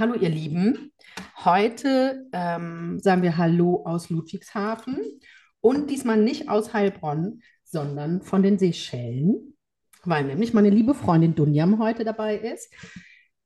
Hallo 0.00 0.14
ihr 0.14 0.30
Lieben. 0.30 0.92
Heute 1.44 2.26
ähm, 2.32 2.98
sagen 3.00 3.20
wir 3.22 3.36
Hallo 3.36 3.84
aus 3.84 4.08
Ludwigshafen 4.08 4.98
und 5.60 5.90
diesmal 5.90 6.16
nicht 6.16 6.48
aus 6.48 6.72
Heilbronn, 6.72 7.42
sondern 7.64 8.22
von 8.22 8.42
den 8.42 8.58
Seychellen, 8.58 9.58
weil 10.04 10.24
nämlich 10.24 10.54
meine 10.54 10.70
liebe 10.70 10.94
Freundin 10.94 11.34
Dunjam 11.34 11.78
heute 11.78 12.04
dabei 12.04 12.36
ist. 12.36 12.72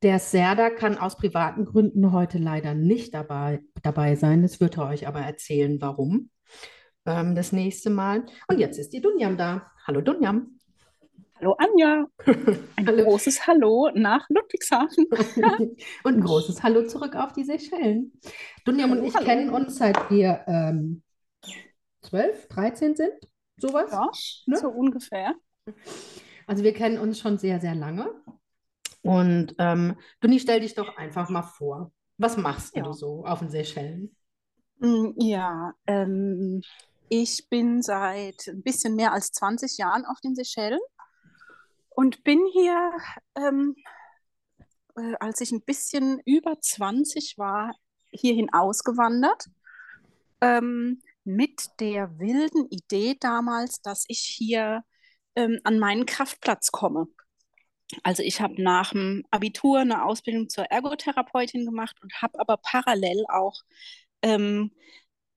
Der 0.03 0.21
Serda 0.21 0.71
kann 0.71 0.97
aus 0.97 1.17
privaten 1.17 1.65
Gründen 1.65 2.13
heute 2.13 2.39
leider 2.39 2.75
nicht 2.75 3.15
dabei, 3.15 3.61
dabei 3.83 4.15
sein. 4.15 4.43
Das 4.43 4.61
wird 4.61 4.79
er 4.79 4.87
euch 4.87 5.09
aber 5.09 5.23
erzählen, 5.23 5.81
warum 5.81 6.31
ähm, 7.05 7.35
das 7.35 7.51
nächste 7.51 7.91
Mal. 7.91 8.27
Und 8.47 8.61
jetzt 8.61 8.79
ist 8.79 8.93
die 8.93 9.01
Dunjam 9.01 9.37
da. 9.37 9.73
Hallo 9.89 10.03
Dunjam. 10.03 10.54
Hallo 11.45 11.57
Anja. 11.59 12.07
Ein 12.77 12.87
Hallo. 12.87 13.05
großes 13.05 13.47
Hallo 13.47 13.91
nach 13.95 14.27
Ludwigshafen. 14.31 15.05
Und 16.03 16.15
ein 16.17 16.23
großes 16.23 16.63
Hallo 16.63 16.87
zurück 16.87 17.15
auf 17.17 17.35
die 17.35 17.45
Seychellen. 17.45 18.13
Dunjam 18.65 18.93
und 18.93 19.05
ich 19.05 19.15
hallo. 19.15 19.27
kennen 19.27 19.51
uns 19.51 19.77
seit 19.77 20.11
wir 20.11 20.43
ähm, 20.47 21.03
12, 22.01 22.49
13 22.49 22.97
sind, 22.97 23.13
sowas. 23.59 23.91
Ja, 23.93 24.11
Ne? 24.47 24.57
so 24.57 24.69
ungefähr. 24.71 25.35
Also 26.47 26.65
wir 26.65 26.73
kennen 26.73 26.97
uns 26.99 27.19
schon 27.21 27.37
sehr, 27.37 27.61
sehr 27.61 27.75
lange. 27.75 28.09
Und 29.03 29.55
ähm, 29.59 29.97
Dunni, 30.23 30.41
stell 30.41 30.61
dich 30.61 30.75
doch 30.75 30.97
einfach 30.97 31.29
mal 31.29 31.43
vor. 31.43 31.93
Was 32.17 32.39
machst 32.39 32.75
Ja. 32.75 32.85
du 32.85 32.95
so 32.95 33.27
auf 33.27 33.41
den 33.41 33.51
Seychellen? 33.51 34.17
Mm, 34.79 35.09
Ja, 35.19 35.75
ähm, 35.87 36.63
ich 37.11 37.49
bin 37.51 37.83
seit 37.83 38.49
ein 38.49 38.63
bisschen 38.63 38.95
mehr 38.97 39.13
als 39.13 39.31
20 39.33 39.77
Jahren 39.77 40.07
auf 40.07 40.21
den 40.23 40.35
Seychellen 40.35 40.81
und 41.95 42.25
bin 42.25 42.41
hier, 42.53 42.93
ähm, 43.37 43.77
äh, 44.97 45.15
als 45.21 45.41
ich 45.41 45.53
ein 45.53 45.63
bisschen 45.63 46.21
über 46.25 46.61
20 46.61 47.39
war, 47.39 47.75
hierhin 48.11 48.53
ausgewandert. 48.53 49.47
Ähm, 50.41 51.01
mit 51.25 51.69
der 51.81 52.19
wilden 52.19 52.69
Idee 52.69 53.17
damals, 53.19 53.81
dass 53.81 54.05
ich 54.09 54.21
hier 54.21 54.85
ähm, 55.37 55.59
an 55.65 55.79
meinen 55.79 56.07
Kraftplatz 56.07 56.71
komme. 56.71 57.07
Also 58.03 58.23
ich 58.23 58.41
habe 58.41 58.63
nach 58.63 58.91
dem 58.93 59.25
Abitur 59.31 59.81
eine 59.81 60.05
Ausbildung 60.05 60.49
zur 60.49 60.65
Ergotherapeutin 60.65 61.65
gemacht 61.65 61.97
und 62.03 62.13
habe 62.23 62.39
aber 62.41 62.57
parallel 62.59 63.25
auch 63.29 63.63
ähm, 64.23 64.73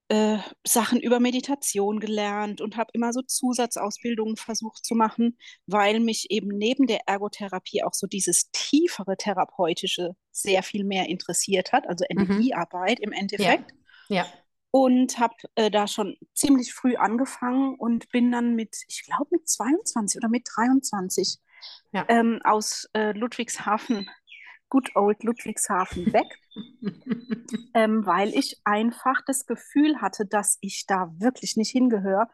äh, 0.09 0.37
Sachen 0.65 0.99
über 1.01 1.19
Meditation 1.19 1.99
gelernt 1.99 2.61
und 2.61 2.77
habe 2.77 2.91
immer 2.93 3.11
so 3.11 3.21
Zusatzausbildungen 3.21 4.37
versucht 4.37 4.85
zu 4.85 4.95
machen, 4.95 5.37
weil 5.65 5.99
mich 5.99 6.31
eben 6.31 6.47
neben 6.49 6.87
der 6.87 7.01
Ergotherapie 7.07 7.83
auch 7.83 7.93
so 7.93 8.07
dieses 8.07 8.49
tiefere 8.51 9.17
therapeutische 9.17 10.15
sehr 10.31 10.63
viel 10.63 10.83
mehr 10.85 11.07
interessiert 11.09 11.73
hat, 11.73 11.87
also 11.89 12.05
Energiearbeit 12.09 12.99
im 13.01 13.11
Endeffekt 13.11 13.71
Ja. 14.09 14.25
und 14.71 15.19
habe 15.19 15.35
äh, 15.55 15.69
da 15.69 15.87
schon 15.87 16.15
ziemlich 16.33 16.73
früh 16.73 16.95
angefangen 16.95 17.75
und 17.75 18.09
bin 18.09 18.31
dann 18.31 18.55
mit, 18.55 18.75
ich 18.87 19.03
glaube 19.05 19.27
mit 19.31 19.49
22 19.49 20.17
oder 20.19 20.29
mit 20.29 20.47
23 20.55 21.37
Ja. 21.91 22.05
ähm, 22.07 22.39
aus 22.45 22.87
äh, 22.93 23.11
Ludwigshafen, 23.11 24.09
good 24.69 24.95
old 24.95 25.23
Ludwigshafen 25.23 26.11
weg, 26.13 26.27
ähm, 27.73 28.05
weil 28.05 28.29
ich 28.29 28.59
einfach 28.63 29.21
das 29.25 29.45
Gefühl 29.45 30.01
hatte, 30.01 30.25
dass 30.25 30.57
ich 30.61 30.85
da 30.87 31.11
wirklich 31.17 31.55
nicht 31.55 31.71
hingehöre. 31.71 32.27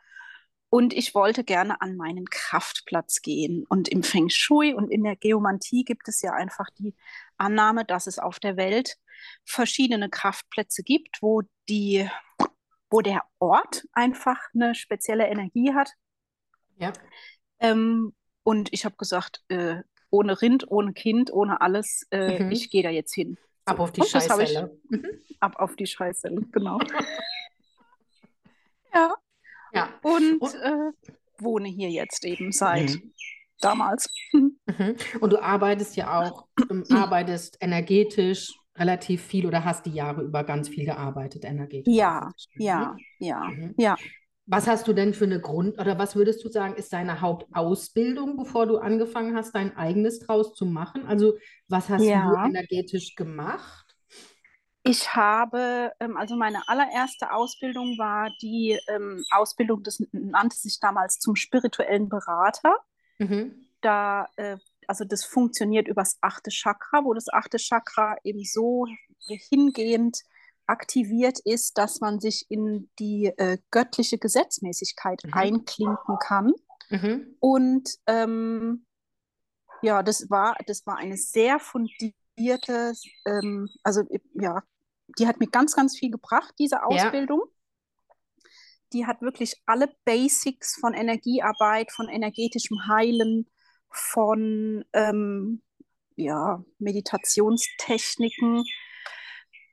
Und 0.70 0.94
ich 0.94 1.14
wollte 1.14 1.44
gerne 1.44 1.82
an 1.82 1.96
meinen 1.98 2.26
Kraftplatz 2.26 3.22
gehen. 3.22 3.64
Und 3.70 3.90
im 3.90 4.02
Feng 4.02 4.30
Shui 4.30 4.74
und 4.74 4.90
in 4.90 5.04
der 5.04 5.16
Geomantie 5.16 5.84
gibt 5.84 6.08
es 6.08 6.24
ja 6.24 6.32
einfach 6.32 6.68
die 6.80 6.96
Annahme, 7.38 7.86
dass 7.86 8.08
es 8.08 8.18
auf 8.18 8.40
der 8.40 8.58
Welt 8.58 8.98
verschiedene 9.46 10.10
Kraftplätze 10.10 10.82
gibt, 10.82 11.22
wo 11.22 11.44
die, 11.70 12.10
wo 12.90 13.02
der 13.02 13.22
Ort 13.38 13.86
einfach 13.94 14.40
eine 14.56 14.74
spezielle 14.74 15.28
Energie 15.28 15.76
hat. 15.76 15.92
Ja. 16.78 16.92
Ähm, 17.60 18.16
und 18.42 18.74
ich 18.74 18.84
habe 18.84 18.96
gesagt, 18.98 19.44
äh, 19.50 19.84
ohne 20.14 20.40
Rind, 20.42 20.70
ohne 20.72 20.94
Kind, 20.94 21.34
ohne 21.34 21.60
alles, 21.62 22.06
äh, 22.12 22.44
Mhm. 22.44 22.52
ich 22.52 22.70
gehe 22.70 22.84
da 22.84 22.90
jetzt 22.92 23.14
hin. 23.16 23.38
Ab 23.66 23.80
auf 23.80 23.92
die 23.92 24.02
Und 24.02 24.06
ich- 24.08 24.12
Scheißhelle. 24.14 24.78
Mhm. 24.90 25.08
Ab 25.40 25.56
auf 25.58 25.76
die 25.76 25.88
Scheiße, 25.88 26.30
genau. 26.52 26.78
ja, 28.94 29.14
Ja. 29.74 29.90
und 30.04 30.38
Und- 30.42 30.54
äh, 30.56 30.92
wohne 31.40 31.68
hier 31.68 31.90
jetzt 31.90 32.26
eben 32.26 32.52
seit 32.52 32.92
Mhm. 32.92 33.14
damals. 33.60 34.10
Mhm. 34.34 34.96
Und 35.20 35.34
du 35.34 35.42
arbeitest 35.42 35.96
ja 35.98 36.22
auch, 36.22 36.48
ähm, 36.70 36.84
arbeitest 36.92 37.58
energetisch 37.60 38.52
relativ 38.76 39.22
viel 39.22 39.46
oder 39.46 39.64
hast 39.66 39.86
die 39.86 39.92
Jahre 39.92 40.22
über 40.22 40.44
ganz 40.44 40.70
viel 40.70 40.86
gearbeitet 40.86 41.44
energetisch. 41.46 41.94
Ja, 41.94 42.32
ja, 42.56 42.80
ne? 42.94 42.98
ja, 43.20 43.40
Mhm. 43.46 43.74
ja. 43.78 43.96
Was 44.46 44.68
hast 44.68 44.88
du 44.88 44.94
denn 44.94 45.14
für 45.14 45.24
eine 45.26 45.40
Grund- 45.40 45.80
oder 45.80 45.98
was 45.98 46.16
würdest 46.16 46.44
du 46.44 46.50
sagen, 46.50 46.76
ist 46.76 46.92
deine 46.94 47.22
Hauptausbildung, 47.22 48.36
bevor 48.38 48.66
du 48.66 48.78
angefangen 48.78 49.36
hast, 49.36 49.56
dein 49.56 49.76
eigenes 49.78 50.20
draus 50.20 50.54
zu 50.54 50.66
machen? 50.66 51.06
Also, 51.06 51.38
was 51.70 51.90
hast 51.90 52.08
Ja. 52.10 52.24
du 52.24 52.36
energetisch 52.44 53.16
gemacht? 53.16 53.96
Ich 54.86 55.16
habe, 55.16 55.92
ähm, 56.00 56.18
also 56.18 56.36
meine 56.36 56.68
allererste 56.68 57.32
Ausbildung 57.32 57.98
war 57.98 58.32
die 58.42 58.78
ähm, 58.90 59.24
Ausbildung, 59.32 59.82
das 59.84 60.02
nannte 60.12 60.58
sich 60.58 60.80
damals 60.80 61.20
zum 61.20 61.36
spirituellen 61.36 62.10
Berater. 62.10 62.76
Mhm. 63.20 63.64
da, 63.82 64.28
äh, 64.38 64.58
also 64.88 65.06
das 65.06 65.24
funktioniert 65.26 65.88
übers 65.88 66.18
achte 66.22 66.52
Chakra, 66.52 67.04
wo 67.04 67.14
das 67.14 67.30
achte 67.32 67.58
Chakra 67.58 68.18
eben 68.24 68.44
so 68.44 68.86
hingehend 69.50 70.20
aktiviert 70.68 71.40
ist, 71.44 71.78
dass 71.78 72.00
man 72.00 72.20
sich 72.20 72.46
in 72.50 72.90
die 73.00 73.26
äh, 73.38 73.58
göttliche 73.72 74.18
Gesetzmäßigkeit 74.18 75.22
Mhm. 75.26 75.34
einklinken 75.34 76.18
kann. 76.20 76.54
Mhm. 76.90 77.36
Und 77.40 77.90
ähm, 78.08 78.86
ja, 79.82 80.04
das 80.04 80.30
war, 80.30 80.56
das 80.68 80.86
war 80.86 80.98
eine 80.98 81.18
sehr 81.18 81.60
fundierte, 81.60 82.94
ähm, 83.26 83.70
also 83.84 84.04
ja, 84.34 84.64
die 85.20 85.28
hat 85.28 85.40
mir 85.40 85.48
ganz, 85.48 85.76
ganz 85.76 85.98
viel 85.98 86.12
gebracht, 86.12 86.54
diese 86.60 86.84
Ausbildung. 86.86 87.42
Die 88.94 89.06
hat 89.06 89.22
wirklich 89.22 89.62
alle 89.66 89.94
Basics 90.06 90.78
von 90.80 90.94
Energiearbeit, 90.94 91.92
von 91.92 92.08
energetischem 92.08 92.88
Heilen, 92.88 93.50
von 93.90 94.86
ähm, 94.94 95.62
ja, 96.16 96.64
Meditationstechniken, 96.80 98.64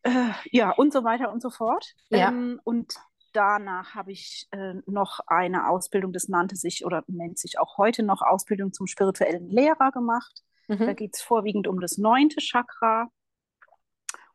äh, 0.02 0.30
ja, 0.50 0.70
und 0.70 0.92
so 0.92 1.04
weiter 1.04 1.32
und 1.32 1.42
so 1.42 1.50
fort. 1.50 1.94
Ja. 2.08 2.28
Ähm, 2.28 2.60
und 2.64 2.94
danach 3.32 3.94
habe 3.94 4.12
ich 4.12 4.48
äh, 4.50 4.74
noch 4.86 5.20
eine 5.26 5.68
Ausbildung, 5.68 6.12
das 6.12 6.28
nannte 6.28 6.56
sich 6.56 6.84
oder 6.84 7.04
nennt 7.06 7.38
sich 7.38 7.58
auch 7.58 7.78
heute 7.78 8.02
noch 8.02 8.22
Ausbildung 8.22 8.72
zum 8.72 8.86
spirituellen 8.86 9.48
Lehrer 9.48 9.92
gemacht. 9.92 10.42
Da 10.68 10.74
Mhm. 10.76 10.96
geht 10.96 11.16
es 11.16 11.22
vorwiegend 11.22 11.66
um 11.66 11.80
das 11.80 11.98
neunte 11.98 12.40
Chakra 12.40 13.08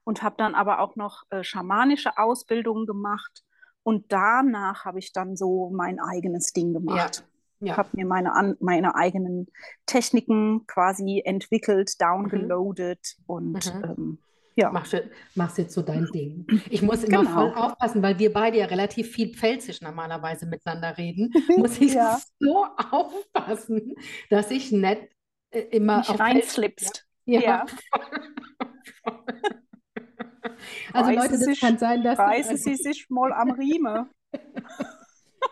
und 0.03 0.21
habe 0.21 0.35
dann 0.37 0.53
aber 0.53 0.79
auch 0.79 0.95
noch 0.97 1.23
äh, 1.29 1.43
schamanische 1.43 2.17
Ausbildungen 2.17 2.85
gemacht. 2.85 3.43
Und 3.83 4.11
danach 4.11 4.83
habe 4.85 4.99
ich 4.99 5.13
dann 5.13 5.35
so 5.37 5.69
mein 5.69 5.99
eigenes 5.99 6.51
Ding 6.53 6.73
gemacht. 6.73 7.23
Ja. 7.61 7.77
Habe 7.77 7.89
mir 7.93 8.05
meine, 8.05 8.57
meine 8.59 8.95
eigenen 8.95 9.47
Techniken 9.85 10.65
quasi 10.67 11.21
entwickelt, 11.23 11.99
downgeloadet 12.01 13.15
und 13.27 13.73
Mhm. 13.73 13.83
ähm, 13.83 14.19
ja. 14.55 14.71
Machst, 14.71 14.95
machst 15.35 15.57
jetzt 15.57 15.73
so 15.73 15.81
dein 15.81 16.05
Ding. 16.13 16.45
Ich 16.69 16.81
muss 16.81 17.03
immer 17.03 17.19
Genau. 17.19 17.31
voll 17.31 17.53
aufpassen, 17.53 18.01
weil 18.01 18.17
wir 18.19 18.31
beide 18.33 18.57
ja 18.59 18.65
relativ 18.65 19.11
viel 19.11 19.33
Pfälzisch 19.33 19.81
normalerweise 19.81 20.45
miteinander 20.45 20.97
reden. 20.97 21.31
Muss 21.57 21.79
ich 21.79 21.93
Ja. 21.93 22.19
so 22.39 22.65
aufpassen, 22.91 23.95
dass 24.29 24.51
ich 24.51 24.71
nicht 24.71 25.01
äh, 25.51 25.59
immer 25.71 26.03
Pfälzisch- 26.03 26.19
reinslipst. 26.19 27.05
Ja. 27.25 27.41
Ja. 27.41 27.65
Also 30.93 31.09
Reißen 31.09 31.15
Leute, 31.15 31.31
das 31.31 31.39
sich- 31.41 31.59
kann 31.59 31.77
sein, 31.77 32.03
dass 32.03 32.13
ich 32.19 32.25
Reißen 32.25 32.57
Sie 32.57 32.75
sich 32.75 33.09
mal 33.09 33.33
am 33.33 33.51
Riemen. 33.51 34.09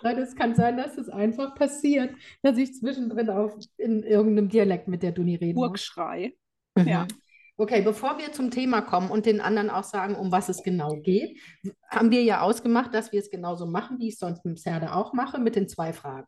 Nein, 0.02 0.18
es 0.18 0.36
kann 0.36 0.56
sein, 0.56 0.76
dass 0.78 0.98
es 0.98 1.08
einfach 1.10 1.56
passiert, 1.56 2.14
dass 2.42 2.58
ich 2.58 2.74
zwischendrin 2.74 3.30
auf, 3.30 3.54
in 3.78 4.04
irgendeinem 4.04 4.50
Dialekt 4.50 4.88
mit 4.88 5.02
der 5.04 5.12
Duni 5.12 5.38
muss. 5.40 5.54
Burgschrei. 5.54 6.34
Mhm. 6.78 6.88
Ja. 6.88 7.08
Okay, 7.56 7.82
bevor 7.82 8.18
wir 8.18 8.32
zum 8.34 8.50
Thema 8.50 8.82
kommen 8.82 9.12
und 9.12 9.28
den 9.28 9.40
anderen 9.40 9.70
auch 9.70 9.84
sagen, 9.84 10.16
um 10.16 10.32
was 10.32 10.50
es 10.50 10.64
genau 10.64 10.98
geht, 11.02 11.40
haben 11.88 12.10
wir 12.10 12.24
ja 12.24 12.42
ausgemacht, 12.42 12.94
dass 12.94 13.12
wir 13.12 13.20
es 13.20 13.30
genauso 13.30 13.68
machen, 13.68 14.00
wie 14.00 14.08
ich 14.08 14.16
es 14.16 14.20
sonst 14.20 14.44
mit 14.44 14.56
dem 14.56 14.58
Serde 14.58 14.96
auch 14.96 15.14
mache, 15.14 15.40
mit 15.40 15.56
den 15.56 15.70
zwei 15.70 15.94
Fragen. 15.94 16.28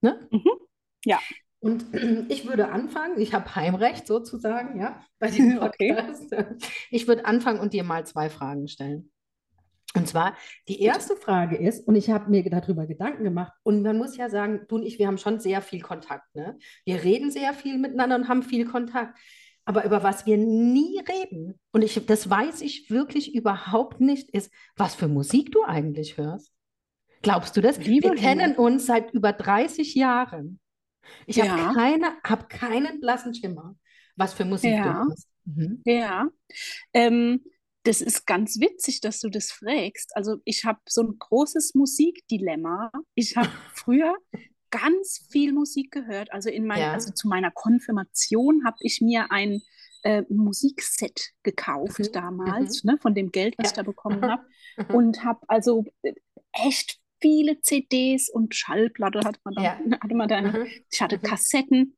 Ne? 0.00 0.26
Mhm. 0.30 0.50
Ja. 1.04 1.18
Und 1.60 1.84
ich 2.30 2.46
würde 2.46 2.70
anfangen, 2.70 3.20
ich 3.20 3.34
habe 3.34 3.54
Heimrecht 3.54 4.06
sozusagen, 4.06 4.80
ja, 4.80 5.04
bei 5.18 5.30
diesem 5.30 5.58
Okay. 5.62 5.94
Podcast. 5.94 6.34
Ich 6.90 7.06
würde 7.06 7.26
anfangen 7.26 7.60
und 7.60 7.74
dir 7.74 7.84
mal 7.84 8.06
zwei 8.06 8.30
Fragen 8.30 8.66
stellen. 8.66 9.10
Und 9.94 10.08
zwar, 10.08 10.34
die 10.68 10.80
erste 10.80 11.16
Frage 11.16 11.56
ist, 11.56 11.86
und 11.86 11.96
ich 11.96 12.08
habe 12.08 12.30
mir 12.30 12.42
darüber 12.48 12.86
Gedanken 12.86 13.24
gemacht, 13.24 13.52
und 13.62 13.82
man 13.82 13.98
muss 13.98 14.16
ja 14.16 14.30
sagen, 14.30 14.62
du 14.68 14.76
und 14.76 14.84
ich, 14.84 14.98
wir 14.98 15.06
haben 15.06 15.18
schon 15.18 15.38
sehr 15.38 15.60
viel 15.60 15.82
Kontakt, 15.82 16.34
ne? 16.34 16.58
Wir 16.86 17.04
reden 17.04 17.30
sehr 17.30 17.52
viel 17.52 17.76
miteinander 17.76 18.16
und 18.16 18.28
haben 18.28 18.42
viel 18.42 18.64
Kontakt. 18.66 19.18
Aber 19.64 19.84
über 19.84 20.02
was 20.02 20.26
wir 20.26 20.36
nie 20.36 20.98
reden, 21.00 21.58
und 21.72 21.82
ich, 21.82 22.04
das 22.06 22.28
weiß 22.28 22.62
ich 22.62 22.90
wirklich 22.90 23.34
überhaupt 23.34 24.00
nicht, 24.00 24.30
ist, 24.30 24.50
was 24.76 24.94
für 24.94 25.08
Musik 25.08 25.52
du 25.52 25.62
eigentlich 25.64 26.16
hörst. 26.16 26.52
Glaubst 27.22 27.56
du 27.56 27.60
das? 27.60 27.78
Lieber 27.78 28.10
Wir 28.10 28.16
kennen 28.16 28.56
uns 28.56 28.86
seit 28.86 29.12
über 29.12 29.32
30 29.32 29.94
Jahren. 29.94 30.58
Ich 31.26 31.40
habe 31.40 31.60
Ja. 31.60 31.72
keine, 31.72 32.06
hab 32.24 32.48
keinen 32.48 33.00
blassen 33.00 33.34
Schimmer, 33.34 33.76
was 34.16 34.34
für 34.34 34.44
Musik 34.44 34.72
Ja. 34.72 34.82
du 35.04 35.08
hörst. 35.08 35.28
Mhm. 35.44 35.82
Ja, 35.84 36.28
ähm, 36.92 37.44
das 37.84 38.00
ist 38.00 38.26
ganz 38.26 38.60
witzig, 38.60 39.00
dass 39.00 39.20
du 39.20 39.28
das 39.28 39.50
fragst. 39.50 40.16
Also 40.16 40.36
ich 40.44 40.64
habe 40.64 40.78
so 40.88 41.02
ein 41.02 41.16
großes 41.18 41.74
Musikdilemma. 41.74 42.90
Ich 43.14 43.36
habe 43.36 43.48
früher 43.74 44.14
ganz 44.72 45.24
viel 45.30 45.52
Musik 45.52 45.92
gehört. 45.92 46.32
Also 46.32 46.50
in 46.50 46.66
mein, 46.66 46.80
Ja. 46.80 46.92
also 46.94 47.12
zu 47.12 47.28
meiner 47.28 47.52
Konfirmation 47.52 48.64
habe 48.64 48.78
ich 48.80 49.00
mir 49.00 49.30
ein 49.30 49.62
äh, 50.04 50.24
Musikset 50.28 51.30
gekauft 51.44 52.00
Mhm. 52.00 52.12
damals, 52.12 52.82
ne, 52.82 52.98
von 53.00 53.14
dem 53.14 53.30
Geld, 53.30 53.54
was 53.56 53.66
Ja. 53.66 53.70
ich 53.70 53.76
da 53.76 53.82
bekommen 53.84 54.20
habe. 54.22 54.42
Mhm. 54.76 54.94
Und 54.96 55.24
habe 55.24 55.40
also 55.46 55.84
äh, 56.02 56.12
echt 56.52 56.98
viele 57.20 57.60
CDs 57.60 58.28
und 58.28 58.52
Schallplatte 58.56 59.20
hatte 59.24 59.38
man 59.44 59.54
da, 59.54 59.62
Ja. 59.62 59.78
hatte 60.00 60.14
man 60.16 60.28
da. 60.28 60.40
Mhm. 60.42 60.66
Ich 60.90 61.00
hatte 61.00 61.18
Mhm. 61.18 61.22
Kassetten. 61.22 61.96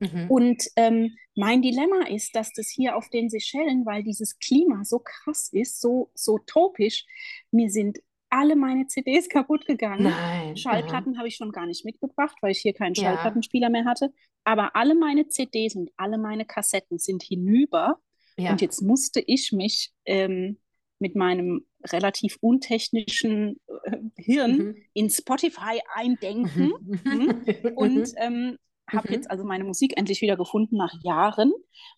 Mhm. 0.00 0.26
Und 0.28 0.64
ähm, 0.74 1.14
mein 1.36 1.62
Dilemma 1.62 2.08
ist, 2.08 2.34
dass 2.34 2.52
das 2.52 2.68
hier 2.68 2.96
auf 2.96 3.08
den 3.10 3.30
Seychellen, 3.30 3.86
weil 3.86 4.02
dieses 4.02 4.36
Klima 4.40 4.84
so 4.84 4.98
krass 4.98 5.48
ist, 5.52 5.80
so, 5.80 6.10
so 6.14 6.38
tropisch, 6.38 7.04
mir 7.52 7.70
sind 7.70 8.00
alle 8.34 8.56
meine 8.56 8.86
CDs 8.86 9.28
kaputt 9.28 9.64
gegangen. 9.66 10.04
Nein. 10.04 10.56
Schallplatten 10.56 11.16
habe 11.18 11.28
ich 11.28 11.36
schon 11.36 11.52
gar 11.52 11.66
nicht 11.66 11.84
mitgebracht, 11.84 12.36
weil 12.42 12.50
ich 12.52 12.58
hier 12.58 12.72
keinen 12.74 12.94
Ja. 12.94 13.02
Schallplattenspieler 13.04 13.70
mehr 13.70 13.84
hatte. 13.84 14.12
Aber 14.44 14.74
alle 14.76 14.94
meine 14.94 15.28
CDs 15.28 15.74
und 15.76 15.90
alle 15.96 16.18
meine 16.18 16.44
Kassetten 16.44 16.98
sind 16.98 17.22
hinüber. 17.22 17.98
Ja. 18.36 18.50
Und 18.50 18.60
jetzt 18.60 18.82
musste 18.82 19.20
ich 19.20 19.52
mich 19.52 19.92
ähm, 20.04 20.58
mit 20.98 21.14
meinem 21.16 21.64
relativ 21.92 22.38
untechnischen 22.40 23.60
äh, 23.84 23.98
Hirn 24.16 24.56
Mhm. 24.58 24.76
in 24.94 25.10
Spotify 25.10 25.80
eindenken 25.94 26.72
Mhm. 27.04 27.44
und 27.76 28.12
ähm, 28.16 28.58
habe 28.90 29.08
Mhm. 29.08 29.14
jetzt 29.14 29.30
also 29.30 29.44
meine 29.44 29.64
Musik 29.64 29.96
endlich 29.96 30.20
wieder 30.20 30.36
gefunden 30.36 30.76
nach 30.76 30.92
Jahren. 31.02 31.52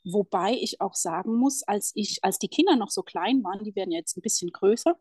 Wobei 0.04 0.52
ich 0.52 0.80
auch 0.80 0.94
sagen 0.94 1.36
muss, 1.36 1.62
als 1.62 1.92
ich, 1.94 2.18
als 2.22 2.38
die 2.38 2.48
Kinder 2.48 2.76
noch 2.76 2.90
so 2.90 3.02
klein 3.02 3.42
waren, 3.42 3.64
die 3.64 3.74
werden 3.74 3.90
ja 3.92 3.98
jetzt 3.98 4.16
ein 4.16 4.22
bisschen 4.22 4.50
größer, 4.52 4.94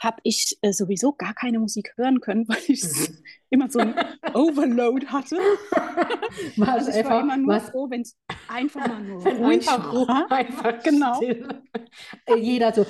habe 0.00 0.18
ich 0.22 0.58
äh, 0.62 0.72
sowieso 0.72 1.12
gar 1.12 1.34
keine 1.34 1.58
Musik 1.58 1.92
hören 1.96 2.20
können, 2.20 2.46
weil 2.48 2.58
ich 2.68 2.82
Mhm. 2.84 3.18
immer 3.50 3.70
so 3.70 3.78
ein 3.80 3.94
Overload 4.34 5.06
hatte. 5.08 5.36
Was 6.56 6.68
Also 6.68 6.90
ich 6.90 7.04
war 7.04 7.12
einfach, 7.12 7.20
immer 7.22 7.36
nur 7.36 7.54
was 7.54 7.70
froh, 7.70 7.88
wenn 7.90 8.02
es 8.02 8.16
einfach 8.48 8.86
mal 8.86 9.00
nur 9.02 9.24
wenn 9.24 9.36
ruhig 9.36 9.68
einfach, 9.68 9.92
war. 10.08 10.26
einfach 10.30 10.82
Genau. 10.82 11.20
Äh, 11.22 12.34
Jeder 12.36 12.72
so. 12.72 12.86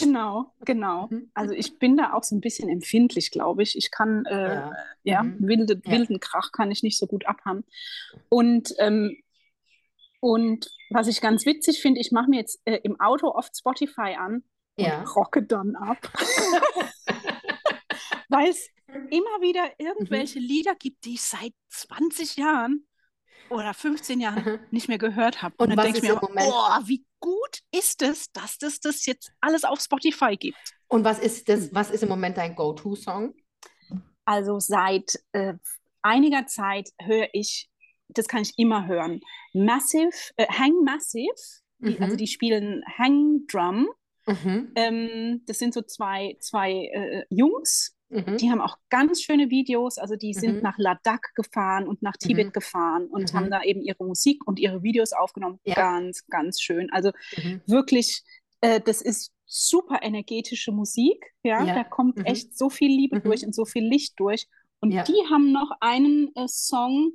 Genau, 0.00 0.52
genau. 0.64 1.06
Mhm. 1.08 1.30
Also 1.34 1.54
ich 1.54 1.78
bin 1.78 1.96
da 1.96 2.12
auch 2.14 2.24
so 2.24 2.34
ein 2.34 2.40
bisschen 2.40 2.68
empfindlich, 2.68 3.30
glaube 3.30 3.62
ich. 3.62 3.76
Ich 3.76 3.90
kann 3.90 4.24
äh, 4.26 4.54
Ja. 4.54 4.72
ja, 5.04 5.22
Mhm. 5.22 5.36
wilde, 5.46 5.80
Ja. 5.84 5.92
wilden 5.92 6.20
Krach 6.20 6.52
kann 6.52 6.70
ich 6.70 6.82
nicht 6.82 6.98
so 6.98 7.06
gut 7.06 7.26
abhaben. 7.26 7.64
Und, 8.28 8.74
ähm, 8.78 9.16
und 10.20 10.68
was 10.90 11.06
ich 11.06 11.20
ganz 11.20 11.46
witzig 11.46 11.80
finde, 11.80 12.00
ich 12.00 12.12
mache 12.12 12.28
mir 12.28 12.40
jetzt 12.40 12.60
äh, 12.64 12.80
im 12.82 12.98
Auto 13.00 13.28
oft 13.28 13.56
Spotify 13.56 14.16
an 14.18 14.42
Ja. 14.76 15.00
und 15.00 15.16
rocke 15.16 15.42
dann 15.42 15.76
ab. 15.76 15.98
Weil 18.28 18.48
es 18.48 18.68
immer 19.10 19.40
wieder 19.40 19.70
irgendwelche 19.78 20.40
Mhm. 20.40 20.46
Lieder 20.46 20.74
gibt, 20.74 21.04
die 21.04 21.14
ich 21.14 21.22
seit 21.22 21.52
20 21.70 22.36
Jahren 22.36 22.86
oder 23.50 23.74
15 23.74 24.20
Jahren 24.20 24.44
Mhm. 24.44 24.58
nicht 24.70 24.88
mehr 24.88 24.98
gehört 24.98 25.42
habe. 25.42 25.54
Und 25.58 25.70
Und 25.70 25.76
dann 25.76 25.84
denke 25.84 25.98
ich 25.98 26.04
mir, 26.04 26.20
oh, 26.22 26.86
wie 26.86 27.04
gut 27.20 27.60
ist 27.72 28.02
es, 28.02 28.30
dass 28.32 28.58
das 28.58 28.80
das 28.80 29.06
jetzt 29.06 29.30
alles 29.40 29.64
auf 29.64 29.80
Spotify 29.80 30.36
gibt. 30.36 30.58
Und 30.88 31.04
was 31.04 31.18
ist 31.18 31.48
das, 31.48 31.72
was 31.74 31.90
ist 31.90 32.02
im 32.02 32.08
Moment 32.08 32.36
dein 32.36 32.54
Go-To-Song? 32.54 33.34
Also 34.24 34.58
seit 34.58 35.18
äh, 35.32 35.54
einiger 36.02 36.46
Zeit 36.46 36.90
höre 37.00 37.28
ich, 37.32 37.68
das 38.08 38.26
kann 38.28 38.42
ich 38.42 38.54
immer 38.56 38.86
hören, 38.86 39.20
Massive, 39.52 40.10
äh, 40.36 40.46
Hang 40.48 40.82
Massive, 40.84 41.34
die, 41.78 41.96
Mhm. 41.96 42.02
also 42.02 42.16
die 42.16 42.26
spielen 42.26 42.82
Hang 42.98 43.46
Drum. 43.50 43.88
Mhm. 44.26 44.72
Ähm, 44.74 45.42
das 45.46 45.58
sind 45.58 45.74
so 45.74 45.82
zwei, 45.82 46.36
zwei 46.40 46.72
äh, 46.92 47.24
Jungs, 47.30 47.96
Mhm. 48.10 48.36
die 48.36 48.50
haben 48.50 48.60
auch 48.60 48.76
ganz 48.90 49.22
schöne 49.22 49.50
Videos. 49.50 49.98
Also 49.98 50.14
die 50.14 50.34
sind 50.34 50.56
Mhm. 50.56 50.62
nach 50.62 50.78
Ladakh 50.78 51.30
gefahren 51.34 51.88
und 51.88 52.00
nach 52.02 52.16
Tibet 52.16 52.48
Mhm. 52.48 52.52
gefahren 52.52 53.06
und 53.06 53.32
Mhm. 53.32 53.36
haben 53.36 53.50
da 53.50 53.62
eben 53.62 53.80
ihre 53.82 54.04
Musik 54.04 54.46
und 54.46 54.58
ihre 54.60 54.82
Videos 54.82 55.12
aufgenommen. 55.12 55.58
Ja. 55.64 55.74
Ganz, 55.74 56.24
ganz 56.28 56.60
schön. 56.60 56.90
Also 56.92 57.10
Mhm. 57.36 57.60
wirklich, 57.66 58.22
äh, 58.60 58.80
das 58.80 59.02
ist 59.02 59.32
super 59.46 59.98
energetische 60.02 60.70
Musik. 60.70 61.32
Ja, 61.42 61.64
Ja. 61.64 61.74
da 61.74 61.84
kommt 61.84 62.18
Mhm. 62.18 62.24
echt 62.26 62.56
so 62.56 62.70
viel 62.70 62.88
Liebe 62.94 63.16
Mhm. 63.16 63.22
durch 63.24 63.44
und 63.44 63.54
so 63.54 63.64
viel 63.64 63.84
Licht 63.84 64.14
durch. 64.20 64.46
Und 64.80 64.92
Ja. 64.92 65.02
die 65.02 65.20
haben 65.30 65.50
noch 65.50 65.70
einen 65.80 66.30
äh, 66.36 66.46
Song, 66.46 67.14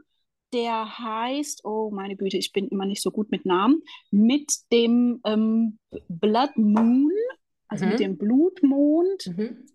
der 0.54 0.98
heißt, 1.00 1.64
oh 1.66 1.92
meine 1.92 2.16
Güte, 2.16 2.38
ich 2.38 2.52
bin 2.52 2.68
immer 2.68 2.86
nicht 2.86 3.02
so 3.02 3.12
gut 3.12 3.32
mit 3.32 3.46
Namen, 3.46 3.82
mit 4.12 4.52
dem 4.72 5.22
ähm, 5.26 5.78
Blood 6.08 6.56
Moon, 6.58 7.12
also 7.68 7.86
Mhm. 7.86 7.92
mit 7.92 8.00
dem 8.00 8.18
Blutmond. 8.18 9.28
Mhm. 9.38 9.66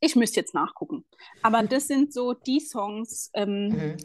Ich 0.00 0.16
müsste 0.16 0.40
jetzt 0.40 0.54
nachgucken. 0.54 1.04
Aber 1.42 1.62
das 1.62 1.86
sind 1.86 2.12
so 2.12 2.34
die 2.34 2.60
Songs, 2.60 3.30
ähm, 3.34 3.68
Mhm. 3.68 3.96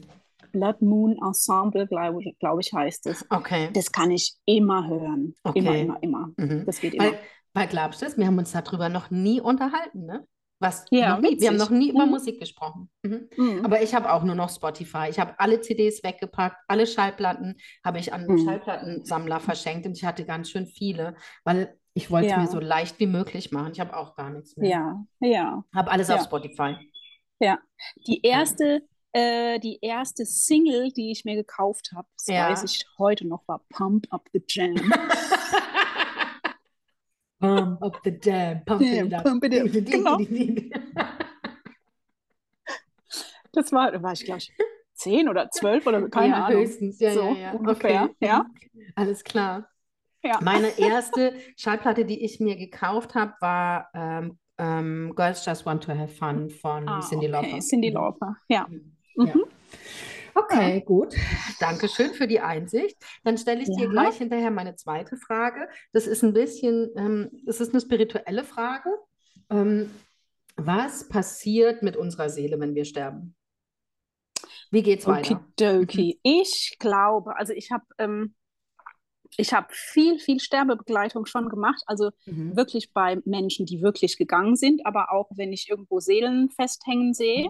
Blood 0.54 0.82
Moon 0.82 1.18
Ensemble, 1.22 1.88
glaube 1.88 2.22
glaub 2.40 2.60
ich, 2.60 2.72
heißt 2.74 3.08
es. 3.08 3.26
Okay. 3.30 3.70
Das 3.74 3.92
kann 3.92 4.12
ich 4.12 4.36
immer 4.46 4.88
hören. 4.88 5.36
Okay. 5.44 5.60
Immer, 5.60 5.76
immer, 6.02 6.04
immer. 6.38 6.64
Das 6.66 6.80
geht 6.80 6.94
immer. 6.94 7.06
Weil, 7.06 7.20
weil 7.54 7.68
glaubst 7.68 8.02
du 8.02 8.06
es, 8.06 8.18
wir 8.18 8.26
haben 8.28 8.38
uns 8.38 8.54
darüber 8.54 8.88
noch 8.90 9.10
nie 9.12 9.42
unterhalten, 9.42 10.06
ne? 10.06 10.26
Was, 10.60 10.86
Ja, 10.90 11.20
nie. 11.20 11.40
Wir 11.40 11.50
haben 11.50 11.58
noch 11.58 11.70
nie 11.70 11.90
über 11.92 12.06
Mhm. 12.06 12.12
Musik 12.12 12.40
gesprochen. 12.40 12.90
Mhm. 13.04 13.30
Mhm. 13.38 13.64
Aber 13.66 13.82
ich 13.84 13.94
habe 13.94 14.12
auch 14.12 14.24
nur 14.24 14.34
noch 14.36 14.50
Spotify. 14.50 15.08
Ich 15.10 15.20
habe 15.20 15.40
alle 15.40 15.62
CDs 15.62 16.04
weggepackt, 16.04 16.58
alle 16.68 16.88
Schallplatten 16.88 17.58
habe 17.86 18.00
ich 18.00 18.12
an 18.12 18.22
einen 18.22 18.40
Mhm. 18.42 18.46
Schallplattensammler 18.46 19.40
verschenkt 19.40 19.86
und 19.86 19.96
ich 19.96 20.04
hatte 20.04 20.26
ganz 20.26 20.50
schön 20.50 20.66
viele, 20.66 21.16
weil 21.44 21.78
ich 21.94 22.10
wollte 22.10 22.28
es 22.28 22.32
Ja. 22.32 22.40
mir 22.40 22.48
so 22.48 22.60
leicht 22.60 23.00
wie 23.00 23.06
möglich 23.08 23.52
machen. 23.52 23.72
Ich 23.74 23.80
habe 23.80 23.96
auch 23.96 24.16
gar 24.16 24.30
nichts 24.32 24.58
mehr. 24.58 24.70
ja, 24.70 25.06
ja, 25.20 25.64
Habe 25.76 25.92
alles 25.92 26.08
Ja. 26.08 26.16
auf 26.16 26.24
Spotify. 26.24 26.76
ja. 27.40 27.60
Die 28.08 28.22
erste, 28.24 28.82
äh, 29.14 29.60
die 29.60 29.78
erste 29.82 30.26
Single, 30.26 30.92
die 30.92 31.12
ich 31.12 31.24
mir 31.24 31.36
gekauft 31.36 31.92
habe, 31.96 32.08
das 32.18 32.28
Ja. 32.28 32.50
weiß 32.50 32.64
ich 32.64 32.84
heute 32.98 33.28
noch, 33.28 33.48
war 33.48 33.64
Pump 33.70 34.08
Up 34.12 34.28
the 34.34 34.42
Jam. 34.48 34.74
Pump 37.40 37.84
up 37.84 38.02
the 38.04 38.12
jam, 38.20 38.64
pump 38.66 38.82
Yeah, 38.82 39.06
it 39.06 39.14
up. 39.14 39.24
pump 39.24 39.44
it 39.44 39.54
up. 39.54 39.68
Genau. 39.86 40.18
Das 43.54 43.72
war, 43.72 43.92
da 43.92 44.02
war 44.04 44.14
ich, 44.14 44.24
glaube 44.26 44.40
ich, 44.40 44.52
zehn 44.94 45.30
oder 45.30 45.50
zwölf 45.52 45.86
oder 45.88 46.08
keine 46.10 46.30
ja, 46.36 46.46
Ahnung. 46.46 46.62
höchstens. 46.62 47.00
Ja, 47.00 47.14
So 47.14 47.22
ja, 47.22 47.36
ja. 47.36 47.52
ungefähr, 47.54 48.04
Okay. 48.04 48.16
ja. 48.22 48.46
Alles 48.96 49.24
klar. 49.24 49.68
Ja. 50.24 50.40
Meine 50.42 50.78
erste 50.80 51.34
Schallplatte, 51.56 52.06
die 52.06 52.24
ich 52.24 52.40
mir 52.40 52.56
gekauft 52.56 53.16
habe, 53.16 53.34
war 53.40 53.90
ähm, 53.94 54.38
ähm, 54.58 55.14
Girls 55.16 55.46
Just 55.46 55.66
Want 55.66 55.84
to 55.84 55.92
Have 55.94 56.10
Fun 56.14 56.50
von 56.50 56.88
Ah, 56.88 57.00
okay. 57.12 57.28
Lauper. 57.28 57.60
Cindy 57.60 57.90
Mhm. 57.90 57.96
Lauper, 57.96 58.36
ja. 58.50 58.68
Ja. 59.16 59.34
Mhm. 60.38 60.44
Okay, 60.44 60.82
gut. 60.82 61.16
Dankeschön 61.60 62.14
für 62.14 62.28
die 62.28 62.40
Einsicht. 62.40 62.98
Dann 63.24 63.38
stelle 63.38 63.62
ich 63.62 63.70
dir 63.70 63.86
Ja. 63.86 63.90
gleich 63.90 64.18
hinterher 64.18 64.52
meine 64.52 64.76
zweite 64.76 65.18
Frage. 65.18 65.68
Das 65.94 66.08
ist 66.08 66.24
ein 66.24 66.34
bisschen, 66.34 66.90
ähm, 66.96 67.30
das 67.46 67.60
ist 67.60 67.72
eine 67.74 67.82
spirituelle 67.82 68.44
Frage. 68.44 68.90
Ähm, 69.50 69.90
was 70.56 71.08
passiert 71.08 71.84
mit 71.84 71.96
unserer 71.96 72.30
Seele, 72.30 72.60
wenn 72.60 72.76
wir 72.76 72.86
sterben? 72.86 73.36
Wie 74.72 74.84
geht's 74.84 75.08
weiter? 75.08 75.44
Okidoki. 75.58 76.20
Ich 76.24 76.76
glaube, 76.80 77.36
also 77.38 77.54
ich 77.54 77.72
habe 77.72 77.86
ähm, 77.98 78.34
ich 79.38 79.54
habe 79.54 79.68
viel, 79.72 80.20
viel 80.20 80.40
Sterbebegleitung 80.40 81.26
schon 81.26 81.50
gemacht. 81.50 81.82
Also 81.86 82.12
Mhm. 82.26 82.56
wirklich 82.56 82.92
bei 82.94 83.18
Menschen, 83.26 83.66
die 83.66 83.82
wirklich 83.82 84.18
gegangen 84.18 84.56
sind, 84.56 84.86
aber 84.86 85.12
auch 85.12 85.30
wenn 85.36 85.54
ich 85.54 85.70
irgendwo 85.70 86.00
Seelen 86.00 86.50
festhängen 86.50 87.14
sehe. 87.14 87.50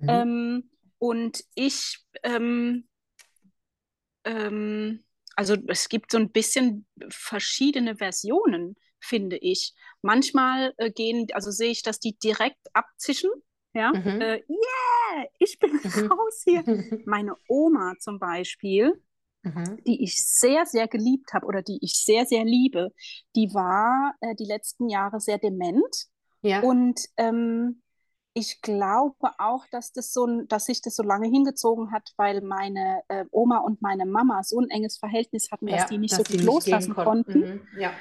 Mhm. 0.00 0.08
Ähm, 0.08 0.70
und 0.98 1.44
ich, 1.54 1.98
ähm, 2.22 2.88
ähm, 4.24 5.04
also 5.36 5.54
es 5.68 5.88
gibt 5.88 6.10
so 6.10 6.18
ein 6.18 6.30
bisschen 6.30 6.86
verschiedene 7.10 7.96
Versionen, 7.96 8.76
finde 9.00 9.36
ich. 9.36 9.74
Manchmal 10.02 10.74
äh, 10.78 10.90
gehen, 10.90 11.26
also 11.32 11.50
sehe 11.50 11.70
ich, 11.70 11.82
dass 11.82 12.00
die 12.00 12.18
direkt 12.18 12.58
abzischen. 12.72 13.30
Ja, 13.74 13.92
Mhm. 13.92 14.18
äh, 14.18 14.42
yeah, 14.48 15.26
ich 15.38 15.58
bin 15.58 15.78
Mhm. 15.84 16.08
raus 16.10 16.42
hier. 16.44 16.64
Meine 17.04 17.36
Oma 17.46 17.94
zum 18.00 18.18
Beispiel, 18.18 19.00
Mhm. 19.44 19.78
die 19.86 20.02
ich 20.04 20.24
sehr, 20.24 20.66
sehr 20.66 20.88
geliebt 20.88 21.32
habe 21.34 21.46
oder 21.46 21.62
die 21.62 21.78
ich 21.82 21.94
sehr, 22.04 22.26
sehr 22.26 22.44
liebe, 22.44 22.92
die 23.36 23.52
war 23.54 24.14
äh, 24.20 24.34
die 24.36 24.44
letzten 24.46 24.88
Jahre 24.88 25.20
sehr 25.20 25.38
dement. 25.38 26.06
Ja. 26.42 26.64
Und 26.64 27.00
ähm, 27.16 27.82
ich 28.38 28.62
glaube 28.62 29.30
auch, 29.38 29.66
dass 29.70 29.92
das 29.92 30.12
so, 30.12 30.26
dass 30.46 30.66
sich 30.66 30.80
das 30.80 30.94
so 30.96 31.02
lange 31.02 31.26
hingezogen 31.28 31.90
hat, 31.92 32.12
weil 32.16 32.40
meine 32.40 33.02
äh, 33.08 33.24
Oma 33.30 33.58
und 33.58 33.82
meine 33.82 34.06
Mama 34.06 34.42
so 34.44 34.60
ein 34.60 34.70
enges 34.70 34.96
Verhältnis 34.98 35.50
hatten, 35.50 35.66
dass 35.66 35.82
Ja, 35.82 35.86
die 35.88 35.98
nicht 35.98 36.12
dass 36.12 36.18
so 36.18 36.24
gut 36.24 36.32
nicht 36.34 36.44
loslassen 36.44 36.94
gehen 36.94 37.04
konnten. 37.04 37.38
Mhm. 37.40 37.60
Ja. 37.80 37.92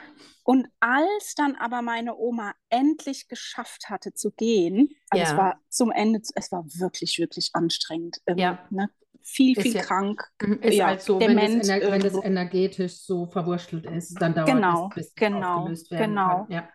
Und 0.44 0.68
als 0.80 1.36
dann 1.36 1.56
aber 1.56 1.82
meine 1.82 2.16
Oma 2.16 2.54
endlich 2.70 3.28
geschafft 3.28 3.90
hatte 3.90 4.14
zu 4.14 4.32
gehen, 4.32 4.90
also 5.10 5.24
Ja. 5.24 5.32
es 5.32 5.38
war 5.38 5.60
zum 5.70 5.92
Ende, 5.92 6.22
es 6.36 6.52
war 6.52 6.64
wirklich, 6.76 7.18
wirklich 7.20 7.50
anstrengend. 7.54 8.22
Ähm, 8.28 8.38
Ja. 8.38 8.60
ne? 8.70 8.90
Viel, 9.22 9.58
Ist 9.58 9.64
viel 9.64 9.74
krank. 9.82 10.24
Mhm. 10.42 10.60
Ist 10.62 10.82
halt 10.82 11.02
so, 11.02 11.20
wenn 11.20 11.36
das, 11.36 11.46
dement 11.52 11.64
ener 11.70 11.82
wenn 11.92 12.02
das 12.02 12.14
irgendwo. 12.14 12.22
energetisch 12.24 13.02
so 13.02 13.26
verwurschtelt 13.26 13.86
ist, 13.88 14.14
dann 14.22 14.34
dauert 14.34 14.48
Genau, 14.48 14.88
es, 14.90 14.96
bis 14.96 15.16
genau, 15.16 15.56
aufgelöst 15.58 15.92
werden 15.92 16.10
genau. 16.12 16.28
kann. 16.46 16.52
Ja. 16.52 16.70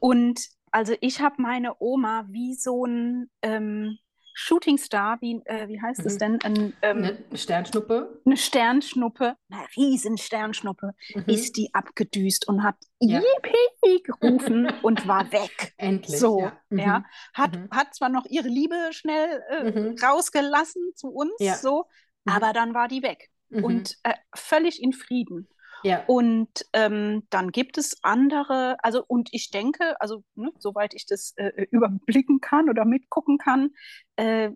Und 0.00 0.40
also 0.74 0.94
ich 1.00 1.20
habe 1.20 1.40
meine 1.40 1.76
Oma 1.80 2.26
wie 2.30 2.54
so 2.54 2.84
ein 2.84 3.30
ähm, 3.42 3.96
Shootingstar, 4.36 5.18
wie, 5.20 5.40
äh, 5.44 5.68
wie 5.68 5.80
heißt 5.80 6.04
es 6.04 6.14
Mhm. 6.14 6.18
denn? 6.18 6.38
Ein, 6.42 6.72
ähm, 6.82 6.98
Eine 7.30 7.38
Sternschnuppe. 7.38 8.20
eine 8.26 8.36
Sternschnuppe, 8.36 9.36
eine 9.48 9.66
riesen 9.76 10.18
Sternschnuppe, 10.18 10.90
Mhm. 11.14 11.24
ist 11.28 11.56
die 11.56 11.72
abgedüst 11.72 12.48
und 12.48 12.64
hat 12.64 12.74
Ja. 12.98 13.20
Yippie 13.20 14.02
gerufen 14.02 14.66
und 14.82 15.06
war 15.06 15.30
weg. 15.30 15.72
Endlich. 15.76 16.18
So, 16.18 16.40
ja. 16.40 16.60
Mhm. 16.70 16.78
ja. 16.80 17.04
Hat, 17.34 17.54
Mhm. 17.54 17.68
hat 17.70 17.94
zwar 17.94 18.08
noch 18.08 18.26
ihre 18.26 18.48
Liebe 18.48 18.74
schnell 18.90 19.42
äh, 19.50 19.70
Mhm. 19.70 19.94
rausgelassen 20.02 20.82
zu 20.96 21.08
uns, 21.10 21.34
Ja. 21.38 21.54
so, 21.54 21.84
Mhm. 22.24 22.32
aber 22.32 22.52
dann 22.52 22.74
war 22.74 22.88
die 22.88 23.02
weg 23.04 23.30
und 23.62 23.96
äh, 24.02 24.14
völlig 24.34 24.82
in 24.82 24.92
Frieden. 24.92 25.48
Ja. 25.84 26.02
Und 26.06 26.66
ähm, 26.72 27.26
dann 27.30 27.52
gibt 27.52 27.78
es 27.78 27.98
andere, 28.02 28.76
also 28.82 29.04
und 29.06 29.28
ich 29.32 29.50
denke, 29.50 30.00
also 30.00 30.24
ne, 30.34 30.50
soweit 30.58 30.94
ich 30.94 31.06
das 31.06 31.34
äh, 31.36 31.66
überblicken 31.70 32.40
kann 32.40 32.68
oder 32.68 32.84
mitgucken 32.84 33.38
kann, 33.38 33.70
äh, 34.16 34.50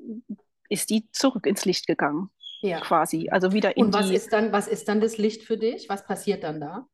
ist 0.69 0.91
die 0.91 1.11
zurück 1.13 1.47
ins 1.47 1.65
Licht 1.65 1.87
gegangen, 1.87 2.31
ja. 2.63 2.81
quasi. 2.81 3.29
Also 3.31 3.53
wieder 3.53 3.77
in 3.77 3.87
Und 3.87 3.95
was 3.95 4.09
die. 4.09 4.15
ist 4.15 4.33
dann, 4.33 4.53
was 4.53 4.69
ist 4.69 4.89
dann 4.89 5.01
das 5.01 5.19
Licht 5.19 5.43
für 5.43 5.59
dich? 5.59 5.89
Was 5.89 6.07
passiert 6.07 6.45
dann 6.45 6.61
da? 6.61 6.89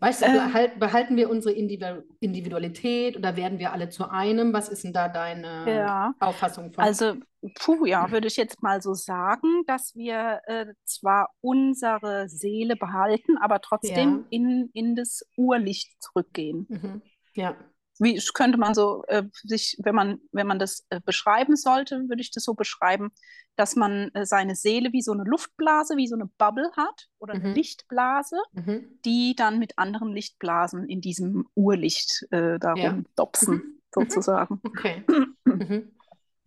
Weißt 0.00 0.22
du, 0.22 0.26
Ähm. 0.26 0.32
behal- 0.34 0.78
behalten 0.78 1.16
wir 1.16 1.28
unsere 1.30 1.54
Individu- 1.54 2.02
Individualität 2.20 3.16
oder 3.16 3.36
werden 3.36 3.58
wir 3.58 3.72
alle 3.72 3.90
zu 3.90 4.08
einem? 4.10 4.52
Was 4.52 4.68
ist 4.68 4.82
denn 4.84 4.92
da 4.92 5.08
deine 5.08 5.64
Ja. 5.68 6.14
Auffassung 6.20 6.72
von? 6.72 6.82
Also, 6.82 7.14
puh, 7.60 7.84
ja, 7.84 8.10
würde 8.10 8.26
ich 8.26 8.36
jetzt 8.36 8.62
mal 8.62 8.80
so 8.80 8.94
sagen, 8.94 9.62
dass 9.66 9.94
wir 9.94 10.40
äh, 10.46 10.66
zwar 10.84 11.28
unsere 11.42 12.28
Seele 12.28 12.76
behalten, 12.76 13.36
aber 13.38 13.60
trotzdem 13.60 14.10
Ja. 14.20 14.24
in, 14.30 14.70
in 14.72 14.96
das 14.96 15.22
Urlicht 15.36 16.02
zurückgehen. 16.02 16.66
Mhm. 16.68 17.02
Ja. 17.34 17.54
Wie 18.00 18.20
könnte 18.34 18.58
man 18.58 18.74
so 18.74 19.04
äh, 19.08 19.24
sich, 19.44 19.76
wenn 19.82 19.94
man, 19.94 20.18
wenn 20.32 20.46
man 20.46 20.58
das 20.58 20.86
äh, 20.90 21.00
beschreiben 21.04 21.56
sollte, 21.56 22.08
würde 22.08 22.22
ich 22.22 22.30
das 22.30 22.44
so 22.44 22.54
beschreiben, 22.54 23.10
dass 23.56 23.76
man 23.76 24.10
äh, 24.14 24.26
seine 24.26 24.56
Seele 24.56 24.92
wie 24.92 25.02
so 25.02 25.12
eine 25.12 25.24
Luftblase, 25.24 25.96
wie 25.96 26.08
so 26.08 26.16
eine 26.16 26.26
Bubble 26.38 26.70
hat 26.76 27.08
oder 27.18 27.34
eine 27.34 27.48
Mhm. 27.48 27.54
Lichtblase, 27.54 28.36
Mhm. 28.54 28.98
die 29.04 29.34
dann 29.36 29.58
mit 29.58 29.78
anderen 29.78 30.12
Lichtblasen 30.14 30.88
in 30.88 31.00
diesem 31.00 31.46
Urlicht 31.54 32.26
äh, 32.30 32.58
darum 32.58 32.80
Ja. 32.80 33.02
dopsen, 33.16 33.56
Mhm. 33.56 33.80
sozusagen. 33.94 34.60
Okay. 34.66 35.04
Mhm. 35.44 35.92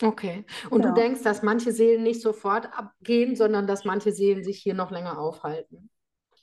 Okay. 0.02 0.46
Und 0.70 0.82
Ja. 0.82 0.90
du 0.90 0.94
denkst, 0.94 1.22
dass 1.24 1.44
manche 1.44 1.72
Seelen 1.72 2.04
nicht 2.04 2.22
sofort 2.22 2.68
abgehen, 2.78 3.36
sondern 3.36 3.68
dass 3.68 3.86
manche 3.86 4.12
Seelen 4.12 4.44
sich 4.44 4.60
hier 4.60 4.74
noch 4.74 4.92
länger 4.92 5.20
aufhalten? 5.20 5.90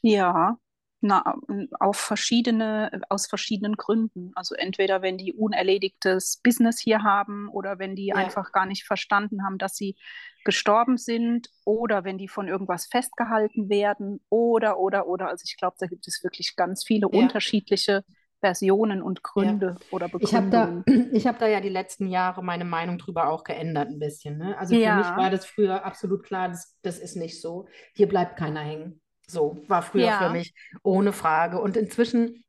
Ja, 0.02 0.56
na, 1.02 1.36
auf 1.78 1.96
verschiedene, 1.96 2.90
aus 3.08 3.26
verschiedenen 3.26 3.76
Gründen. 3.76 4.32
Also 4.34 4.54
entweder 4.54 5.02
wenn 5.02 5.18
die 5.18 5.32
unerledigtes 5.32 6.40
Business 6.42 6.78
hier 6.78 7.02
haben 7.02 7.48
oder 7.48 7.78
wenn 7.78 7.96
die 7.96 8.12
Ja. 8.12 8.16
einfach 8.16 8.52
gar 8.52 8.66
nicht 8.66 8.84
verstanden 8.86 9.44
haben, 9.44 9.58
dass 9.58 9.76
sie 9.76 9.96
gestorben 10.44 10.96
sind 10.96 11.48
oder 11.64 12.04
wenn 12.04 12.18
die 12.18 12.28
von 12.28 12.48
irgendwas 12.48 12.86
festgehalten 12.86 13.68
werden 13.68 14.20
oder, 14.30 14.78
oder, 14.78 15.06
oder. 15.06 15.28
Also 15.28 15.44
ich 15.46 15.56
glaube, 15.56 15.76
da 15.78 15.86
gibt 15.86 16.06
es 16.08 16.22
wirklich 16.24 16.56
ganz 16.56 16.84
viele 16.84 17.08
Ja. 17.10 17.18
unterschiedliche 17.18 18.04
Versionen 18.40 19.02
und 19.02 19.22
Gründe 19.22 19.80
oder 19.90 20.08
Ich 20.18 20.34
habe 20.34 20.48
da, 20.50 20.82
Begründungen. 20.82 20.84
ich 21.12 21.26
hab 21.26 21.38
da 21.38 21.46
ja 21.48 21.60
die 21.60 21.68
letzten 21.68 22.06
Jahre 22.08 22.42
meine 22.42 22.64
Meinung 22.64 22.98
drüber 22.98 23.28
auch 23.28 23.44
geändert 23.44 23.88
ein 23.88 23.98
bisschen. 23.98 24.38
Ne? 24.38 24.56
Also 24.58 24.76
für 24.76 24.80
Ja. 24.80 24.96
mich 24.96 25.16
war 25.16 25.30
das 25.30 25.46
früher 25.46 25.84
absolut 25.84 26.24
klar, 26.24 26.48
das, 26.48 26.76
das 26.82 26.98
ist 26.98 27.16
nicht 27.16 27.40
so. 27.40 27.66
Hier 27.94 28.08
bleibt 28.08 28.36
keiner 28.38 28.60
hängen. 28.60 29.00
So 29.30 29.62
war 29.68 29.82
früher 29.82 30.06
Ja. 30.06 30.18
für 30.18 30.30
mich 30.30 30.54
ohne 30.82 31.12
Frage. 31.12 31.60
Und 31.60 31.76
inzwischen 31.76 32.44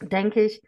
denke 0.00 0.42
ich, 0.44 0.62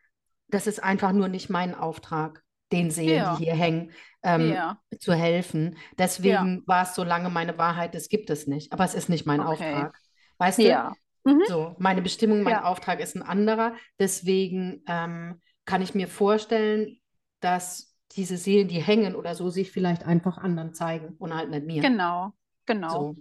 das 0.49 0.67
ist 0.67 0.83
einfach 0.83 1.13
nur 1.13 1.29
nicht 1.29 1.51
mein 1.51 1.75
Auftrag, 1.75 2.43
den 2.73 2.91
Seelen, 2.91 3.17
Ja. 3.17 3.37
die 3.37 3.45
hier 3.45 3.55
hängen, 3.55 3.93
ähm, 4.23 4.51
Ja, 4.53 4.79
zu 4.99 5.15
helfen. 5.15 5.77
Deswegen 5.99 6.63
war 6.67 6.83
es 6.85 6.95
so 6.95 7.05
lange 7.05 7.31
meine 7.31 7.59
Wahrheit, 7.59 7.95
das 7.95 8.09
gibt 8.09 8.31
es 8.31 8.47
nicht. 8.47 8.73
Aber 8.73 8.85
es 8.85 8.95
ist 8.95 9.09
nicht 9.09 9.27
mein 9.27 9.41
Okay. 9.41 9.51
Auftrag. 9.75 9.99
Weißt 10.39 10.59
du? 10.59 10.63
ja. 10.65 10.93
Mhm. 11.25 11.43
So, 11.49 11.75
meine 11.79 12.03
Bestimmung, 12.03 12.43
mein. 12.43 12.59
Auftrag 12.59 13.01
ist 13.01 13.17
ein 13.17 13.23
anderer. 13.23 13.75
Deswegen 13.99 14.83
ähm, 14.87 15.41
kann 15.65 15.81
ich 15.81 15.95
mir 15.95 16.07
vorstellen, 16.09 16.99
dass 17.41 17.97
diese 18.13 18.37
Seelen, 18.37 18.69
die 18.69 18.83
hängen 18.83 19.15
oder 19.15 19.35
so, 19.35 19.49
sich 19.51 19.73
vielleicht 19.73 20.05
einfach 20.05 20.37
anderen 20.39 20.75
zeigen 20.75 21.15
und 21.19 21.35
halt 21.35 21.51
nicht 21.51 21.65
mir. 21.67 21.83
Genau, 21.83 22.33
genau. 22.67 22.91
So, 22.91 23.17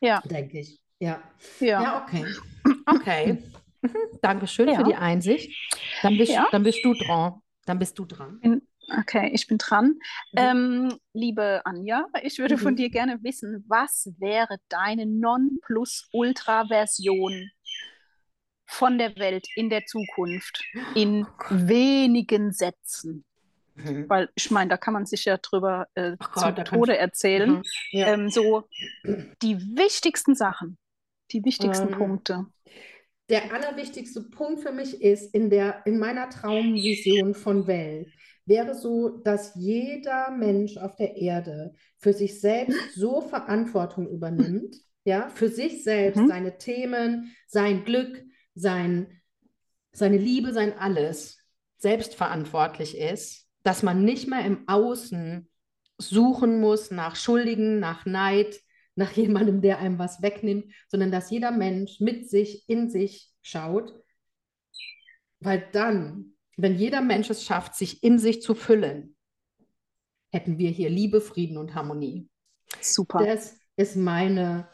Ja, 0.00 0.20
denke 0.20 0.60
ich. 0.60 0.81
Ja. 1.02 1.20
ja. 1.60 1.82
Ja, 1.82 2.02
okay. 2.02 2.24
Okay. 2.86 3.42
Mhm. 3.80 3.96
Dankeschön 4.20 4.68
für 4.68 4.74
Ja. 4.74 4.82
die 4.84 4.94
Einsicht. 4.94 5.50
Dann 6.02 6.16
bist, 6.16 6.30
Ja. 6.32 6.46
dann 6.52 6.62
bist 6.62 6.84
du 6.84 6.94
dran. 6.94 7.40
Dann 7.66 7.78
bist 7.80 7.98
du 7.98 8.04
dran. 8.04 8.62
Okay, 9.00 9.30
ich 9.32 9.46
bin 9.48 9.58
dran. 9.58 9.86
Mhm. 9.86 9.98
Ähm, 10.36 10.96
liebe 11.12 11.62
Anja, 11.64 12.06
ich 12.22 12.38
würde 12.38 12.56
von 12.58 12.74
Mhm. 12.74 12.76
dir 12.76 12.90
gerne 12.90 13.18
wissen, 13.22 13.64
was 13.68 14.12
wäre 14.18 14.58
deine 14.68 15.06
Non-Plus-Ultra-Version 15.06 17.50
von 18.66 18.98
der 18.98 19.16
Welt 19.16 19.46
in 19.56 19.70
der 19.70 19.84
Zukunft 19.86 20.62
in 20.94 21.26
Oh 21.26 21.28
wenigen 21.50 22.52
Sätzen? 22.52 23.24
Mhm. 23.74 24.08
Weil 24.08 24.28
ich 24.34 24.50
meine, 24.50 24.70
da 24.70 24.76
kann 24.76 24.94
man 24.94 25.06
sich 25.06 25.24
ja 25.24 25.38
drüber 25.38 25.86
äh, 25.94 26.16
zu 26.18 26.28
Gott, 26.34 26.66
Tode 26.66 26.96
erzählen. 26.98 27.50
Mhm. 27.50 27.62
Ja. 27.90 28.06
Ähm, 28.08 28.28
so 28.28 28.68
die 29.42 29.56
wichtigsten 29.76 30.34
Sachen, 30.34 30.76
die 31.32 31.44
wichtigsten 31.44 31.88
Ähm, 31.88 31.96
Punkte. 31.96 32.46
Der 33.28 33.52
allerwichtigste 33.54 34.20
Punkt 34.22 34.60
für 34.60 34.72
mich 34.72 35.00
ist, 35.00 35.34
in 35.34 35.48
der, 35.48 35.86
in 35.86 35.98
meiner 35.98 36.28
Traumvision 36.28 37.34
von 37.34 37.66
Welt, 37.66 38.12
wäre 38.44 38.74
so, 38.74 39.08
dass 39.08 39.54
jeder 39.54 40.30
Mensch 40.32 40.76
auf 40.76 40.96
der 40.96 41.16
Erde 41.16 41.72
für 41.98 42.12
sich 42.12 42.40
selbst 42.40 42.94
so 42.94 43.20
Verantwortung 43.20 44.08
übernimmt, 44.08 44.76
ja, 45.04 45.28
für 45.30 45.48
sich 45.48 45.84
selbst, 45.84 46.18
Mhm. 46.20 46.28
seine 46.28 46.58
Themen, 46.58 47.34
sein 47.46 47.84
Glück, 47.84 48.22
sein, 48.54 49.20
seine 49.92 50.18
Liebe, 50.18 50.52
sein 50.52 50.76
alles 50.78 51.38
selbstverantwortlich 51.78 52.98
ist, 52.98 53.48
dass 53.62 53.82
man 53.82 54.04
nicht 54.04 54.28
mehr 54.28 54.44
im 54.44 54.68
Außen 54.68 55.48
suchen 55.98 56.60
muss 56.60 56.90
nach 56.90 57.16
Schuldigen, 57.16 57.78
nach 57.78 58.04
Neid, 58.06 58.60
nach 58.94 59.12
jemandem, 59.12 59.62
der 59.62 59.78
einem 59.78 59.98
was 59.98 60.22
wegnimmt, 60.22 60.72
sondern 60.88 61.10
dass 61.10 61.30
jeder 61.30 61.50
Mensch 61.50 62.00
mit 62.00 62.28
sich, 62.28 62.68
in 62.68 62.90
sich 62.90 63.30
schaut. 63.40 63.92
Weil 65.40 65.66
dann, 65.72 66.34
wenn 66.56 66.76
jeder 66.76 67.00
Mensch 67.00 67.30
es 67.30 67.44
schafft, 67.44 67.74
sich 67.74 68.02
in 68.02 68.18
sich 68.18 68.42
zu 68.42 68.54
füllen, 68.54 69.16
hätten 70.30 70.58
wir 70.58 70.70
hier 70.70 70.90
Liebe, 70.90 71.20
Frieden 71.20 71.58
und 71.58 71.74
Harmonie. 71.74 72.28
Super. 72.80 73.24
Das 73.24 73.58
ist 73.76 73.96
meine, 73.96 74.68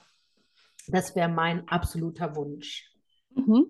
das 0.86 1.14
wäre 1.16 1.28
mein 1.28 1.66
absoluter 1.68 2.36
Wunsch. 2.36 2.92
Mhm. 3.30 3.66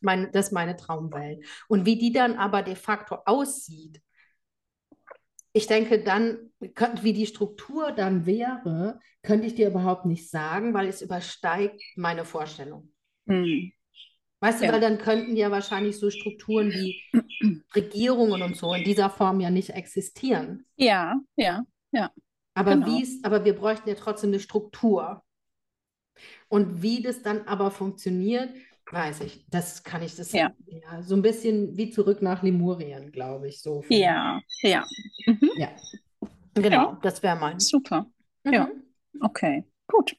Mein, 0.00 0.32
das 0.32 0.46
ist 0.46 0.52
meine 0.52 0.76
Traumwelt. 0.76 1.44
Und 1.68 1.84
wie 1.84 1.98
die 1.98 2.12
dann 2.12 2.36
aber 2.36 2.62
de 2.62 2.74
facto 2.74 3.18
aussieht, 3.26 4.00
ich 5.52 5.66
denke 5.66 6.02
dann, 6.02 6.50
wie 7.02 7.12
die 7.12 7.26
Struktur 7.26 7.92
dann 7.92 8.26
wäre, 8.26 9.00
könnte 9.22 9.46
ich 9.46 9.54
dir 9.54 9.68
überhaupt 9.68 10.06
nicht 10.06 10.30
sagen, 10.30 10.74
weil 10.74 10.88
es 10.88 11.02
übersteigt 11.02 11.82
meine 11.96 12.24
Vorstellung. 12.24 12.92
Hm. 13.26 13.72
Weißt 14.40 14.60
du, 14.60 14.66
Ja. 14.66 14.72
weil 14.72 14.80
dann 14.80 14.98
könnten 14.98 15.36
ja 15.36 15.50
wahrscheinlich 15.50 15.98
so 15.98 16.10
Strukturen 16.10 16.70
wie 16.70 17.02
Regierungen 17.74 18.42
und 18.42 18.56
so 18.56 18.72
in 18.72 18.84
dieser 18.84 19.10
Form 19.10 19.40
ja 19.40 19.50
nicht 19.50 19.70
existieren. 19.70 20.64
Ja, 20.76 21.20
ja, 21.36 21.64
Aber 22.54 22.74
Genau. 22.74 22.86
wie 22.86 23.02
es, 23.02 23.22
aber 23.24 23.44
wir 23.44 23.54
bräuchten 23.54 23.88
ja 23.88 23.94
trotzdem 23.94 24.30
eine 24.30 24.40
Struktur. 24.40 25.22
Und 26.48 26.82
wie 26.82 27.02
das 27.02 27.22
dann 27.22 27.46
aber 27.46 27.70
funktioniert, 27.70 28.50
weiß 28.92 29.20
ich. 29.22 29.44
Das 29.50 29.82
kann 29.84 30.02
ich, 30.02 30.16
das 30.16 30.32
Ja. 30.32 30.52
ja, 30.66 31.02
so 31.02 31.14
ein 31.14 31.22
bisschen 31.22 31.76
wie 31.76 31.90
zurück 31.90 32.22
nach 32.22 32.42
Lemurien, 32.42 33.12
glaube 33.12 33.48
ich. 33.48 33.60
So 33.62 33.84
ja, 33.88 34.40
ja. 34.62 34.84
Mhm. 35.26 35.50
Ja. 35.56 35.68
Genau, 36.54 36.92
Ja. 36.92 36.98
das 37.02 37.22
wäre 37.22 37.36
mein. 37.36 37.60
Super. 37.60 38.06
Mhm. 38.44 38.52
Ja. 38.52 38.70
Okay, 39.20 39.64
gut. 39.86 40.16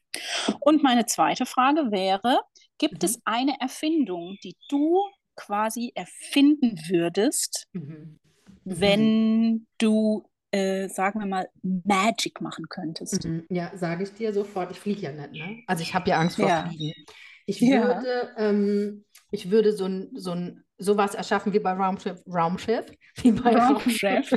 Und 0.61 0.83
meine 0.83 1.05
zweite 1.05 1.45
Frage 1.45 1.91
wäre, 1.91 2.39
gibt 2.77 3.01
Mhm. 3.03 3.05
es 3.05 3.21
eine 3.25 3.59
Erfindung, 3.59 4.37
die 4.43 4.55
du 4.69 4.99
quasi 5.35 5.91
erfinden 5.95 6.77
würdest, 6.89 7.67
Mhm. 7.73 8.19
wenn 8.63 9.67
du, 9.77 10.23
äh, 10.51 10.87
sagen 10.87 11.19
wir 11.19 11.25
mal, 11.27 11.49
Magic 11.63 12.41
machen 12.41 12.65
könntest? 12.69 13.25
Mhm. 13.25 13.45
Ja, 13.49 13.71
sage 13.75 14.03
ich 14.03 14.13
dir 14.13 14.33
sofort, 14.33 14.71
ich 14.71 14.79
fliege 14.79 15.01
ja 15.01 15.11
nicht, 15.11 15.31
ne? 15.33 15.63
Also 15.67 15.83
ich 15.83 15.93
habe 15.93 16.09
ja 16.09 16.19
Angst 16.19 16.35
vor 16.37 16.47
Ja. 16.47 16.67
Fliegen. 16.67 16.93
Ich 17.59 17.59
Ja. 17.59 17.87
würde, 17.87 18.33
ähm, 18.37 19.05
ich 19.31 19.51
würde 19.51 19.73
so 19.73 19.85
ein, 19.85 20.09
so 20.15 20.31
ein, 20.31 20.63
sowas 20.77 21.15
erschaffen 21.15 21.53
wie 21.53 21.59
bei 21.59 21.73
Raumschiff, 21.73 22.21
Raumschiff, 22.27 22.85
wie 23.21 23.31
bei 23.31 23.55
Raumschiff. 23.55 24.31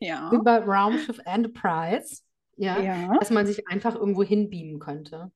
Ja, 0.00 0.30
wie 0.30 0.38
bei 0.38 0.58
Raumschiff 0.58 1.18
Enterprise, 1.24 2.22
ja, 2.56 2.78
ja, 2.80 3.12
dass 3.18 3.30
man 3.30 3.46
sich 3.46 3.66
einfach 3.68 3.94
irgendwo 3.96 4.22
hinbeamen 4.22 4.78
könnte. 4.78 5.30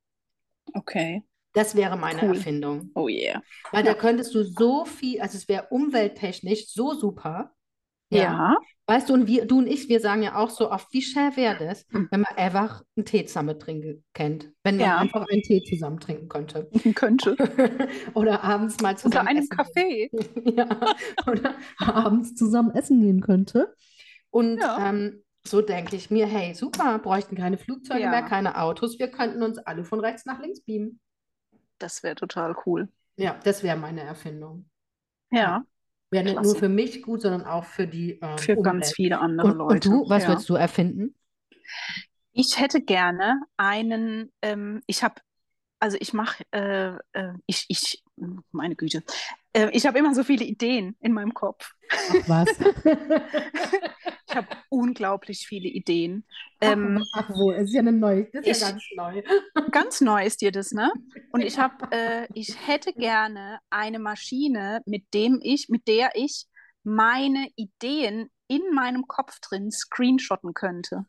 okay. 0.75 1.23
Das 1.55 1.75
wäre 1.77 1.99
meine 1.99 2.23
Cool. 2.23 2.37
Erfindung. 2.37 2.91
Oh 2.95 3.09
yeah. 3.09 3.43
Weil 3.73 3.83
da 3.85 3.93
könntest 3.93 4.35
du 4.35 4.43
so 4.43 4.87
viel, 4.87 5.21
also 5.21 5.37
es 5.37 5.49
wäre 5.49 5.67
umwelttechnisch 5.69 6.69
so 6.69 6.95
super. 6.95 7.53
Ja, 8.21 8.57
Weißt 8.87 9.09
du, 9.09 9.15
und 9.15 9.27
wir, 9.29 9.47
du 9.47 9.59
und 9.59 9.69
ich, 9.69 9.89
wir 9.89 10.01
sagen 10.01 10.23
ja 10.25 10.35
auch 10.35 10.51
so 10.51 10.71
oft, 10.71 10.93
wie 10.93 11.03
schön 11.03 11.35
wäre 11.37 11.57
das, 11.65 11.87
Mhm. 11.91 12.09
wenn 12.11 12.21
man 12.23 12.37
einfach 12.37 12.83
einen 12.97 13.07
Tee 13.07 13.25
zusammen 13.25 13.59
trinken 13.59 14.05
kennt. 14.13 14.51
Wenn 14.65 14.77
man 14.77 14.85
Ja. 14.87 14.99
einfach 14.99 15.25
einen 15.31 15.41
Tee 15.43 15.63
zusammen 15.63 16.01
trinken 16.01 16.29
könnte. 16.29 16.69
könnte. 16.95 17.37
Oder 18.15 18.43
abends 18.43 18.81
mal 18.81 18.91
Unter 18.91 19.03
zusammen 19.03 19.29
einem 19.29 19.39
essen 19.45 19.57
Kaffee. 19.57 20.11
Ja. 20.57 20.67
Oder 21.31 21.55
abends 21.79 22.35
zusammen 22.35 22.73
essen 22.73 23.01
gehen 23.01 23.21
könnte. 23.21 23.75
Und 24.31 24.59
Ja. 24.61 24.89
ähm, 24.89 25.23
so 25.47 25.63
denke 25.63 25.95
ich 25.97 26.11
mir, 26.11 26.27
hey, 26.27 26.53
super, 26.55 26.99
bräuchten 26.99 27.37
keine 27.37 27.59
Flugzeuge 27.59 28.01
Ja. 28.03 28.11
mehr, 28.11 28.23
keine 28.23 28.61
Autos, 28.61 28.99
wir 28.99 29.09
könnten 29.09 29.43
uns 29.43 29.59
alle 29.59 29.85
von 29.85 30.01
rechts 30.01 30.27
nach 30.27 30.41
links 30.41 30.61
beamen. 30.61 31.01
Das 31.79 32.03
wäre 32.03 32.17
total 32.17 32.55
cool. 32.67 32.89
Ja, 33.17 33.39
das 33.45 33.63
wäre 33.63 33.77
meine 33.77 34.03
Erfindung. 34.03 34.69
Ja, 35.31 35.65
Wäre 36.13 36.25
nicht 36.25 36.43
nur 36.43 36.55
für 36.55 36.69
mich 36.69 37.03
gut, 37.03 37.23
sondern 37.23 37.45
auch 37.45 37.65
für 37.65 37.87
die 37.87 38.19
ähm, 38.21 38.37
für 38.37 38.55
ganz 38.57 38.89
Umwelt. 38.89 38.95
viele 38.95 39.19
andere 39.19 39.49
Und, 39.49 39.57
Leute. 39.57 39.75
und 39.75 39.85
du, 39.87 40.11
was 40.11 40.25
ja. 40.25 40.29
würdest 40.29 40.49
du 40.49 40.55
erfinden? 40.55 41.15
Ich 42.33 42.61
hätte 42.61 42.83
gerne 42.83 43.41
einen, 43.57 44.31
ähm, 44.43 44.83
ich 44.87 45.03
habe, 45.03 45.15
also 45.81 45.97
ich 46.01 46.13
mache, 46.13 46.45
äh, 46.51 46.97
äh, 47.13 47.33
ich, 47.47 47.65
ich, 47.69 48.05
meine 48.51 48.77
Güte, 48.77 49.03
äh, 49.55 49.71
ich 49.73 49.87
habe 49.87 49.99
immer 49.99 50.15
so 50.15 50.23
viele 50.23 50.45
Ideen 50.45 50.97
in 51.01 51.13
meinem 51.13 51.33
Kopf. 51.33 51.73
Ach 51.91 52.29
was. 52.29 52.49
Ich 54.33 54.37
habe 54.37 54.49
unglaublich 54.71 55.47
viele 55.47 55.69
Ideen. 55.69 56.25
Ähm, 56.63 57.05
Ach 57.13 57.29
wo, 57.35 57.53
es 57.53 57.65
ist 57.65 57.75
ja 57.75 57.81
eine 57.81 57.93
neue, 57.93 58.31
das 58.33 58.47
ist 58.47 58.61
ja 58.63 58.69
ich- 58.69 58.73
ganz 58.73 58.83
neu. 58.97 59.23
ganz 59.71 60.01
neu 60.01 60.25
ist 60.25 60.41
dir 60.41 60.53
das, 60.53 60.73
ne? 60.73 60.91
Und 61.33 61.43
ich 61.43 61.59
habe, 61.59 61.75
äh, 61.93 62.27
ich 62.33 62.57
hätte 62.67 62.95
gerne 62.95 63.59
eine 63.69 63.99
Maschine, 63.99 64.81
mit 64.87 65.13
dem 65.13 65.39
ich, 65.43 65.69
mit 65.69 65.87
der 65.87 66.13
ich 66.15 66.47
meine 66.83 67.49
Ideen 67.57 68.31
in 68.49 68.63
meinem 68.75 69.07
Kopf 69.07 69.39
drin 69.41 69.71
screenshotten 69.71 70.55
könnte. 70.55 71.05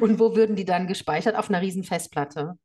Und 0.00 0.18
wo 0.18 0.36
würden 0.36 0.54
die 0.56 0.64
dann 0.64 0.86
gespeichert? 0.86 1.34
Auf 1.36 1.48
einer 1.48 1.60
riesen 1.60 1.84
Festplatte. 1.84 2.58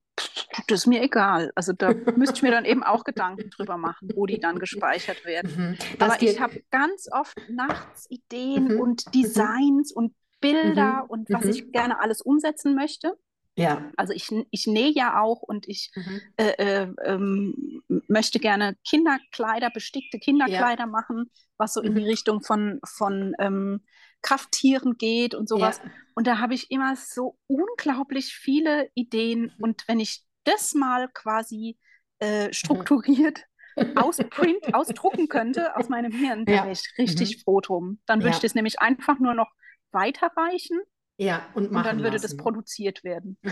Das 0.68 0.82
ist 0.82 0.88
mir 0.88 1.02
egal. 1.02 1.52
Also 1.56 1.74
da 1.74 1.94
müsste 2.16 2.36
ich 2.38 2.44
mir 2.44 2.52
dann 2.52 2.66
eben 2.66 2.84
auch 2.84 3.04
Gedanken 3.04 3.50
drüber 3.50 3.78
machen, 3.78 4.10
wo 4.16 4.26
die 4.26 4.40
dann 4.40 4.60
gespeichert 4.60 5.26
werden. 5.26 5.52
Mhm. 5.56 5.78
Aber 6.00 6.22
ich 6.22 6.40
habe 6.40 6.62
ganz 6.70 7.08
oft 7.12 7.38
nachts 7.50 8.06
Ideen 8.10 8.66
Mhm. 8.76 8.80
und 8.80 9.14
Designs 9.16 9.92
und 9.92 10.14
Bilder 10.40 11.04
Mhm. 11.04 11.10
und 11.10 11.30
was 11.32 11.46
Mhm. 11.46 11.50
ich 11.50 11.72
gerne 11.72 12.00
alles 12.00 12.22
umsetzen 12.22 12.76
möchte. 12.76 13.18
ja. 13.56 13.92
Also 13.98 14.14
ich, 14.14 14.30
ich 14.50 14.66
nähe 14.68 14.90
ja 14.92 15.22
auch 15.22 15.42
und 15.44 15.68
ich 15.68 15.92
Mhm. 15.96 16.22
äh, 16.38 16.54
äh, 16.58 16.88
ähm, 17.06 17.84
möchte 18.08 18.40
gerne 18.40 18.76
Kinderkleider, 18.84 19.70
bestickte 19.70 20.18
Kinderkleider 20.20 20.88
machen, 20.88 21.30
was 21.58 21.74
so 21.76 21.82
in 21.82 21.94
Mhm. 21.94 21.98
die 22.00 22.06
Richtung 22.06 22.42
von, 22.42 22.80
von 22.84 23.36
ähm, 23.40 23.82
Krafttieren 24.24 24.98
geht 24.98 25.36
und 25.36 25.48
sowas. 25.48 25.80
Ja. 25.84 25.92
Und 26.16 26.26
da 26.28 26.40
habe 26.40 26.56
ich 26.56 26.72
immer 26.72 26.96
so 26.96 27.38
unglaublich 27.48 28.34
viele 28.34 28.90
Ideen. 28.96 29.54
Mhm. 29.58 29.64
Und 29.64 29.88
wenn 29.88 30.00
ich 30.00 30.24
das 30.46 30.74
mal 30.74 31.08
quasi 31.14 31.78
äh, 32.20 32.52
strukturiert 32.52 33.44
ausprint, 33.96 34.74
ausdrucken 34.74 35.28
könnte 35.28 35.76
aus 35.78 35.90
meinem 35.90 36.12
Hirn, 36.12 36.46
da 36.46 36.52
Ja. 36.54 36.64
wäre 36.64 36.72
ich 36.74 36.84
richtig 36.98 37.44
froh 37.44 37.60
drum. 37.62 38.00
Dann 38.08 38.20
würde 38.20 38.30
Ja. 38.30 38.36
ich 38.36 38.42
das 38.42 38.56
nämlich 38.56 38.80
einfach 38.80 39.20
nur 39.20 39.34
noch 39.34 39.52
weiterreichen 39.92 40.80
Ja, 41.18 41.46
und 41.54 41.66
und 41.66 41.72
machen 41.72 41.86
dann 41.86 41.98
würde 42.00 42.12
das 42.12 42.24
lassen. 42.24 42.38
produziert 42.38 43.04
werden. 43.04 43.38
Mhm. 43.42 43.52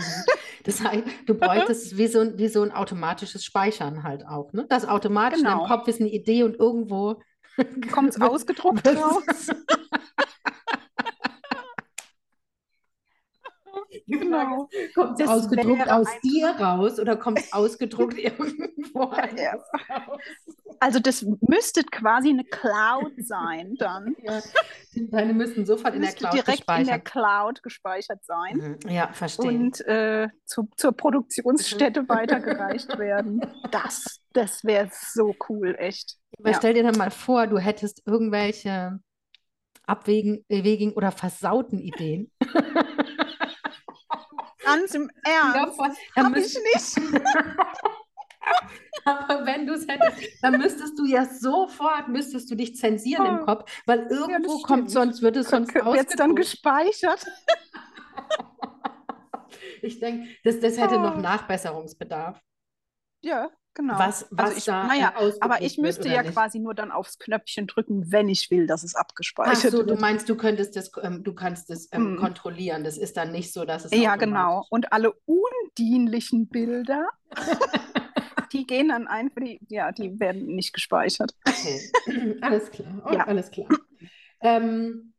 Das 0.64 0.82
heißt, 0.82 1.04
du 1.26 1.34
bräuchtest 1.34 1.96
wie 1.98 2.06
so, 2.06 2.20
ein- 2.20 2.38
wie 2.38 2.48
so 2.48 2.62
ein 2.62 2.70
automatisches 2.72 3.44
Speichern 3.44 4.02
halt 4.04 4.24
auch, 4.26 4.52
ne? 4.52 4.66
Das 4.68 4.84
automatisch 4.86 5.40
in 5.40 5.44
Genau. 5.44 5.58
deinem 5.58 5.68
Kopf 5.68 5.88
ist 5.88 6.00
eine 6.00 6.10
Idee 6.10 6.44
und 6.44 6.54
irgendwo 6.56 7.20
Kommt 7.90 8.10
es 8.10 8.20
ausgedruckt 8.20 8.86
raus? 8.86 9.48
Die 13.34 13.70
Frage 13.70 13.81
Genau. 14.06 14.68
ist, 14.72 14.94
kommt 14.94 15.20
es 15.20 15.26
Das 15.26 15.28
ausgedruckt 15.28 15.88
aus 15.90 16.08
dir 16.24 16.48
raus 16.50 16.98
oder 16.98 17.16
kommt 17.16 17.40
es 17.40 17.52
ausgedruckt 17.52 18.18
irgendwo 18.18 19.12
Ja. 19.36 19.54
raus? 19.90 20.20
Also 20.80 20.98
das 20.98 21.22
müsste 21.46 21.84
quasi 21.84 22.30
eine 22.30 22.44
Cloud 22.44 23.12
sein 23.18 23.76
dann. 23.78 24.16
Ja, 24.24 24.42
deine 24.94 25.32
müssten 25.32 25.64
sofort 25.64 25.94
in 25.94 26.02
der 26.02 26.12
Cloud 26.12 26.34
direkt 26.34 26.48
in 26.48 26.86
der 26.86 26.98
gespeichert. 26.98 27.04
Cloud 27.04 27.62
gespeichert 27.62 28.24
sein 28.24 28.56
Mhm. 28.56 28.90
Ja, 28.90 29.12
verstehe. 29.12 29.50
und 29.50 29.80
äh, 29.86 30.28
zu, 30.44 30.68
zur 30.76 30.92
Produktionsstätte 30.92 32.08
weitergereicht 32.08 32.98
werden. 32.98 33.40
Das, 33.70 34.20
das 34.32 34.64
wäre 34.64 34.90
so 34.92 35.36
cool, 35.48 35.76
echt. 35.78 36.16
Aber 36.40 36.50
Ja. 36.50 36.56
stell 36.58 36.74
dir 36.74 36.82
dann 36.82 36.98
mal 36.98 37.10
vor, 37.12 37.46
du 37.46 37.58
hättest 37.58 38.02
irgendwelche 38.06 38.98
abwägen, 39.86 40.44
wegen 40.48 40.92
oder 40.92 41.12
versauten 41.12 41.78
Ideen. 41.78 42.30
Ganz 44.64 44.94
im 44.94 45.10
Ja, 45.26 45.52
Ernst. 45.54 45.76
voll. 45.76 45.90
Dann 46.14 46.26
Hab 46.26 46.36
ich 46.36 46.54
nicht. 46.54 47.14
Aber 49.04 49.46
wenn 49.46 49.66
du 49.66 49.74
es 49.74 49.86
hättest, 49.86 50.42
dann 50.42 50.58
müsstest 50.58 50.98
du 50.98 51.04
ja 51.06 51.24
sofort, 51.24 52.08
müsstest 52.08 52.50
du 52.50 52.54
dich 52.56 52.76
zensieren 52.76 53.26
im 53.26 53.38
Oh. 53.42 53.44
Kopf, 53.46 53.70
weil 53.86 54.06
irgendwo 54.10 54.54
das 54.58 54.62
kommt 54.64 54.90
sonst, 54.90 55.22
wird 55.22 55.36
es 55.36 55.48
sonst 55.48 55.74
es 56.10 56.16
dann 56.16 56.34
gespeichert? 56.34 57.24
Ich 59.84 59.98
denke, 59.98 60.28
das, 60.44 60.60
das 60.60 60.78
hätte 60.78 60.98
noch 61.00 61.16
Oh. 61.16 61.20
Nachbesserungsbedarf. 61.20 62.40
Ja, 63.20 63.50
genau. 63.74 63.98
Was, 63.98 64.26
was 64.30 64.46
also 64.46 64.58
ich, 64.58 64.64
da 64.64 64.86
naja, 64.86 65.12
aber 65.40 65.62
ich 65.62 65.78
müsste 65.78 66.08
ja 66.08 66.22
nicht. 66.22 66.32
quasi 66.32 66.58
nur 66.58 66.74
dann 66.74 66.90
aufs 66.90 67.18
Knöpfchen 67.18 67.66
drücken, 67.66 68.10
wenn 68.12 68.28
ich 68.28 68.50
will, 68.50 68.66
dass 68.66 68.82
es 68.84 68.94
Ach 68.94 69.00
abgespeichert 69.00 69.72
so, 69.72 69.82
du 69.82 69.90
wird. 69.90 70.00
meinst, 70.00 70.28
du 70.28 70.36
könntest 70.36 70.76
das, 70.76 70.90
ähm, 71.02 71.22
du 71.24 71.34
kannst 71.34 71.70
das 71.70 71.88
ähm, 71.92 72.14
Mm. 72.14 72.16
kontrollieren. 72.18 72.84
Das 72.84 72.96
ist 72.98 73.16
dann 73.16 73.32
nicht 73.32 73.52
so, 73.52 73.64
dass 73.64 73.84
es 73.84 73.92
Ja, 73.92 74.16
genau. 74.16 74.66
Und 74.70 74.92
alle 74.92 75.12
undienlichen 75.24 76.48
Bilder, 76.48 77.06
die 78.52 78.66
gehen 78.66 78.88
dann 78.88 79.06
einfach, 79.08 79.40
die, 79.40 79.60
ja, 79.68 79.92
die 79.92 80.18
werden 80.20 80.46
nicht 80.54 80.72
gespeichert. 80.72 81.34
Okay, 81.46 81.80
alles 82.42 82.70
klar. 82.70 83.02
Oh, 83.04 83.12
Ja. 83.12 83.26
Alles 83.26 83.50
klar. 83.50 83.68
Ähm, 84.40 85.14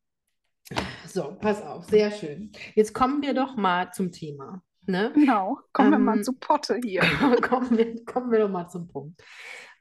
so, 1.08 1.36
pass 1.40 1.62
auf, 1.62 1.86
sehr 1.86 2.12
schön. 2.12 2.52
Jetzt 2.76 2.94
kommen 2.94 3.22
wir 3.22 3.34
doch 3.34 3.56
mal 3.56 3.92
zum 3.92 4.12
Thema. 4.12 4.62
Ne? 4.86 5.12
Genau. 5.14 5.60
Kommen 5.72 5.92
wir 5.92 6.00
mal 6.00 6.16
Ähm, 6.18 6.24
zu 6.24 6.34
Potte 6.34 6.80
hier. 6.84 7.02
kommen 7.42 7.78
wir, 7.78 8.04
kommen 8.06 8.32
wir 8.32 8.40
doch 8.40 8.50
mal 8.50 8.68
zum 8.70 8.88
Punkt. 8.88 9.22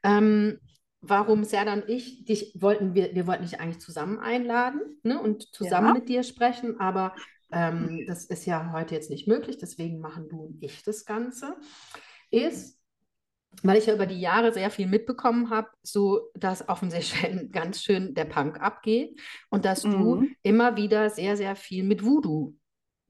Ähm, 0.03 0.59
warum 1.01 1.45
Serda 1.45 1.73
und 1.75 1.89
ich 1.89 2.25
dich 2.25 2.55
wollten, 2.61 2.95
wir, 2.95 3.15
wir 3.15 3.27
wollten 3.27 3.43
dich 3.43 3.61
eigentlich 3.61 3.81
zusammen 3.81 4.19
einladen 4.19 4.81
ne, 5.03 5.21
und 5.21 5.53
zusammen 5.55 5.89
Ja. 5.89 5.93
mit 5.95 6.09
dir 6.09 6.23
sprechen, 6.23 6.79
aber 6.81 7.15
ähm, 7.51 8.05
das 8.07 8.25
ist 8.27 8.47
ja 8.47 8.73
heute 8.73 8.95
jetzt 8.95 9.11
nicht 9.11 9.27
möglich, 9.29 9.59
deswegen 9.59 9.99
machen 9.99 10.29
du 10.29 10.41
und 10.43 10.63
ich 10.63 10.83
das 10.85 11.05
Ganze. 11.05 11.57
Ist, 12.31 12.79
weil 13.63 13.77
ich 13.79 13.87
ja 13.87 13.95
über 13.95 14.07
die 14.07 14.21
Jahre 14.21 14.53
sehr 14.53 14.71
viel 14.71 14.87
mitbekommen 14.87 15.51
habe, 15.51 15.69
so 15.83 16.31
dass 16.35 16.69
auf 16.69 16.81
den 16.81 16.91
Seychellen 16.91 17.51
ganz 17.53 17.83
schön 17.83 18.15
der 18.15 18.25
Punk 18.25 18.61
abgeht 18.61 19.21
und 19.51 19.65
dass 19.65 19.83
du 19.83 20.17
Mhm. 20.17 20.37
immer 20.43 20.77
wieder 20.77 21.11
sehr, 21.11 21.37
sehr 21.37 21.57
viel 21.57 21.85
mit 21.85 22.05
Voodoo 22.05 22.55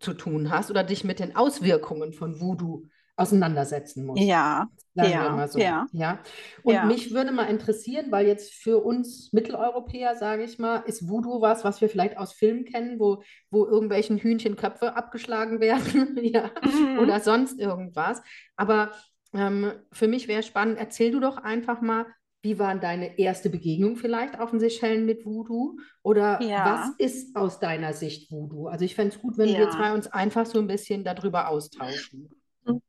zu 0.03 0.15
tun 0.15 0.51
hast 0.51 0.71
oder 0.71 0.85
dich 0.85 1.05
mit 1.05 1.19
den 1.19 1.37
Auswirkungen 1.37 2.13
von 2.13 2.41
Voodoo 2.41 2.85
auseinandersetzen 3.17 4.07
musst. 4.07 4.23
Ja, 4.23 4.69
Sagen 4.95 5.09
wir 5.11 5.15
ja, 5.15 5.49
so. 5.49 5.59
ja, 5.59 5.87
Ja. 5.93 6.19
Und 6.63 6.75
ja. 6.75 6.85
mich 6.85 7.15
würde 7.15 7.33
mal 7.33 7.45
interessieren, 7.45 8.07
weil 8.11 8.27
jetzt 8.27 8.53
für 8.53 8.79
uns 8.83 9.33
Mitteleuropäer, 9.33 10.17
sage 10.17 10.45
ich 10.45 10.59
mal, 10.59 10.79
ist 10.87 11.09
Voodoo 11.09 11.41
was, 11.41 11.65
was 11.65 11.81
wir 11.81 11.89
vielleicht 11.89 12.19
aus 12.19 12.33
Filmen 12.33 12.65
kennen, 12.65 12.99
wo, 12.99 13.23
wo 13.51 13.65
irgendwelchen 13.67 14.19
Hühnchenköpfe 14.19 14.97
abgeschlagen 14.97 15.61
werden, 15.61 16.19
ja, 16.23 16.51
Mhm. 16.65 16.99
oder 16.99 17.21
sonst 17.21 17.59
irgendwas. 17.59 18.23
Aber 18.57 18.91
ähm, 19.35 19.73
für 19.93 20.09
mich 20.09 20.29
wäre 20.29 20.43
spannend, 20.43 20.79
erzähl 20.79 21.11
du 21.11 21.21
doch 21.21 21.37
einfach 21.39 21.81
mal, 21.81 22.07
wie 22.43 22.59
war 22.59 22.75
deine 22.77 23.19
erste 23.19 23.49
Begegnung 23.51 23.97
vielleicht 23.97 24.39
auf 24.41 24.51
den 24.51 24.61
Seychellen 24.61 25.07
mit 25.07 25.25
Voodoo? 25.25 25.79
Oder 26.03 26.53
was 26.57 26.81
Ja, 26.81 26.95
ist 26.99 27.35
aus 27.37 27.61
deiner 27.61 27.93
Sicht 27.95 28.31
Voodoo? 28.31 28.67
Also 28.69 28.85
ich 28.85 28.95
fände 28.95 29.15
es 29.15 29.23
gut, 29.23 29.39
wenn 29.39 29.57
wir 29.57 29.69
ja, 29.69 29.71
zwei 29.71 29.93
uns 29.95 30.07
einfach 30.09 30.45
so 30.47 30.59
ein 30.59 30.67
bisschen 30.67 31.05
darüber 31.05 31.49
austauschen. 31.49 32.29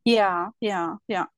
ja, 0.04 0.52
ja, 0.60 1.00
ja. 1.08 1.30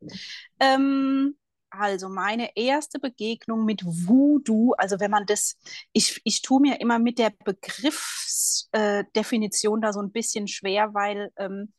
Ähm, 0.60 1.38
also 1.70 2.10
meine 2.10 2.50
erste 2.56 3.00
Begegnung 3.00 3.64
mit 3.66 3.84
Voodoo, 3.86 4.74
also 4.78 5.00
wenn 5.00 5.12
man 5.12 5.26
das, 5.26 5.58
ich, 5.94 6.20
ich 6.24 6.42
tue 6.42 6.60
mir 6.62 6.80
immer 6.82 7.00
mit 7.00 7.20
der 7.20 7.32
Begriffsdefinition 7.46 9.80
äh, 9.80 9.82
da 9.82 9.94
so 9.94 10.02
ein 10.02 10.12
bisschen 10.12 10.48
schwer, 10.48 10.94
weil 10.94 11.32
ähm, 11.38 11.74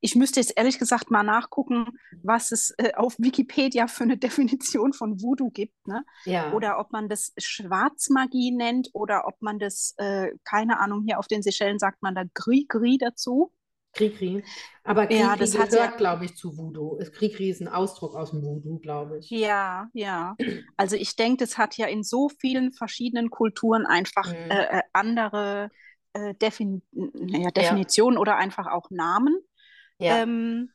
ich 0.00 0.14
müsste 0.14 0.40
jetzt 0.40 0.52
ehrlich 0.56 0.78
gesagt 0.78 1.10
mal 1.10 1.22
nachgucken, 1.22 1.86
was 2.22 2.52
es 2.52 2.70
äh, 2.78 2.94
auf 2.94 3.14
Wikipedia 3.18 3.86
für 3.88 4.04
eine 4.04 4.16
Definition 4.18 4.92
von 4.92 5.20
Voodoo 5.22 5.50
gibt, 5.50 5.74
ne? 5.86 6.04
Ja, 6.24 6.44
Oder 6.50 6.78
ob 6.78 6.92
man 6.92 7.08
das 7.08 7.32
Schwarzmagie 7.38 8.52
nennt 8.52 8.88
oder 8.94 9.26
ob 9.26 9.40
man 9.42 9.58
das, 9.58 9.94
äh, 9.98 10.28
keine 10.44 10.80
Ahnung, 10.80 11.02
hier 11.06 11.18
auf 11.18 11.26
den 11.28 11.42
Seychellen 11.42 11.78
sagt 11.78 12.02
man 12.02 12.14
da 12.14 12.24
Gri-Gri 12.34 12.98
dazu. 12.98 13.52
Krikri. 13.92 14.42
Aber 14.84 15.06
Ja, 15.08 15.36
Krikri 15.36 15.36
das 15.36 15.58
hat 15.58 15.72
gehört, 15.72 15.74
ja, 15.74 15.98
glaube 15.98 16.24
ich, 16.24 16.34
zu 16.36 16.56
Voodoo. 16.56 16.98
Krikri 17.12 17.50
ist 17.50 17.60
ein 17.60 17.68
Ausdruck 17.68 18.14
aus 18.14 18.30
dem 18.30 18.42
Voodoo, 18.42 18.78
glaube 18.78 19.18
ich. 19.18 19.30
ja, 19.30 19.88
ja. 19.92 20.36
Also 20.76 20.96
ich 20.96 21.16
denke, 21.16 21.44
das 21.44 21.58
hat 21.58 21.76
ja 21.76 21.86
in 21.86 22.02
so 22.04 22.28
vielen 22.28 22.72
verschiedenen 22.72 23.30
Kulturen 23.30 23.86
einfach 23.86 24.32
Mhm. 24.32 24.48
äh, 24.48 24.78
äh, 24.78 24.82
andere 24.92 25.70
äh, 26.12 26.34
Defin 26.34 26.82
Ja, 26.92 27.50
Definitionen 27.50 28.18
oder 28.18 28.36
einfach 28.36 28.66
auch 28.66 28.90
Namen. 28.90 29.36
Ja, 29.98 30.22
Ähm, 30.22 30.70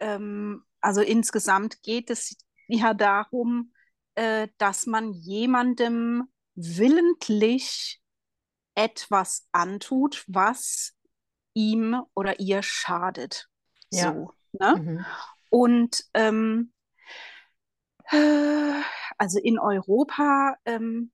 ähm, 0.00 0.64
also 0.80 1.00
insgesamt 1.00 1.82
geht 1.82 2.10
es 2.10 2.36
ja 2.68 2.94
darum, 2.94 3.72
äh, 4.14 4.48
dass 4.58 4.86
man 4.86 5.12
jemandem 5.12 6.24
willentlich 6.54 8.00
etwas 8.74 9.48
antut, 9.52 10.24
was 10.28 10.94
ihm 11.54 12.02
oder 12.14 12.38
ihr 12.40 12.62
schadet. 12.62 13.48
ja. 13.90 14.12
So, 14.12 14.32
ne? 14.52 14.76
Mhm. 14.76 15.06
Und 15.48 16.04
ähm, 16.14 16.72
äh, 18.10 18.82
also 19.18 19.38
in 19.40 19.58
Europa 19.58 20.56
ähm, 20.64 21.10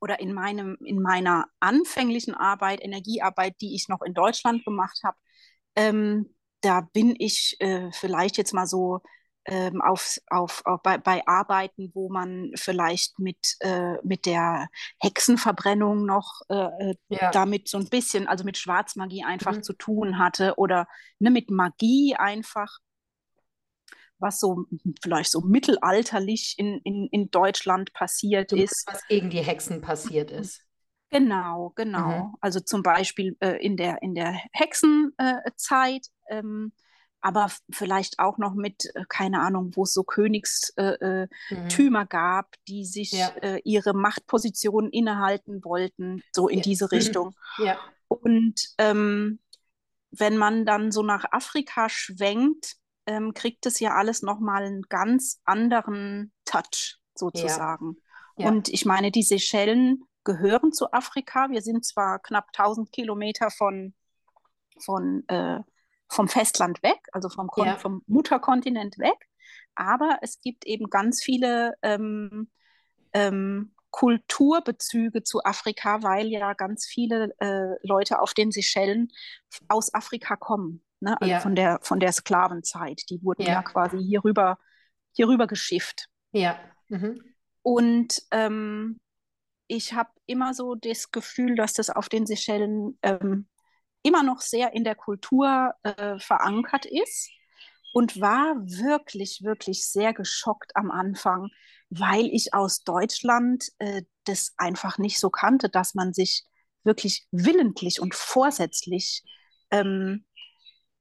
oder 0.00 0.20
in 0.20 0.32
meinem, 0.32 0.76
in 0.84 1.00
meiner 1.00 1.46
anfänglichen 1.60 2.34
Arbeit, 2.34 2.82
Energiearbeit, 2.82 3.54
die 3.60 3.74
ich 3.74 3.88
noch 3.88 4.02
in 4.02 4.14
Deutschland 4.14 4.64
gemacht 4.64 5.00
habe, 5.04 5.16
ähm, 5.76 6.34
da 6.62 6.82
bin 6.92 7.14
ich 7.18 7.56
äh, 7.60 7.90
vielleicht 7.92 8.36
jetzt 8.38 8.54
mal 8.54 8.66
so 8.66 9.00
ähm, 9.44 9.80
auf, 9.82 10.18
auf, 10.28 10.62
auf 10.64 10.82
bei, 10.82 10.98
bei 10.98 11.26
Arbeiten, 11.26 11.90
wo 11.94 12.08
man 12.08 12.52
vielleicht 12.54 13.18
mit, 13.18 13.56
äh, 13.60 13.94
mit 14.04 14.26
der 14.26 14.68
Hexenverbrennung 15.00 16.06
noch 16.06 16.42
äh, 16.48 16.54
äh, 16.90 16.94
Ja. 17.08 17.32
damit 17.32 17.68
so 17.68 17.78
ein 17.78 17.88
bisschen, 17.88 18.28
also 18.28 18.44
mit 18.44 18.56
Schwarzmagie 18.56 19.24
einfach 19.24 19.56
Mhm. 19.56 19.62
zu 19.62 19.72
tun 19.72 20.18
hatte 20.18 20.54
oder 20.58 20.86
ne, 21.18 21.30
mit 21.30 21.50
Magie 21.50 22.14
einfach, 22.16 22.78
was 24.18 24.38
so 24.38 24.64
vielleicht 25.02 25.30
so 25.32 25.40
mittelalterlich 25.40 26.54
in, 26.58 26.80
in, 26.84 27.08
in 27.10 27.30
Deutschland 27.30 27.92
passiert 27.92 28.52
ist. 28.52 28.86
was 28.86 29.06
gegen 29.08 29.30
die 29.30 29.40
Hexen 29.40 29.80
passiert 29.80 30.30
ist. 30.30 30.60
Genau, 31.12 31.68
Mhm. 31.68 31.72
genau. 31.76 32.34
Also 32.40 32.60
zum 32.60 32.82
Beispiel 32.82 33.36
äh, 33.40 33.64
in 33.64 33.76
der, 33.76 34.02
in 34.02 34.14
der 34.14 34.34
Hexenzeit, 34.52 36.06
äh, 36.26 36.38
ähm, 36.38 36.72
aber 37.20 37.52
vielleicht 37.70 38.18
auch 38.18 38.38
noch 38.38 38.54
mit, 38.54 38.90
äh, 38.96 39.04
keine 39.08 39.40
Ahnung, 39.40 39.70
wo 39.76 39.84
es 39.84 39.92
so 39.92 40.02
Königstümer 40.02 40.88
äh, 40.90 41.24
äh, 41.24 42.04
Mhm. 42.04 42.08
Gab, 42.08 42.56
die 42.66 42.84
sich 42.84 43.12
Ja. 43.12 43.30
ihre 43.64 43.92
Machtpositionen 43.94 44.90
innehalten 44.90 45.62
wollten, 45.64 46.22
so 46.32 46.48
in 46.48 46.58
Ja. 46.58 46.62
diese 46.62 46.90
Richtung. 46.90 47.34
Ja. 47.58 47.78
Und 48.08 48.70
ähm, 48.78 49.38
wenn 50.10 50.36
man 50.36 50.66
dann 50.66 50.90
so 50.92 51.02
nach 51.02 51.24
Afrika 51.30 51.88
schwenkt, 51.88 52.76
ähm, 53.06 53.34
kriegt 53.34 53.66
es 53.66 53.80
ja 53.80 53.94
alles 53.94 54.22
nochmal 54.22 54.64
einen 54.64 54.82
ganz 54.82 55.40
anderen 55.44 56.32
Touch 56.44 56.98
sozusagen. 57.14 57.96
Ja. 58.36 58.48
Und 58.48 58.68
ich 58.68 58.84
meine, 58.84 59.10
die 59.10 59.22
Seychellen 59.22 60.04
gehören 60.24 60.72
zu 60.72 60.92
Afrika. 60.92 61.50
Wir 61.50 61.62
sind 61.62 61.84
zwar 61.84 62.18
knapp 62.20 62.48
1000 62.56 62.92
Kilometer 62.92 63.50
von, 63.50 63.94
von, 64.84 65.24
äh, 65.28 65.60
vom 66.08 66.28
Festland 66.28 66.82
weg, 66.82 66.98
also 67.12 67.28
vom, 67.28 67.48
Kon 67.48 67.66
Ja. 67.66 67.76
vom 67.78 68.02
Mutterkontinent 68.06 68.98
weg, 68.98 69.28
aber 69.74 70.18
es 70.22 70.40
gibt 70.40 70.66
eben 70.66 70.90
ganz 70.90 71.22
viele 71.22 71.74
ähm, 71.82 72.50
ähm, 73.12 73.74
Kulturbezüge 73.90 75.22
zu 75.22 75.42
Afrika, 75.44 76.02
weil 76.02 76.26
ja 76.28 76.54
ganz 76.54 76.86
viele 76.86 77.34
äh, 77.40 77.76
Leute 77.86 78.20
auf 78.20 78.32
den 78.32 78.50
Seychellen 78.50 79.08
aus 79.68 79.92
Afrika 79.92 80.36
kommen. 80.36 80.82
Ne? 81.00 81.20
Also 81.20 81.30
Ja. 81.32 81.40
von 81.40 81.54
der, 81.54 81.78
von 81.82 82.00
der 82.00 82.12
Sklavenzeit. 82.12 83.02
Die 83.10 83.22
wurden 83.22 83.42
ja 83.42 83.52
Ja. 83.54 83.62
quasi 83.62 83.98
hierüber, 83.98 84.58
hierüber 85.12 85.46
geschifft. 85.46 86.08
Ja. 86.32 86.58
Mhm. 86.88 87.22
Und 87.62 88.22
ähm, 88.30 88.98
ich 89.72 89.94
habe 89.94 90.10
immer 90.26 90.52
so 90.52 90.74
das 90.74 91.10
Gefühl, 91.10 91.54
dass 91.56 91.72
das 91.72 91.88
auf 91.88 92.08
den 92.10 92.26
Seychellen 92.26 92.98
ähm, 93.02 93.48
immer 94.02 94.22
noch 94.22 94.42
sehr 94.42 94.74
in 94.74 94.84
der 94.84 94.94
Kultur 94.94 95.72
äh, 95.82 96.18
verankert 96.18 96.84
ist 96.84 97.30
und 97.94 98.20
war 98.20 98.54
wirklich, 98.56 99.40
wirklich 99.42 99.86
sehr 99.86 100.12
geschockt 100.12 100.76
am 100.76 100.90
Anfang, 100.90 101.48
weil 101.88 102.26
ich 102.26 102.52
aus 102.52 102.84
Deutschland 102.84 103.64
äh, 103.78 104.02
das 104.24 104.52
einfach 104.58 104.98
nicht 104.98 105.18
so 105.18 105.30
kannte, 105.30 105.70
dass 105.70 105.94
man 105.94 106.12
sich 106.12 106.44
wirklich 106.84 107.26
willentlich 107.30 108.00
und 108.00 108.14
vorsätzlich 108.14 109.22
ähm, 109.70 110.26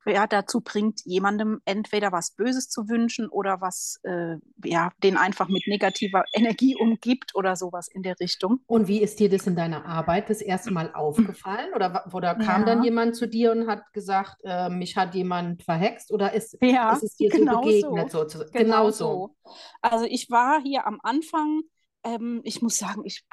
ja, 0.05 0.27
dazu 0.27 0.61
bringt, 0.61 1.01
jemandem 1.05 1.61
entweder 1.65 2.11
was 2.11 2.31
Böses 2.31 2.69
zu 2.69 2.89
wünschen 2.89 3.27
oder 3.29 3.61
was, 3.61 3.99
äh, 4.03 4.37
ja, 4.63 4.91
den 5.03 5.17
einfach 5.17 5.47
mit 5.47 5.67
negativer 5.67 6.23
Energie 6.33 6.75
umgibt 6.75 7.35
oder 7.35 7.55
sowas 7.55 7.87
in 7.87 8.03
der 8.03 8.19
Richtung. 8.19 8.61
Und 8.67 8.87
wie 8.87 9.01
ist 9.01 9.19
dir 9.19 9.29
das 9.29 9.47
in 9.47 9.55
deiner 9.55 9.85
Arbeit 9.85 10.29
das 10.29 10.41
erste 10.41 10.71
Mal 10.71 10.93
aufgefallen? 10.93 11.73
Oder, 11.75 12.05
oder 12.13 12.35
kam 12.35 12.65
dann 12.65 12.79
Ja. 12.79 12.83
jemand 12.83 13.15
zu 13.15 13.27
dir 13.27 13.51
und 13.51 13.67
hat 13.67 13.91
gesagt, 13.93 14.37
äh, 14.43 14.69
mich 14.69 14.95
hat 14.97 15.13
jemand 15.13 15.63
verhext? 15.63 16.11
Oder 16.11 16.33
ist, 16.33 16.57
Ja, 16.61 16.93
ist 16.93 17.03
es 17.03 17.15
dir 17.15 17.29
so 17.31 17.39
genau 17.39 17.61
begegnet? 17.61 18.11
so. 18.11 18.47
Genau 18.53 18.89
Genau 18.89 18.91
so. 18.91 19.35
Also 19.81 20.05
ich 20.05 20.29
war 20.29 20.61
hier 20.61 20.85
am 20.87 20.99
Anfang, 21.03 21.61
ähm, 22.03 22.41
ich 22.43 22.61
muss 22.61 22.77
sagen, 22.77 23.03
ich 23.05 23.25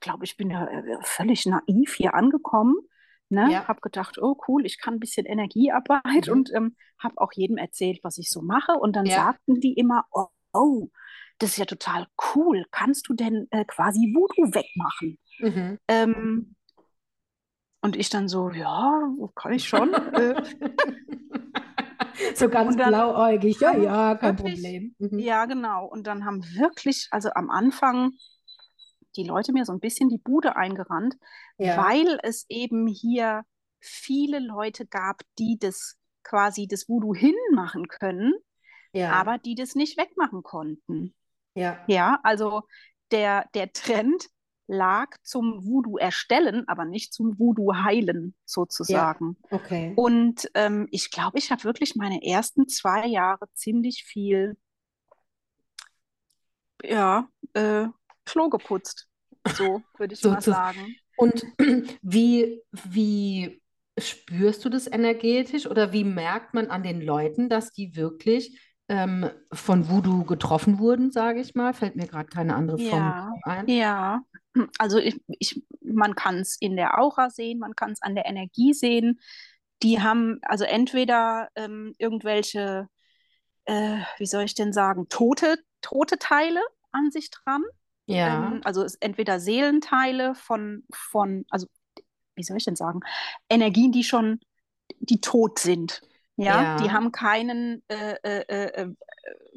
glaube, 0.00 0.24
ich 0.24 0.36
bin 0.36 0.50
ja 0.50 0.66
äh, 0.66 0.98
völlig 1.02 1.46
naiv 1.46 1.94
hier 1.94 2.14
angekommen. 2.14 2.74
Ne? 3.34 3.48
Ja. 3.52 3.68
Habe 3.68 3.80
gedacht, 3.80 4.18
oh 4.20 4.36
cool, 4.48 4.64
ich 4.64 4.80
kann 4.80 4.94
ein 4.94 5.00
bisschen 5.00 5.26
Energiearbeit 5.26 6.26
Mhm. 6.28 6.32
und 6.32 6.52
ähm, 6.54 6.76
habe 6.98 7.14
auch 7.18 7.32
jedem 7.34 7.56
erzählt, 7.58 7.98
was 8.02 8.18
ich 8.18 8.30
so 8.30 8.40
mache. 8.42 8.72
Und 8.72 8.96
dann 8.96 9.06
Ja. 9.06 9.16
sagten 9.16 9.60
die 9.60 9.74
immer, 9.74 10.04
oh, 10.12 10.26
oh, 10.52 10.88
das 11.38 11.50
ist 11.50 11.56
ja 11.58 11.64
total 11.64 12.06
cool. 12.34 12.64
Kannst 12.70 13.08
du 13.08 13.14
denn 13.14 13.46
äh, 13.50 13.64
quasi 13.64 14.12
Voodoo 14.14 14.54
wegmachen? 14.54 15.18
Mhm. 15.40 15.78
Ähm, 15.88 16.54
und 17.82 17.96
ich 17.96 18.08
dann 18.08 18.28
so, 18.28 18.48
ja, 18.50 19.02
kann 19.34 19.52
ich 19.52 19.68
schon. 19.68 19.92
äh, 19.92 20.42
So 22.34 22.48
ganz 22.48 22.76
dann 22.76 22.88
blauäugig. 22.90 23.58
Ja, 23.60 23.76
ja, 23.76 24.14
kein 24.14 24.38
wirklich- 24.38 24.54
Problem. 24.62 24.94
Mhm. 24.98 25.18
Ja, 25.18 25.46
genau. 25.46 25.86
Und 25.86 26.06
dann 26.06 26.24
haben 26.24 26.42
wirklich, 26.54 27.08
also 27.10 27.30
am 27.34 27.50
Anfang, 27.50 28.12
die 29.16 29.24
Leute 29.24 29.52
mir 29.52 29.64
so 29.64 29.72
ein 29.72 29.80
bisschen 29.80 30.08
die 30.08 30.18
Bude 30.18 30.56
eingerannt, 30.56 31.16
Ja. 31.58 31.76
weil 31.76 32.18
es 32.22 32.46
eben 32.48 32.86
hier 32.86 33.44
viele 33.80 34.38
Leute 34.38 34.86
gab, 34.86 35.22
die 35.38 35.58
das 35.58 35.96
quasi 36.22 36.66
das 36.66 36.88
Voodoo 36.88 37.14
hinmachen 37.14 37.88
können, 37.88 38.34
Ja. 38.92 39.12
aber 39.12 39.38
die 39.38 39.54
das 39.54 39.74
nicht 39.74 39.96
wegmachen 39.98 40.42
konnten. 40.42 41.14
ja. 41.54 41.82
Ja, 41.86 42.18
also 42.22 42.62
der, 43.10 43.46
der 43.54 43.72
Trend 43.72 44.28
lag 44.66 45.14
zum 45.22 45.64
Voodoo 45.66 45.98
erstellen, 45.98 46.66
aber 46.68 46.86
nicht 46.86 47.12
zum 47.12 47.38
Voodoo 47.38 47.74
heilen 47.74 48.34
sozusagen. 48.46 49.36
Okay. 49.50 49.92
Und 49.94 50.50
ähm, 50.54 50.88
ich 50.90 51.10
glaube, 51.10 51.36
ich 51.38 51.50
habe 51.50 51.64
wirklich 51.64 51.94
meine 51.96 52.24
ersten 52.24 52.66
zwei 52.66 53.06
Jahre 53.06 53.46
ziemlich 53.52 54.04
viel, 54.04 54.56
ja, 56.82 57.28
äh, 57.54 57.86
Klo 58.24 58.48
geputzt. 58.48 59.08
So 59.54 59.82
würde 59.98 60.14
ich 60.14 60.22
mal 60.24 60.40
Sozu- 60.40 60.52
sagen. 60.52 60.96
Und 61.16 61.44
wie, 62.02 62.62
wie 62.72 63.62
spürst 63.98 64.64
du 64.64 64.68
das 64.68 64.86
energetisch 64.90 65.66
oder 65.66 65.92
wie 65.92 66.04
merkt 66.04 66.54
man 66.54 66.68
an 66.68 66.82
den 66.82 67.00
Leuten, 67.00 67.48
dass 67.48 67.70
die 67.70 67.94
wirklich 67.94 68.58
ähm, 68.88 69.30
von 69.52 69.88
Voodoo 69.88 70.24
getroffen 70.24 70.78
wurden, 70.78 71.12
sage 71.12 71.40
ich 71.40 71.54
mal? 71.54 71.72
Fällt 71.72 71.94
mir 71.96 72.06
gerade 72.06 72.28
keine 72.28 72.56
andere 72.56 72.78
Form 72.78 72.90
Ja, 72.90 73.32
ein. 73.44 73.68
ja. 73.68 74.20
Also 74.78 74.98
ich, 74.98 75.20
ich, 75.26 75.64
man 75.80 76.14
kann 76.14 76.36
es 76.38 76.56
in 76.60 76.76
der 76.76 77.00
Aura 77.00 77.28
sehen, 77.28 77.58
man 77.58 77.74
kann 77.74 77.90
es 77.90 78.00
an 78.02 78.14
der 78.14 78.26
Energie 78.26 78.72
sehen. 78.72 79.18
Die 79.82 80.00
haben 80.00 80.38
also 80.42 80.62
entweder 80.64 81.48
ähm, 81.56 81.92
irgendwelche, 81.98 82.86
äh, 83.64 83.98
wie 84.18 84.26
soll 84.26 84.44
ich 84.44 84.54
denn 84.54 84.72
sagen, 84.72 85.08
tote, 85.08 85.58
tote 85.82 86.18
Teile 86.18 86.60
an 86.92 87.10
sich 87.10 87.30
dran. 87.30 87.62
Ja, 88.06 88.24
Ähm, 88.24 88.60
also 88.64 88.82
es 88.84 88.96
entweder 88.96 89.40
Seelenteile 89.40 90.34
von, 90.34 90.84
von, 90.92 91.44
also 91.50 91.66
wie 92.36 92.42
soll 92.42 92.56
ich 92.58 92.64
denn 92.64 92.76
sagen, 92.76 93.00
Energien, 93.50 93.92
die 93.92 94.04
schon, 94.04 94.40
die 95.00 95.20
tot 95.20 95.58
sind. 95.58 96.02
Ja, 96.42 96.68
die 96.78 96.90
ja, 96.90 96.92
haben 96.92 97.12
keinen 97.12 97.82
äh, 97.88 98.14
äh, 98.22 98.44
äh, 98.48 98.84
äh, 98.84 98.88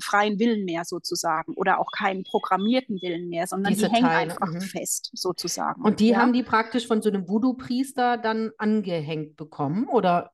freien 0.01 0.39
Willen 0.39 0.65
mehr 0.65 0.86
sozusagen 0.86 1.53
oder 1.55 1.79
auch 1.79 1.91
keinen 1.91 2.23
programmierten 2.23 3.01
Willen 3.01 3.29
mehr, 3.29 3.47
sondern 3.47 3.75
die 3.77 3.77
diese 3.77 3.91
hängen 3.91 4.12
Teile. 4.12 4.13
einfach 4.13 4.53
Mhm. 4.53 4.71
fest 4.71 5.12
sozusagen. 5.13 5.83
Und 5.83 5.99
die 5.99 6.15
Ja, 6.15 6.17
haben 6.17 6.33
die 6.33 6.43
praktisch 6.43 6.88
von 6.88 7.01
so 7.01 7.10
einem 7.10 7.27
Voodoo-Priester 7.29 8.17
dann 8.17 8.51
angehängt 8.57 9.38
bekommen, 9.38 9.88
oder? 9.88 10.31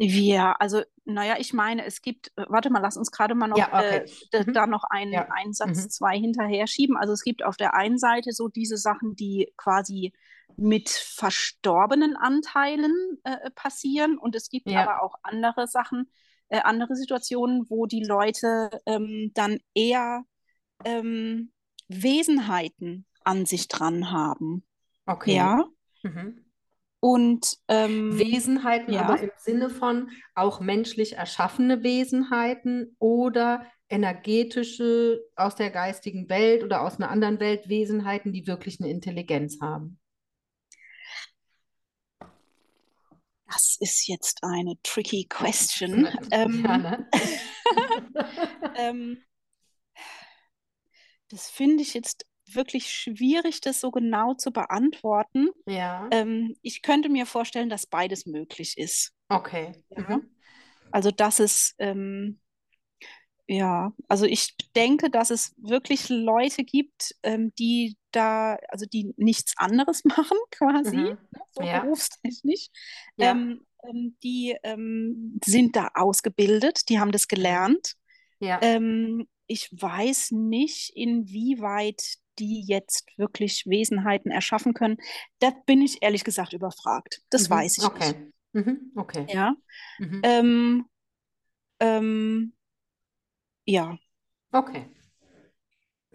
Wir, 0.00 0.60
also 0.60 0.82
naja, 1.04 1.36
ich 1.38 1.52
meine, 1.52 1.84
es 1.84 2.02
gibt, 2.02 2.32
äh, 2.36 2.44
warte 2.48 2.70
mal, 2.70 2.80
lass 2.80 2.96
uns 2.96 3.10
gerade 3.10 3.34
mal 3.34 3.48
noch 3.48 3.58
Ja, 3.58 3.68
äh, 3.80 4.04
okay. 4.04 4.12
da, 4.32 4.44
Mhm. 4.44 4.52
da 4.54 4.66
noch 4.66 4.84
einen, 4.84 5.12
Ja. 5.12 5.28
einen 5.30 5.52
Satz, 5.52 5.84
Mhm. 5.84 5.90
zwei 5.90 6.18
hinterher 6.18 6.66
schieben. 6.66 6.96
Also 6.96 7.12
es 7.12 7.22
gibt 7.22 7.44
auf 7.44 7.56
der 7.56 7.74
einen 7.74 7.98
Seite 7.98 8.32
so 8.32 8.48
diese 8.48 8.76
Sachen, 8.76 9.16
die 9.16 9.52
quasi 9.56 10.12
mit 10.56 10.88
verstorbenen 10.90 12.16
Anteilen 12.16 13.18
äh, 13.24 13.50
passieren 13.52 14.18
und 14.18 14.34
es 14.34 14.48
gibt 14.50 14.68
Ja, 14.68 14.82
aber 14.82 15.02
auch 15.02 15.14
andere 15.22 15.66
Sachen, 15.66 16.10
äh, 16.48 16.60
andere 16.60 16.96
Situationen, 16.96 17.66
wo 17.70 17.86
die 17.86 18.04
Leute 18.04 18.70
ähm, 18.86 19.30
dann 19.34 19.58
eher 19.74 20.24
ähm, 20.84 21.52
Wesenheiten 21.88 23.06
an 23.24 23.46
sich 23.46 23.68
dran 23.68 24.10
haben. 24.10 24.64
okay. 25.06 25.34
Ja, 25.34 25.66
Mhm. 26.02 26.44
Und 27.00 27.56
ähm, 27.68 28.18
Wesenheiten, 28.18 28.92
ja. 28.92 29.02
aber 29.02 29.20
im 29.20 29.30
Sinne 29.38 29.70
von 29.70 30.10
auch 30.34 30.60
menschlich 30.60 31.14
erschaffene 31.14 31.82
Wesenheiten 31.82 32.94
oder 32.98 33.66
energetische 33.88 35.24
aus 35.34 35.56
der 35.56 35.70
geistigen 35.70 36.28
Welt 36.28 36.62
oder 36.62 36.82
aus 36.82 36.96
einer 36.96 37.10
anderen 37.10 37.40
Welt 37.40 37.68
Wesenheiten, 37.68 38.32
die 38.32 38.46
wirklich 38.46 38.80
eine 38.80 38.90
Intelligenz 38.90 39.58
haben. 39.60 39.98
Das 43.46 43.76
ist 43.80 44.06
jetzt 44.06 44.44
eine 44.44 44.76
tricky 44.82 45.26
question. 45.28 46.06
Ähm, 46.30 46.62
Ja, 46.64 46.78
ne? 46.78 47.10
ähm, 48.76 49.24
das 51.28 51.50
finde 51.50 51.82
ich 51.82 51.94
jetzt 51.94 52.26
wirklich 52.54 52.90
schwierig, 52.92 53.60
das 53.60 53.80
so 53.80 53.90
genau 53.90 54.34
zu 54.34 54.52
beantworten. 54.52 55.48
Ja, 55.66 56.12
Ähm, 56.12 56.56
ich 56.62 56.82
könnte 56.82 57.08
mir 57.08 57.26
vorstellen, 57.26 57.70
dass 57.70 57.86
beides 57.86 58.26
möglich 58.26 58.78
ist. 58.78 59.14
okay. 59.30 59.84
Ja. 59.90 60.06
Mhm. 60.08 60.30
Also, 60.92 61.10
dass 61.12 61.40
es, 61.40 61.74
ähm, 61.78 62.40
ja, 63.46 63.92
also 64.08 64.26
ich 64.26 64.54
denke, 64.76 65.10
dass 65.10 65.30
es 65.30 65.54
wirklich 65.58 66.08
Leute 66.08 66.62
gibt, 66.64 67.14
ähm, 67.22 67.52
die 67.58 67.96
da, 68.12 68.56
also 68.68 68.86
die 68.86 69.12
nichts 69.16 69.54
anderes 69.56 70.04
machen 70.04 70.36
quasi, 70.50 71.02
Mhm. 71.02 71.18
ne, 71.30 71.40
so 71.52 71.66
Ja, 71.66 71.68
berufstechnisch. 71.68 72.68
ja. 73.16 73.40
Ähm, 73.40 73.66
ähm, 73.82 74.16
die 74.22 74.56
ähm, 74.62 75.40
sind 75.44 75.74
da 75.76 75.88
ausgebildet, 75.94 76.88
die 76.88 77.00
haben 77.00 77.12
das 77.12 77.26
Mhm. 77.34 77.56
gelernt. 77.58 77.94
Ja, 78.40 78.70
ich 79.46 79.68
weiß 79.72 80.30
nicht, 80.32 80.92
inwieweit 80.94 82.16
die 82.40 82.64
jetzt 82.66 83.06
wirklich 83.16 83.64
Wesenheiten 83.66 84.30
erschaffen 84.30 84.74
können. 84.74 84.96
Da 85.38 85.52
bin 85.66 85.82
ich 85.82 86.02
ehrlich 86.02 86.24
gesagt 86.24 86.52
überfragt. 86.52 87.22
Das 87.30 87.48
mhm. 87.48 87.54
weiß 87.54 87.78
ich 87.78 87.84
nicht. 87.84 87.92
Okay. 87.92 88.32
Mhm. 88.52 88.92
Okay. 88.96 89.26
Ja. 89.28 89.54
Mhm. 89.98 90.20
Ähm, 90.24 90.86
ähm, 91.78 92.52
ja. 93.64 93.96
Okay. 94.52 94.86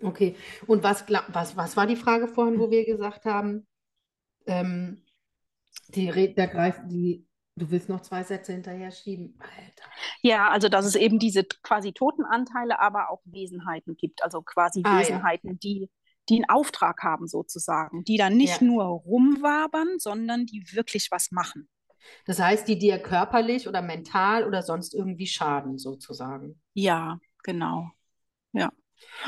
Okay. 0.01 0.35
Und 0.67 0.83
was, 0.83 1.05
was, 1.09 1.55
was 1.55 1.77
war 1.77 1.88
die 1.88 1.95
Frage 1.95 2.27
vorhin, 2.27 2.59
wo 2.59 2.69
wir 2.69 2.85
gesagt 2.85 3.25
haben, 3.25 3.65
ähm, 4.45 5.03
die, 5.89 6.33
da 6.35 6.45
greift 6.45 6.81
die, 6.85 7.25
du 7.55 7.71
willst 7.71 7.89
noch 7.89 8.01
zwei 8.01 8.23
Sätze 8.23 8.51
hinterher 8.51 8.91
schieben? 8.91 9.39
Alter. 9.39 9.89
Ja, 10.21 10.49
also 10.49 10.67
dass 10.67 10.85
es 10.85 10.95
eben 10.95 11.19
diese 11.19 11.45
quasi 11.63 11.93
Totenanteile, 11.93 12.79
aber 12.79 13.09
auch 13.09 13.21
Wesenheiten 13.25 13.95
gibt. 13.95 14.23
Also 14.23 14.41
quasi 14.41 14.81
Ah, 14.83 14.95
ja. 14.95 14.99
Wesenheiten, 14.99 15.59
die, 15.59 15.89
die 16.29 16.35
einen 16.35 16.49
Auftrag 16.49 17.03
haben 17.03 17.27
sozusagen, 17.27 18.03
die 18.03 18.17
dann 18.17 18.35
nicht 18.38 18.61
Ja. 18.61 18.67
nur 18.67 18.83
rumwabern, 18.85 19.99
sondern 19.99 20.45
die 20.45 20.63
wirklich 20.73 21.09
was 21.11 21.31
machen. 21.31 21.67
Das 22.25 22.39
heißt, 22.39 22.67
die 22.67 22.77
dir 22.77 22.99
körperlich 22.99 23.67
oder 23.67 23.81
mental 23.81 24.45
oder 24.45 24.61
sonst 24.61 24.93
irgendwie 24.93 25.27
schaden, 25.27 25.77
sozusagen. 25.77 26.61
Ja, 26.73 27.19
genau. 27.43 27.89
Ja. 28.53 28.71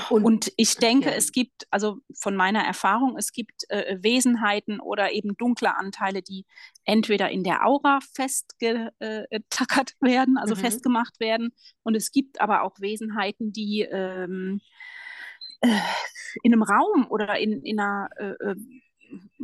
Und, 0.09 0.23
Und 0.23 0.53
ich 0.57 0.75
denke, 0.77 1.09
ja. 1.09 1.15
es 1.15 1.31
gibt, 1.31 1.67
also 1.71 1.97
von 2.15 2.35
meiner 2.35 2.63
Erfahrung, 2.63 3.17
es 3.17 3.31
gibt 3.31 3.69
äh, 3.69 3.97
Wesenheiten 4.01 4.79
oder 4.79 5.11
eben 5.11 5.35
dunkle 5.37 5.75
Anteile, 5.75 6.21
die 6.21 6.45
entweder 6.85 7.29
in 7.29 7.43
der 7.43 7.65
Aura 7.65 7.99
festgetackert 8.13 9.93
werden, 10.01 10.37
also 10.37 10.55
Mhm. 10.55 10.59
festgemacht 10.59 11.19
werden. 11.19 11.53
Und 11.83 11.95
es 11.95 12.11
gibt 12.11 12.41
aber 12.41 12.63
auch 12.63 12.79
Wesenheiten, 12.79 13.51
die 13.51 13.81
ähm, 13.81 14.61
äh, 15.61 15.79
in 16.43 16.53
einem 16.53 16.63
Raum 16.63 17.07
oder 17.09 17.37
in, 17.39 17.61
in 17.63 17.79
einer, 17.79 18.09
äh, 18.17 18.31
äh, 18.51 18.55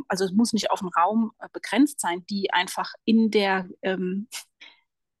also 0.08 0.24
es 0.24 0.32
muss 0.32 0.52
nicht 0.52 0.70
auf 0.70 0.80
einen 0.80 0.90
Raum 0.90 1.32
äh, 1.38 1.48
begrenzt 1.52 2.00
sein, 2.00 2.24
die 2.30 2.50
einfach 2.52 2.92
in 3.04 3.30
der, 3.30 3.68
ähm, 3.82 4.28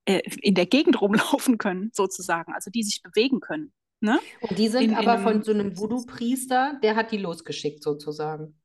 äh, 0.06 0.20
in 0.42 0.54
der 0.54 0.66
Gegend 0.66 1.00
rumlaufen 1.00 1.58
können, 1.58 1.90
sozusagen, 1.94 2.52
also 2.52 2.70
die 2.70 2.82
sich 2.82 3.02
bewegen 3.02 3.40
können. 3.40 3.72
Ne? 4.00 4.18
und 4.42 4.58
die 4.58 4.68
sind 4.68 4.82
in- 4.82 4.90
in 4.90 4.96
aber 4.96 5.12
einem- 5.14 5.22
von 5.22 5.42
so 5.42 5.52
einem 5.52 5.78
Voodoo-Priester, 5.78 6.78
der 6.82 6.94
hat 6.94 7.10
die 7.10 7.16
losgeschickt, 7.16 7.82
sozusagen. 7.82 8.60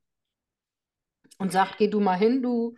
Und 1.38 1.50
sagt, 1.52 1.78
geh 1.78 1.88
du 1.88 2.00
mal 2.00 2.18
hin, 2.18 2.42
du, 2.42 2.76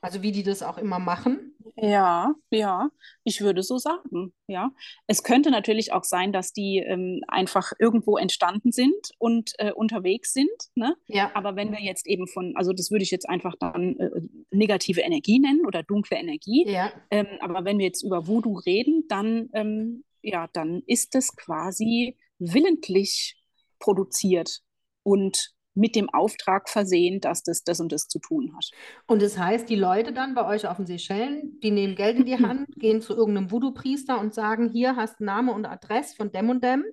also 0.00 0.22
wie 0.22 0.32
die 0.32 0.42
das 0.42 0.62
auch 0.62 0.78
immer 0.78 0.98
machen. 0.98 1.47
Ja, 1.80 2.34
ja, 2.50 2.90
ich 3.24 3.40
würde 3.40 3.62
so 3.62 3.78
sagen, 3.78 4.32
ja. 4.46 4.72
Es 5.06 5.22
könnte 5.22 5.50
natürlich 5.50 5.92
auch 5.92 6.04
sein, 6.04 6.32
dass 6.32 6.52
die 6.52 6.78
ähm, 6.78 7.20
einfach 7.28 7.72
irgendwo 7.78 8.16
entstanden 8.16 8.72
sind 8.72 9.12
und 9.18 9.52
äh, 9.58 9.72
unterwegs 9.72 10.32
sind, 10.32 10.50
ne? 10.74 10.96
Ja, 11.06 11.30
Aber 11.34 11.56
wenn 11.56 11.72
wir 11.72 11.80
jetzt 11.80 12.06
eben 12.06 12.26
von, 12.26 12.54
also 12.56 12.72
das 12.72 12.90
würde 12.90 13.04
ich 13.04 13.10
jetzt 13.10 13.28
einfach 13.28 13.54
dann 13.58 13.96
äh, 13.98 14.10
negative 14.50 15.00
Energie 15.02 15.38
nennen 15.38 15.66
oder 15.66 15.82
dunkle 15.82 16.16
Energie. 16.16 16.64
ja. 16.68 16.92
Ähm, 17.10 17.26
aber 17.40 17.64
wenn 17.64 17.78
wir 17.78 17.86
jetzt 17.86 18.02
über 18.02 18.26
Voodoo 18.26 18.58
reden, 18.58 19.04
dann, 19.08 19.48
ähm, 19.52 20.04
ja, 20.22 20.48
dann 20.52 20.82
ist 20.86 21.14
es 21.14 21.36
quasi 21.36 22.16
willentlich 22.38 23.36
produziert 23.78 24.60
und 25.02 25.54
mit 25.78 25.94
dem 25.96 26.08
Auftrag 26.10 26.68
versehen, 26.68 27.20
dass 27.20 27.42
das 27.42 27.62
das 27.64 27.80
und 27.80 27.92
das 27.92 28.08
zu 28.08 28.18
tun 28.18 28.54
hat. 28.56 28.70
Und 29.06 29.22
das 29.22 29.38
heißt, 29.38 29.68
die 29.68 29.76
Leute 29.76 30.12
dann 30.12 30.34
bei 30.34 30.46
euch 30.46 30.66
auf 30.66 30.76
den 30.76 30.86
Seychellen, 30.86 31.58
die 31.62 31.70
nehmen 31.70 31.94
Geld 31.94 32.16
in 32.18 32.26
die 32.26 32.36
Hand, 32.46 32.68
gehen 32.76 33.00
zu 33.00 33.14
irgendeinem 33.14 33.50
Voodoo-Priester 33.50 34.20
und 34.20 34.34
sagen, 34.34 34.68
hier 34.70 34.96
hast 34.96 35.20
du 35.20 35.24
Name 35.24 35.52
und 35.52 35.64
Adresse 35.66 36.16
von 36.16 36.30
dem 36.32 36.50
und 36.50 36.62
dem, 36.62 36.84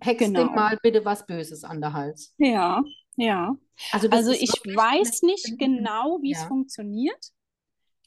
hex 0.00 0.24
Genau. 0.24 0.46
dem 0.46 0.54
mal 0.54 0.78
bitte 0.82 1.04
was 1.04 1.26
Böses 1.26 1.64
an 1.64 1.80
der 1.80 1.92
Hals. 1.92 2.34
Ja, 2.38 2.82
ja. 3.16 3.56
Also, 3.92 4.08
Also 4.10 4.32
ich 4.32 4.50
weiß 4.50 5.22
nicht 5.22 5.58
genau, 5.58 6.18
wie 6.22 6.32
es 6.32 6.38
Ja. 6.38 6.48
funktioniert. 6.48 7.32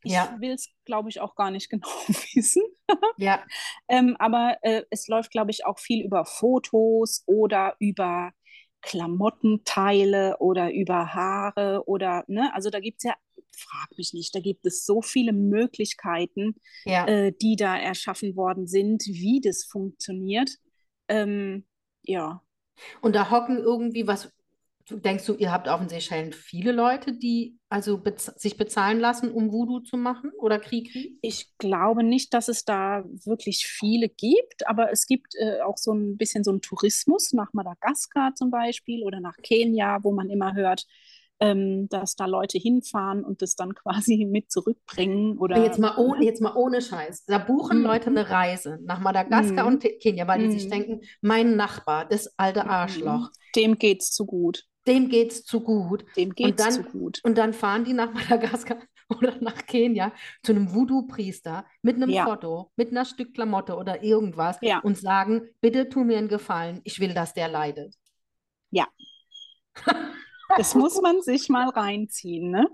Ich 0.04 0.14
Ja. 0.14 0.36
will 0.40 0.52
es, 0.52 0.68
glaube 0.86 1.10
ich, 1.10 1.20
auch 1.22 1.36
gar 1.36 1.52
nicht 1.52 1.70
genau 1.70 1.88
wissen. 2.34 2.64
Ja, 3.18 3.44
Ähm, 3.88 4.16
aber 4.20 4.58
äh, 4.62 4.84
es 4.90 5.08
läuft, 5.08 5.32
glaube 5.32 5.52
ich, 5.52 5.66
auch 5.66 5.80
viel 5.80 6.04
über 6.06 6.26
Fotos 6.26 7.24
oder 7.26 7.76
über 7.80 8.32
Klamottenteile 8.82 10.38
oder 10.40 10.74
über 10.74 11.14
Haare 11.14 11.84
oder, 11.86 12.24
ne, 12.28 12.54
also 12.54 12.70
da 12.70 12.80
gibt 12.80 12.98
es 13.00 13.04
ja, 13.04 13.16
frag 13.56 13.98
mich 13.98 14.14
nicht, 14.14 14.34
da 14.34 14.40
gibt 14.40 14.66
es 14.66 14.86
so 14.86 15.02
viele 15.02 15.34
Möglichkeiten, 15.34 16.56
ja. 16.86 17.06
äh, 17.08 17.34
die 17.42 17.56
da 17.56 17.78
erschaffen 17.78 18.36
worden 18.36 18.68
sind, 18.68 19.04
wie 19.06 19.42
das 19.42 19.64
funktioniert. 19.64 20.52
Ähm, 21.08 21.66
ja. 22.04 22.42
Und 23.02 23.16
da 23.16 23.30
hocken 23.30 23.58
irgendwie 23.58 24.08
was. 24.08 24.32
Denkst 24.90 25.26
du, 25.26 25.36
ihr 25.36 25.52
habt 25.52 25.68
auf 25.70 25.80
den 25.80 25.90
Seychellen 25.90 26.34
viele 26.34 26.72
Leute, 26.72 27.14
die 27.14 27.58
also 27.70 27.98
bez 27.98 28.26
sich 28.26 28.58
bezahlen 28.58 29.00
lassen, 29.00 29.32
um 29.32 29.52
Voodoo 29.52 29.80
zu 29.80 29.98
machen 29.98 30.32
oder 30.38 30.60
Kri-Kri? 30.60 31.18
Ich 31.22 31.58
glaube 31.58 32.04
nicht, 32.04 32.34
dass 32.34 32.48
es 32.48 32.66
da 32.66 33.04
wirklich 33.26 33.66
viele 33.68 34.10
gibt, 34.10 34.68
aber 34.68 34.92
es 34.92 35.06
gibt 35.06 35.36
äh, 35.36 35.62
auch 35.62 35.78
so 35.78 35.94
ein 35.94 36.18
bisschen 36.18 36.44
so 36.44 36.52
einen 36.52 36.62
Tourismus 36.62 37.32
nach 37.34 37.54
Madagaskar 37.54 38.34
zum 38.36 38.50
Beispiel 38.52 39.04
oder 39.04 39.20
nach 39.20 39.38
Kenia, 39.38 40.00
wo 40.04 40.12
man 40.12 40.30
immer 40.30 40.54
hört, 40.56 40.86
ähm, 41.40 41.88
dass 41.90 42.16
da 42.16 42.26
Leute 42.26 42.58
hinfahren 42.58 43.24
und 43.24 43.42
das 43.42 43.56
dann 43.56 43.74
quasi 43.76 44.26
mit 44.30 44.52
zurückbringen 44.52 45.38
oder 45.38 45.58
Jetzt 45.58 45.80
mal 45.80 45.98
ohne, 45.98 46.24
jetzt 46.24 46.42
mal 46.42 46.56
ohne 46.56 46.82
Scheiß. 46.82 47.26
Da 47.26 47.38
buchen 47.38 47.80
Mhm. 47.80 47.84
Leute 47.84 48.10
eine 48.10 48.30
Reise 48.30 48.80
nach 48.84 49.00
Madagaskar 49.00 49.66
Mhm. 49.66 49.76
und 49.76 49.84
Kenia, 50.02 50.28
weil 50.28 50.40
die 50.40 50.50
sich 50.50 50.66
Mhm. 50.66 50.70
denken, 50.70 51.02
mein 51.22 51.56
Nachbar, 51.56 52.08
das 52.08 52.38
alte 52.40 52.68
Arschloch, 52.68 53.30
dem 53.56 53.78
geht's 53.78 54.12
zu 54.12 54.26
gut. 54.26 54.66
Dem 54.88 55.10
geht's 55.10 55.44
zu 55.44 55.62
gut. 55.62 56.06
Dem 56.16 56.34
geht's 56.34 56.64
dann- 56.64 56.74
zu 56.74 56.84
gut. 56.84 57.20
Und 57.24 57.38
dann 57.38 57.54
fahren 57.54 57.84
die 57.86 57.94
nach 57.94 58.14
Madagaskar 58.14 58.78
oder 59.10 59.36
nach 59.42 59.66
Kenia 59.66 60.12
zu 60.44 60.54
einem 60.54 60.74
Voodoo-Priester 60.74 61.66
mit 61.82 61.96
einem 61.98 62.10
Ja. 62.10 62.26
Foto, 62.26 62.72
mit 62.76 62.92
einer 62.92 63.06
Stück 63.06 63.34
Klamotte 63.34 63.76
oder 63.76 64.04
irgendwas 64.04 64.58
Ja. 64.62 64.80
und 64.80 64.98
sagen, 64.98 65.50
bitte 65.62 65.90
tu 65.90 66.04
mir 66.04 66.18
einen 66.18 66.28
Gefallen, 66.30 66.82
ich 66.84 67.00
will, 67.00 67.14
dass 67.14 67.34
der 67.34 67.48
leidet. 67.48 67.96
Das 70.58 70.76
muss 70.76 71.00
man 71.02 71.22
sich 71.22 71.48
mal 71.48 71.70
reinziehen, 71.70 72.52
ne? 72.52 72.68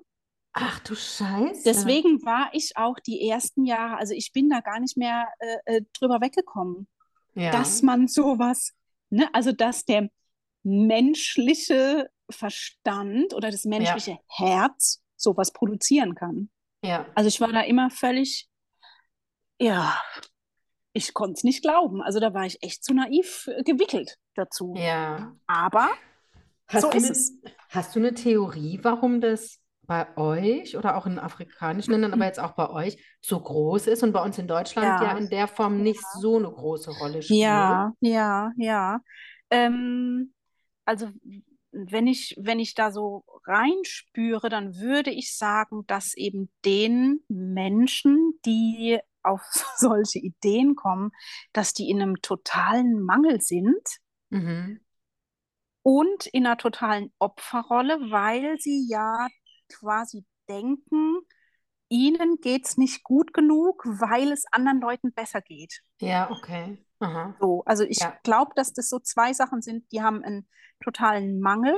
Ach 0.53 0.79
du 0.79 0.95
Scheiße. 0.95 1.61
Deswegen 1.63 2.25
war 2.25 2.49
ich 2.53 2.75
auch 2.75 2.95
die 2.99 3.29
ersten 3.29 3.65
Jahre, 3.65 3.97
also 3.97 4.15
ich 4.15 4.31
bin 4.33 4.49
da 4.49 4.61
gar 4.61 4.79
nicht 4.79 4.97
mehr 4.97 5.27
äh, 5.37 5.77
äh, 5.77 5.81
drüber 5.93 6.19
weggekommen, 6.19 6.87
ja. 7.35 7.51
dass 7.51 7.83
man 7.83 8.07
sowas, 8.07 8.73
ne, 9.11 9.29
also 9.33 9.51
dass 9.51 9.85
der 9.85 10.09
menschliche 10.67 12.10
Verstand 12.30 13.34
oder 13.34 13.51
das 13.51 13.63
menschliche 13.65 14.17
Herz 14.27 15.01
sowas 15.15 15.51
produzieren 15.53 16.13
kann. 16.15 16.49
ja. 16.84 17.06
Also 17.15 17.27
ich 17.30 17.39
war 17.41 17.51
da 17.51 17.62
immer 17.62 17.89
völlig, 17.89 18.47
ja, 19.60 19.97
ich 20.93 21.13
konnte 21.13 21.34
es 21.34 21.43
nicht 21.43 21.62
glauben. 21.62 22.01
Also 22.01 22.19
da 22.19 22.34
war 22.34 22.45
ich 22.45 22.62
echt 22.63 22.84
zu 22.84 22.93
naiv 22.93 23.47
äh, 23.47 23.63
gewickelt 23.63 24.17
dazu. 24.36 24.73
Ja. 24.77 25.36
Aber 25.47 25.89
Hast 26.67 26.82
so 26.84 26.89
du 26.91 26.97
ist 26.97 27.03
eine, 27.06 27.12
es. 27.13 27.34
Hast 27.69 27.95
du 27.95 27.99
eine 27.99 28.13
Theorie, 28.13 28.80
warum 28.84 29.21
das 29.21 29.60
bei 29.84 30.17
euch 30.17 30.75
oder 30.75 30.97
auch 30.97 31.06
in 31.06 31.17
afrikanischen 31.17 31.91
Ländern, 31.91 32.12
aber 32.13 32.25
jetzt 32.25 32.39
auch 32.41 32.51
bei 32.51 32.69
euch 32.69 33.01
so 33.21 33.39
groß 33.39 33.88
ist 33.88 34.03
und 34.03 34.12
bei 34.12 34.21
uns 34.21 34.38
in 34.38 34.47
Deutschland 34.47 35.01
ja, 35.01 35.12
Ja. 35.13 35.17
in 35.17 35.30
der 35.30 35.47
Form 35.47 35.82
nicht 35.82 36.03
so 36.19 36.36
eine 36.38 36.51
große 36.51 36.91
Rolle 36.99 37.21
spielt? 37.21 37.39
Ja, 37.39 37.93
ja, 38.01 38.51
ja. 38.58 38.99
Ähm, 39.49 40.34
also 40.88 41.10
wenn 41.71 42.08
ich, 42.08 42.36
wenn 42.39 42.60
ich 42.60 42.76
da 42.76 42.91
so 42.91 43.26
reinspüre, 43.45 44.50
dann 44.50 44.78
würde 44.78 45.12
ich 45.12 45.38
sagen, 45.38 45.86
dass 45.88 46.15
eben 46.15 46.52
den 46.65 47.23
Menschen, 47.30 48.39
die 48.45 49.00
auf 49.23 49.43
solche 49.78 50.19
Ideen 50.19 50.76
kommen, 50.76 51.12
dass 51.54 51.73
die 51.73 51.89
in 51.89 52.02
einem 52.02 52.21
totalen 52.21 53.02
Mangel 53.04 53.41
sind 53.41 53.84
Mhm. 54.32 54.80
und 55.84 56.26
in 56.28 56.45
einer 56.45 56.58
totalen 56.58 57.12
Opferrolle, 57.19 58.00
weil 58.12 58.60
sie 58.60 58.88
ja 58.89 59.28
quasi 59.69 60.26
denken, 60.50 61.17
ihnen 61.89 62.38
geht's 62.41 62.78
nicht 62.78 63.04
gut 63.04 63.34
genug, 63.34 63.84
weil 63.86 64.32
es 64.32 64.45
anderen 64.52 64.82
Leuten 64.82 65.13
besser 65.13 65.41
geht. 65.41 65.82
Ja, 66.00 66.30
okay. 66.32 66.78
Aha. 67.00 67.36
So, 67.39 67.63
also 67.65 67.84
ich 67.84 68.00
Ja. 68.00 68.17
glaube, 68.23 68.52
dass 68.56 68.73
das 68.73 68.89
so 68.89 69.00
zwei 69.00 69.34
Sachen 69.34 69.62
sind, 69.62 69.91
die 69.91 70.02
haben 70.02 70.23
einen 70.23 70.47
totalen 70.83 71.39
Mangel, 71.39 71.75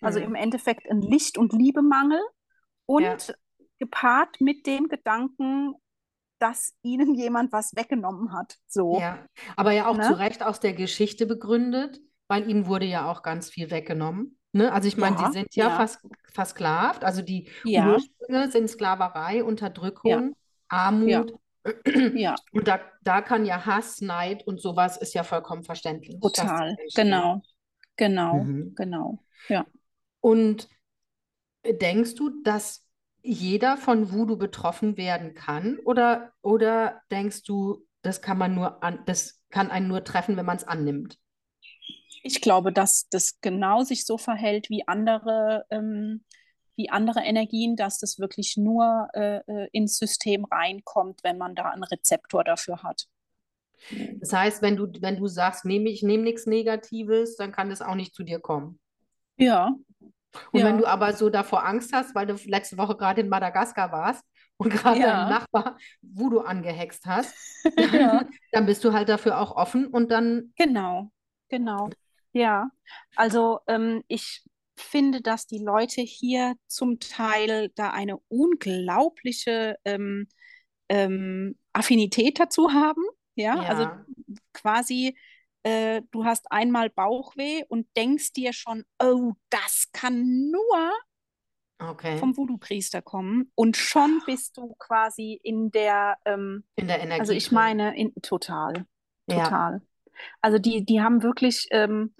also 0.00 0.18
Mhm. 0.20 0.26
im 0.26 0.34
Endeffekt 0.34 0.90
einen 0.90 1.02
Licht- 1.02 1.38
und 1.38 1.52
Liebemangel 1.52 2.20
und 2.86 3.02
Ja. 3.02 3.16
gepaart 3.78 4.40
mit 4.40 4.66
dem 4.66 4.88
Gedanken, 4.88 5.74
dass 6.38 6.74
ihnen 6.82 7.14
jemand 7.18 7.52
was 7.52 7.74
weggenommen 7.76 8.32
hat. 8.32 8.56
So. 8.66 8.98
Ja, 9.00 9.24
aber 9.56 9.72
ja 9.72 9.86
auch 9.86 9.96
Ne? 9.96 10.02
zu 10.04 10.18
Recht 10.18 10.42
aus 10.42 10.60
der 10.60 10.72
Geschichte 10.74 11.26
begründet, 11.26 12.00
weil 12.28 12.48
ihnen 12.50 12.66
wurde 12.66 12.86
ja 12.86 13.10
auch 13.10 13.22
ganz 13.22 13.50
viel 13.50 13.70
weggenommen. 13.70 14.38
Ne? 14.52 14.72
Also 14.72 14.88
ich 14.88 14.96
meine, 14.96 15.16
Ja, 15.16 15.26
sie 15.26 15.32
sind 15.32 15.54
ja, 15.54 15.68
ja. 15.68 15.76
vers 15.76 15.98
versklavt, 16.32 17.04
also 17.04 17.22
die 17.22 17.48
Ja. 17.64 17.92
Ursprünge 17.94 18.50
sind 18.50 18.68
Sklaverei, 18.68 19.42
Unterdrückung, 19.44 20.34
Armut. 20.68 21.32
Ja, 22.14 22.34
Und 22.52 22.68
da, 22.68 22.78
da 23.02 23.22
kann 23.22 23.46
ja 23.46 23.64
Hass, 23.64 24.02
Neid 24.02 24.46
und 24.46 24.60
sowas 24.60 24.98
ist 24.98 25.14
ja 25.14 25.22
vollkommen 25.24 25.64
verständlich. 25.64 26.20
total. 26.20 26.76
Genau. 26.94 27.40
Genau. 27.96 28.42
Mhm. 28.42 28.74
Genau. 28.74 29.18
Und 30.20 30.68
denkst 31.64 32.14
du, 32.14 32.42
dass 32.42 32.84
jeder 33.22 33.76
von 33.76 34.12
Voodoo 34.12 34.36
betroffen 34.36 34.96
werden 34.96 35.34
kann? 35.34 35.78
Oder, 35.84 36.32
oder 36.42 37.02
denkst 37.10 37.42
du, 37.44 37.86
das 38.02 38.20
kann 38.20 38.38
man 38.38 38.54
nur 38.54 38.82
an, 38.82 39.00
das 39.06 39.42
kann 39.50 39.70
einen 39.70 39.88
nur 39.88 40.04
treffen, 40.04 40.36
wenn 40.36 40.46
man 40.46 40.56
es 40.56 40.64
annimmt? 40.64 41.18
Ich 42.22 42.40
glaube, 42.40 42.72
dass 42.72 43.08
das 43.10 43.40
genau 43.40 43.82
sich 43.82 44.04
so 44.04 44.18
verhält 44.18 44.70
wie 44.70 44.86
andere, 44.86 45.64
ähm, 45.70 46.24
wie 46.76 46.90
andere 46.90 47.20
Energien, 47.20 47.76
dass 47.76 47.98
das 47.98 48.18
wirklich 48.18 48.56
nur 48.56 49.08
äh, 49.14 49.38
äh, 49.46 49.68
ins 49.72 49.98
System 49.98 50.44
reinkommt, 50.44 51.20
wenn 51.22 51.38
man 51.38 51.54
da 51.54 51.70
einen 51.70 51.84
Rezeptor 51.84 52.44
dafür 52.44 52.82
hat. 52.82 53.06
Das 54.20 54.32
heißt, 54.32 54.62
wenn 54.62 54.76
du, 54.76 54.88
wenn 55.00 55.16
du 55.16 55.26
sagst, 55.26 55.64
nehme 55.64 55.90
ich 55.90 56.02
nehme 56.02 56.24
nichts 56.24 56.46
Negatives, 56.46 57.36
dann 57.36 57.52
kann 57.52 57.70
das 57.70 57.82
auch 57.82 57.94
nicht 57.94 58.14
zu 58.14 58.22
dir 58.24 58.40
kommen. 58.40 58.78
Ja, 59.36 59.74
Und 60.52 60.60
Ja. 60.60 60.66
wenn 60.66 60.78
du 60.78 60.86
aber 60.86 61.12
so 61.12 61.30
davor 61.30 61.64
Angst 61.64 61.92
hast, 61.92 62.14
weil 62.14 62.26
du 62.26 62.34
letzte 62.46 62.76
Woche 62.78 62.96
gerade 62.96 63.20
in 63.20 63.28
Madagaskar 63.28 63.92
warst 63.92 64.24
und 64.56 64.70
gerade 64.70 65.00
Ja. 65.00 65.06
deinen 65.06 65.28
Nachbar 65.28 65.78
Voodoo 66.02 66.40
angehext 66.40 67.06
hast, 67.06 67.34
Ja. 67.92 68.18
dann, 68.20 68.28
dann 68.52 68.66
bist 68.66 68.84
du 68.84 68.92
halt 68.92 69.08
dafür 69.08 69.38
auch 69.40 69.56
offen 69.56 69.86
und 69.86 70.10
dann, 70.10 70.52
genau, 70.56 71.10
genau. 71.48 71.90
Ja, 72.32 72.70
also 73.14 73.60
ähm, 73.68 74.02
ich 74.08 74.42
finde, 74.76 75.20
dass 75.20 75.46
die 75.46 75.58
Leute 75.62 76.00
hier 76.00 76.54
zum 76.66 76.98
Teil 76.98 77.70
da 77.76 77.90
eine 77.90 78.18
unglaubliche 78.28 79.76
ähm, 79.84 80.26
ähm, 80.88 81.56
Affinität 81.72 82.40
dazu 82.40 82.72
haben. 82.72 83.02
Ja, 83.36 83.54
also 83.62 83.82
ja, 83.82 84.06
quasi, 84.52 85.16
äh, 85.62 86.02
du 86.10 86.24
hast 86.24 86.50
einmal 86.52 86.90
Bauchweh 86.90 87.64
und 87.68 87.86
denkst 87.96 88.32
dir 88.32 88.52
schon, 88.52 88.84
oh, 88.98 89.32
das 89.50 89.88
kann 89.92 90.50
nur 90.50 90.92
okay, 91.80 92.18
vom 92.18 92.36
Voodoo-Priester 92.36 93.02
kommen. 93.02 93.50
Und 93.54 93.76
schon 93.76 94.22
bist 94.26 94.56
du 94.56 94.74
quasi 94.78 95.38
in 95.42 95.70
der, 95.70 96.16
ähm, 96.24 96.64
in 96.76 96.86
der 96.86 97.00
Energie 97.00 97.20
also 97.20 97.32
ich 97.32 97.50
meine, 97.52 97.96
in, 97.96 98.14
total, 98.22 98.86
Ja, 99.26 99.44
total. 99.44 99.82
Also 100.40 100.58
die, 100.58 100.84
die 100.84 101.00
haben 101.02 101.22
wirklich, 101.22 101.68
ähm, 101.70 102.14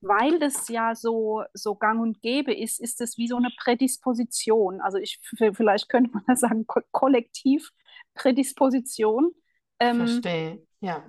weil 0.00 0.38
das 0.38 0.68
ja 0.68 0.94
so, 0.94 1.44
so 1.54 1.74
gang 1.74 2.00
und 2.00 2.20
gäbe 2.20 2.52
ist, 2.52 2.78
ist 2.80 3.00
es 3.00 3.16
wie 3.16 3.26
so 3.26 3.36
eine 3.36 3.50
Prädisposition. 3.58 4.80
Also 4.80 4.98
ich, 4.98 5.18
vielleicht 5.54 5.88
könnte 5.88 6.10
man 6.12 6.24
das 6.26 6.40
sagen, 6.40 6.66
ko 6.66 6.80
kollektiv 6.92 7.70
Prädisposition. 8.14 9.32
Ähm, 9.88 9.92
verstehe. 9.92 10.66
Ja. 10.80 11.04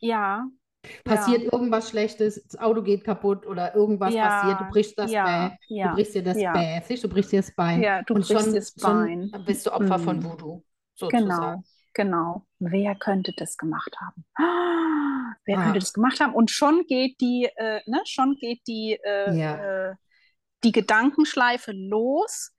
ja, 0.00 0.44
Passiert 1.04 1.42
ja. 1.42 1.50
irgendwas 1.52 1.88
Schlechtes, 1.90 2.42
das 2.46 2.60
Auto 2.60 2.82
geht 2.82 3.04
kaputt 3.04 3.46
oder 3.46 3.74
irgendwas 3.74 4.18
Ja, 4.18 4.20
passiert, 4.20 4.60
du 4.60 4.64
brichst 4.66 4.98
das 4.98 5.16
ja, 5.16 5.22
Bein, 5.22 5.56
du 5.80 5.88
brichst 5.90 6.14
dir 6.14 6.22
das. 6.22 6.44
Bein, 6.50 6.82
siehst 6.86 7.04
du, 7.04 7.08
brichst 7.08 7.32
dir 7.32 7.40
das 7.40 7.54
Bein 7.54 7.86
Ja, 7.86 8.02
du 8.02 8.14
und 8.14 8.26
brichst 8.26 8.54
schon, 8.54 8.54
das 8.54 8.72
Bein. 8.72 9.32
schon 9.32 9.44
bist 9.44 9.66
du 9.66 9.72
Opfer 9.72 9.98
von 9.98 10.22
Mm. 10.22 10.24
Voodoo, 10.24 10.62
sozusagen. 10.94 11.56
Genau, 11.56 11.64
genau. 11.94 12.46
Wer 12.60 12.94
könnte 12.96 13.32
das 13.36 13.58
gemacht 13.58 13.96
haben? 14.00 14.24
Ah, 14.36 15.34
Wer 15.46 15.58
Ah. 15.58 15.58
könnte 15.58 15.80
das 15.80 15.92
gemacht 15.94 16.20
haben? 16.20 16.34
Und 16.34 16.50
schon 16.50 16.86
geht 16.86 17.20
die, 17.20 17.48
äh, 17.56 17.80
ne, 17.86 18.00
schon 18.06 18.36
geht 18.36 18.66
die, 18.68 18.98
äh, 19.04 19.34
äh, 19.90 19.94
die 20.64 20.72
Gedankenschleife 20.72 21.72
los. 21.72 22.52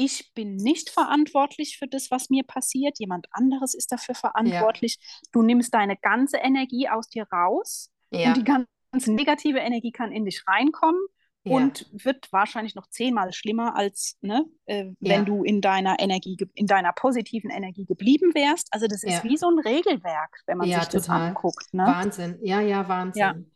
Ich 0.00 0.32
bin 0.32 0.54
nicht 0.54 0.90
verantwortlich 0.90 1.76
für 1.76 1.88
das, 1.88 2.12
was 2.12 2.30
mir 2.30 2.44
passiert. 2.44 3.00
Jemand 3.00 3.26
anderes 3.32 3.74
ist 3.74 3.90
dafür 3.90 4.14
verantwortlich. 4.14 4.96
Du 5.32 5.42
nimmst 5.42 5.74
deine 5.74 5.96
ganze 5.96 6.36
Energie 6.36 6.88
aus 6.88 7.08
dir 7.08 7.26
raus 7.32 7.90
Ja, 8.12 8.28
und 8.28 8.36
die 8.36 8.44
ganze 8.44 9.12
negative 9.12 9.58
Energie 9.58 9.90
kann 9.90 10.12
in 10.12 10.24
dich 10.24 10.46
reinkommen 10.46 11.00
ja, 11.42 11.56
und 11.56 11.86
wird 11.92 12.32
wahrscheinlich 12.32 12.76
noch 12.76 12.86
zehnmal 12.90 13.32
schlimmer 13.32 13.74
als 13.74 14.16
ne, 14.20 14.44
äh, 14.66 14.92
wenn 15.00 15.10
Ja. 15.20 15.24
du 15.24 15.42
in 15.42 15.60
deiner 15.60 15.96
Energie, 15.98 16.36
in 16.54 16.68
deiner 16.68 16.92
positiven 16.92 17.50
Energie 17.50 17.84
geblieben 17.84 18.34
wärst. 18.36 18.68
Also 18.70 18.86
das 18.86 19.02
ist 19.02 19.24
Ja. 19.24 19.24
wie 19.24 19.36
so 19.36 19.50
ein 19.50 19.58
Regelwerk, 19.58 20.42
wenn 20.46 20.58
man 20.58 20.68
Ja, 20.68 20.80
sich 20.80 20.90
das 20.90 21.06
total. 21.06 21.30
anguckt. 21.30 21.74
Ne? 21.74 21.82
Wahnsinn. 21.86 22.38
Ja, 22.42 22.60
ja, 22.60 22.88
Wahnsinn. 22.88 23.50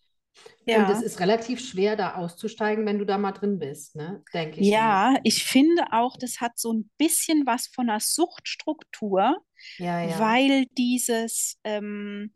Ja. 0.65 0.87
Und 0.87 0.93
es 0.93 1.03
ist 1.03 1.21
relativ 1.21 1.61
schwer, 1.61 1.97
da 1.97 2.15
auszusteigen, 2.15 2.87
wenn 2.87 2.99
du 2.99 3.05
da 3.05 3.19
mal 3.19 3.33
drin 3.33 3.59
bist, 3.59 3.97
ne? 3.97 4.23
Denke 4.33 4.61
ich 4.61 4.67
Ja, 4.69 5.17
ich 5.25 5.45
finde 5.45 5.85
auch, 5.91 6.17
das 6.17 6.41
hat 6.41 6.59
so 6.59 6.73
ein 6.73 6.89
bisschen 6.99 7.47
was 7.47 7.67
von 7.67 7.91
einer 7.91 8.01
Suchtstruktur, 8.01 9.37
mir. 9.79 9.87
Ja, 9.87 10.03
ja. 10.05 10.19
weil 10.19 10.67
dieses, 10.79 11.59
ähm, 11.65 12.33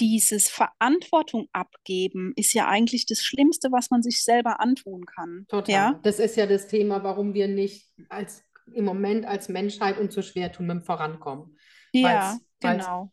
dieses 0.00 0.48
Verantwortung 0.48 1.48
abgeben 1.52 2.32
ist 2.36 2.52
ja 2.52 2.68
eigentlich 2.68 3.06
das 3.06 3.24
Schlimmste, 3.24 3.72
was 3.72 3.90
man 3.90 4.02
sich 4.02 4.22
selber 4.22 4.60
antun 4.60 5.04
kann. 5.06 5.46
Total. 5.48 5.72
Ja, 5.74 6.00
Das 6.02 6.18
ist 6.20 6.36
ja 6.36 6.46
das 6.46 6.68
Thema, 6.68 7.02
warum 7.02 7.34
wir 7.34 7.48
nicht 7.48 7.88
als 8.08 8.44
im 8.74 8.84
Moment 8.84 9.24
als 9.24 9.48
Menschheit 9.48 9.98
uns 9.98 10.14
so 10.14 10.22
schwer 10.22 10.52
tun 10.52 10.66
mit 10.66 10.76
dem 10.76 10.82
Vorankommen. 10.82 11.56
ja, 11.92 12.32
Weil's- 12.32 12.40
weil's 12.60 12.84
genau, 12.84 13.12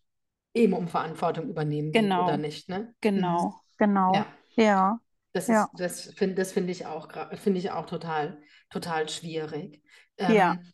eben 0.53 0.73
um 0.73 0.87
Verantwortung 0.87 1.49
übernehmen 1.49 1.91
geht, 1.91 2.01
Genau. 2.03 2.25
oder 2.25 2.37
nicht, 2.37 2.67
ne? 2.67 2.93
genau, 3.01 3.55
genau. 3.77 4.11
Ja. 4.13 4.25
Ja, 4.55 4.99
Das 5.33 5.49
Ja. 5.49 5.67
ist, 5.67 5.71
das 5.73 6.13
finde 6.13 6.35
das 6.35 6.53
finde 6.53 6.71
ich 6.71 6.85
auch, 6.85 7.09
finde 7.37 7.59
ich 7.59 7.71
auch 7.71 7.85
total, 7.85 8.41
total 8.69 9.09
schwierig. 9.09 9.83
Ja. 10.27 10.55
Ähm, 10.55 10.73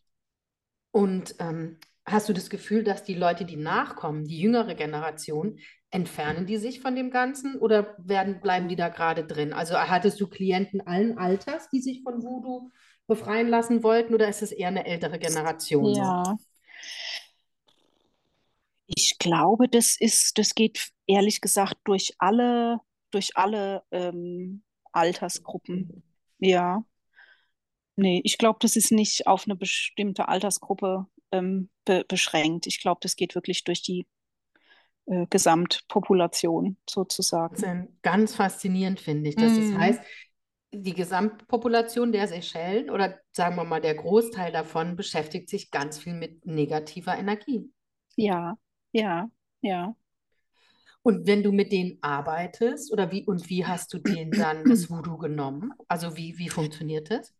und 0.91 1.35
ähm, 1.39 1.79
hast 2.05 2.29
du 2.29 2.33
das 2.33 2.49
Gefühl, 2.49 2.83
dass 2.83 3.03
die 3.03 3.13
Leute, 3.15 3.45
die 3.45 3.57
nachkommen, 3.57 4.25
die 4.25 4.39
jüngere 4.41 4.75
Generation, 4.75 5.59
entfernen 5.89 6.45
die 6.45 6.57
sich 6.57 6.81
von 6.81 6.95
dem 6.95 7.11
Ganzen 7.11 7.57
oder 7.59 7.95
werden, 7.99 8.41
bleiben 8.41 8.67
die 8.69 8.75
da 8.77 8.89
gerade 8.89 9.25
drin? 9.25 9.53
Also 9.53 9.75
hattest 9.77 10.19
du 10.21 10.27
Klienten 10.27 10.81
allen 10.81 11.17
Alters, 11.17 11.69
die 11.69 11.81
sich 11.81 12.01
von 12.03 12.23
Voodoo 12.23 12.71
befreien 13.07 13.47
lassen 13.49 13.83
wollten, 13.83 14.13
oder 14.13 14.29
ist 14.29 14.41
es 14.41 14.51
eher 14.51 14.69
eine 14.69 14.85
ältere 14.85 15.19
Generation? 15.19 15.95
Ja. 15.95 16.37
Ich 18.85 19.17
glaube, 19.19 19.67
das 19.69 19.95
ist, 19.99 20.37
das 20.37 20.53
geht 20.55 20.91
ehrlich 21.07 21.41
gesagt 21.41 21.75
durch 21.85 22.13
alle, 22.19 22.79
durch 23.11 23.37
alle 23.37 23.83
ähm, 23.91 24.63
Altersgruppen. 24.91 26.03
Ja. 26.39 26.83
Nee, 27.95 28.21
ich 28.23 28.37
glaube, 28.37 28.59
das 28.61 28.75
ist 28.75 28.91
nicht 28.91 29.27
auf 29.27 29.45
eine 29.45 29.55
bestimmte 29.55 30.27
Altersgruppe 30.27 31.07
ähm, 31.31 31.69
be 31.85 32.03
beschränkt. 32.07 32.67
Ich 32.67 32.79
glaube, 32.81 32.99
das 33.01 33.15
geht 33.15 33.35
wirklich 33.35 33.63
durch 33.63 33.81
die 33.81 34.07
äh, 35.05 35.27
Gesamtpopulation 35.29 36.77
sozusagen. 36.89 37.67
Ganz 38.01 38.35
faszinierend 38.35 38.99
finde 38.99 39.29
ich, 39.29 39.37
dass 39.37 39.55
das 39.55 39.73
Mhm. 39.73 39.75
heißt, 39.75 40.01
die 40.73 40.93
Gesamtpopulation 40.93 42.11
der 42.11 42.27
Seychellen 42.27 42.89
oder 42.89 43.19
sagen 43.33 43.55
wir 43.57 43.63
mal 43.65 43.81
der 43.81 43.95
Großteil 43.95 44.51
davon 44.51 44.95
beschäftigt 44.95 45.49
sich 45.49 45.71
ganz 45.71 45.99
viel 45.99 46.13
mit 46.13 46.45
negativer 46.45 47.17
Energie. 47.17 47.71
Ja, 48.17 48.57
ja, 48.93 49.29
ja. 49.61 49.95
Und 51.03 51.27
wenn 51.27 51.43
du 51.43 51.51
mit 51.51 51.71
denen 51.71 51.97
arbeitest 52.01 52.91
oder 52.93 53.11
wie 53.11 53.25
und 53.25 53.49
wie 53.49 53.65
hast 53.65 53.93
du 53.93 53.99
denen 53.99 54.35
dann 54.35 54.65
das 54.67 54.89
Voodoo 54.91 55.17
genommen? 55.17 55.73
Also 55.87 56.17
wie, 56.17 56.37
wie 56.37 56.49
funktioniert 56.49 57.11
das? 57.11 57.33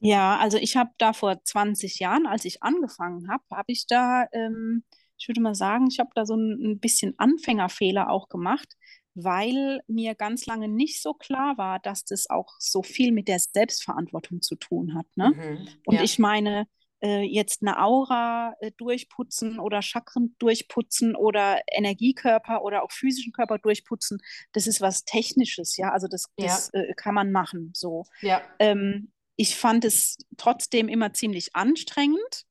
Ja, 0.00 0.38
also 0.38 0.58
ich 0.58 0.76
habe 0.76 0.90
da 0.98 1.12
vor 1.12 1.42
20 1.44 1.98
Jahren, 2.00 2.26
als 2.26 2.44
ich 2.44 2.62
angefangen 2.62 3.28
habe, 3.30 3.44
habe 3.52 3.70
ich 3.72 3.86
da, 3.86 4.26
ähm, 4.32 4.84
ich 5.16 5.28
würde 5.28 5.40
mal 5.40 5.54
sagen, 5.54 5.86
ich 5.88 6.00
habe 6.00 6.10
da 6.14 6.26
so 6.26 6.34
ein, 6.34 6.72
ein 6.72 6.80
bisschen 6.80 7.14
Anfängerfehler 7.18 8.10
auch 8.10 8.28
gemacht, 8.28 8.76
weil 9.14 9.80
mir 9.86 10.14
ganz 10.16 10.46
lange 10.46 10.66
nicht 10.68 11.00
so 11.02 11.14
klar 11.14 11.56
war, 11.56 11.78
dass 11.78 12.04
das 12.04 12.28
auch 12.30 12.54
so 12.58 12.82
viel 12.82 13.12
mit 13.12 13.28
der 13.28 13.38
Selbstverantwortung 13.38 14.42
zu 14.42 14.56
tun 14.56 14.94
hat, 14.94 15.06
ne? 15.16 15.34
Mhm. 15.34 15.66
Und 15.84 15.94
Ja. 15.94 16.02
ich 16.02 16.18
meine, 16.18 16.66
äh, 17.02 17.22
jetzt 17.22 17.62
eine 17.62 17.82
Aura 17.82 18.54
äh, 18.60 18.70
durchputzen 18.76 19.58
oder 19.58 19.82
Chakren 19.82 20.34
durchputzen 20.38 21.16
oder 21.16 21.60
Energiekörper 21.70 22.62
oder 22.62 22.82
auch 22.84 22.92
physischen 22.92 23.32
Körper 23.32 23.58
durchputzen, 23.58 24.20
das 24.52 24.66
ist 24.66 24.80
was 24.80 25.04
Technisches, 25.04 25.76
ja. 25.76 25.90
Also 25.92 26.08
das, 26.08 26.26
Ja. 26.38 26.46
das 26.46 26.70
äh, 26.74 26.94
kann 26.94 27.14
man 27.14 27.32
machen, 27.32 27.70
so. 27.74 28.04
Ja. 28.20 28.40
Ähm, 28.58 29.12
ich 29.36 29.56
fand 29.56 29.84
es 29.84 30.16
trotzdem 30.36 30.88
immer 30.88 31.12
ziemlich 31.12 31.54
anstrengend. 31.56 32.44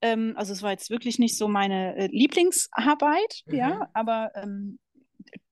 Ähm, 0.00 0.34
also 0.36 0.52
es 0.52 0.62
war 0.62 0.70
jetzt 0.70 0.90
wirklich 0.90 1.18
nicht 1.18 1.36
so 1.36 1.48
meine 1.48 2.06
Lieblingsarbeit, 2.08 3.42
Mhm. 3.46 3.54
ja, 3.54 3.90
aber 3.92 4.32
ähm, 4.34 4.78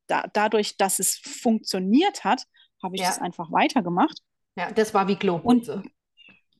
da, 0.06 0.26
dadurch, 0.32 0.76
dass 0.76 0.98
es 0.98 1.16
funktioniert 1.18 2.24
hat, 2.24 2.44
habe 2.82 2.96
ich 2.96 3.02
Ja. 3.02 3.08
das 3.08 3.18
einfach 3.20 3.52
weitergemacht. 3.52 4.18
Ja, 4.56 4.70
das 4.72 4.94
war 4.94 5.06
wie 5.08 5.16
Kloputze. 5.16 5.82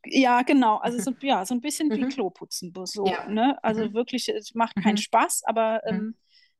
Ja, 0.06 0.42
genau, 0.42 0.76
also 0.78 0.98
so, 1.10 1.12
ja, 1.22 1.44
so 1.44 1.54
ein 1.54 1.60
bisschen 1.60 1.90
wie 1.94 2.02
Mhm. 2.02 2.08
Kloputzen, 2.08 2.72
so, 2.84 3.04
Ja. 3.06 3.28
ne? 3.28 3.62
Also 3.62 3.84
Mhm. 3.86 3.94
wirklich, 3.94 4.28
es 4.28 4.54
macht 4.54 4.76
keinen 4.76 4.94
Mhm. 4.94 5.02
Spaß, 5.02 5.42
aber 5.44 5.82
ähm, 5.86 6.14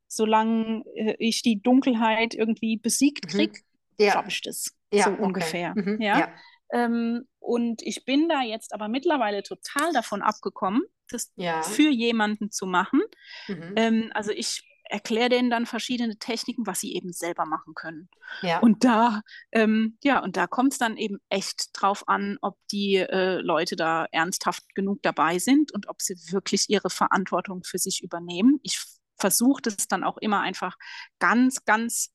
solange 0.09 0.85
äh, 0.95 1.15
ich 1.19 1.43
die 1.43 1.61
Dunkelheit 1.63 2.35
irgendwie 2.35 2.77
besiegt 2.77 3.29
kriege, 3.29 3.61
Ja. 3.99 4.13
schaffe 4.13 4.29
ich 4.29 4.43
das 4.43 4.77
Ja, 4.93 5.05
so 5.05 5.11
okay. 5.13 5.23
ungefähr. 5.23 5.75
Ja. 5.99 6.19
Ja. 6.19 6.35
Ähm, 6.73 7.27
und 7.39 7.83
ich 7.83 8.05
bin 8.05 8.29
da 8.29 8.43
jetzt 8.43 8.75
aber 8.75 8.89
mittlerweile 8.89 9.43
total 9.43 9.93
davon 9.93 10.23
abgekommen, 10.23 10.83
das 11.09 11.33
Ja. 11.37 11.63
für 11.63 11.91
jemanden 11.91 12.51
zu 12.51 12.67
machen. 12.67 13.01
Mhm. 13.49 13.73
Ähm, 13.77 14.11
also 14.15 14.31
ich 14.33 14.63
erkläre 14.91 15.29
denen 15.29 15.51
dann 15.51 15.67
verschiedene 15.67 16.17
Techniken, 16.19 16.67
was 16.67 16.81
sie 16.81 16.95
eben 16.95 17.13
selber 17.13 17.47
machen 17.47 17.75
können. 17.75 18.09
Ja. 18.43 18.59
Und 18.61 18.85
da, 18.85 19.23
ähm, 19.53 19.97
ja, 20.03 20.23
und 20.23 20.37
da 20.37 20.47
kommt 20.47 20.73
es 20.73 20.79
dann 20.79 20.97
eben 20.97 21.19
echt 21.29 21.71
drauf 21.73 22.09
an, 22.09 22.39
ob 22.43 22.59
die 22.71 22.97
äh, 22.97 23.41
Leute 23.41 23.77
da 23.77 24.07
ernsthaft 24.11 24.75
genug 24.75 25.03
dabei 25.03 25.39
sind 25.39 25.73
und 25.73 25.89
ob 25.89 26.03
sie 26.03 26.15
wirklich 26.33 26.69
ihre 26.69 26.91
Verantwortung 26.91 27.63
für 27.65 27.79
sich 27.79 28.03
übernehmen. 28.03 28.59
Ich 28.63 28.81
versuche 29.17 29.63
das 29.63 29.87
dann 29.89 30.05
auch 30.05 30.19
immer 30.19 30.41
einfach 30.41 30.77
ganz, 31.19 31.65
ganz 31.65 32.13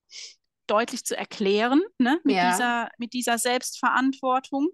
deutlich 0.67 1.05
zu 1.05 1.15
erklären, 1.15 1.81
ne, 1.99 2.19
mit 2.23 2.35
Ja. 2.35 2.51
dieser, 2.51 2.89
mit 2.97 3.13
dieser 3.13 3.37
Selbstverantwortung. 3.37 4.69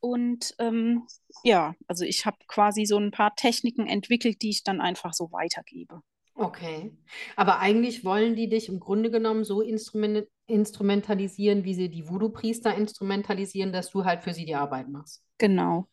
Und 0.00 0.54
ähm, 0.58 1.06
ja, 1.44 1.74
also 1.86 2.04
ich 2.04 2.26
habe 2.26 2.36
quasi 2.46 2.84
so 2.84 2.98
ein 2.98 3.10
paar 3.10 3.34
Techniken 3.36 3.86
entwickelt, 3.86 4.42
die 4.42 4.50
ich 4.50 4.62
dann 4.64 4.80
einfach 4.80 5.14
so 5.14 5.32
weitergebe. 5.32 6.02
Okay. 6.34 6.92
Aber 7.36 7.60
eigentlich 7.60 8.04
wollen 8.04 8.34
die 8.34 8.48
dich 8.48 8.68
im 8.68 8.80
Grunde 8.80 9.10
genommen 9.10 9.44
so 9.44 9.60
instrument 9.60 10.26
instrumentalisieren, 10.46 11.64
wie 11.64 11.72
sie 11.74 11.88
die 11.88 12.06
Voodoo-Priester 12.06 12.74
instrumentalisieren, 12.74 13.72
dass 13.72 13.90
du 13.90 14.04
halt 14.04 14.22
für 14.22 14.34
sie 14.34 14.44
die 14.44 14.54
Arbeit 14.54 14.90
machst. 14.90 15.22
Genau, 15.38 15.88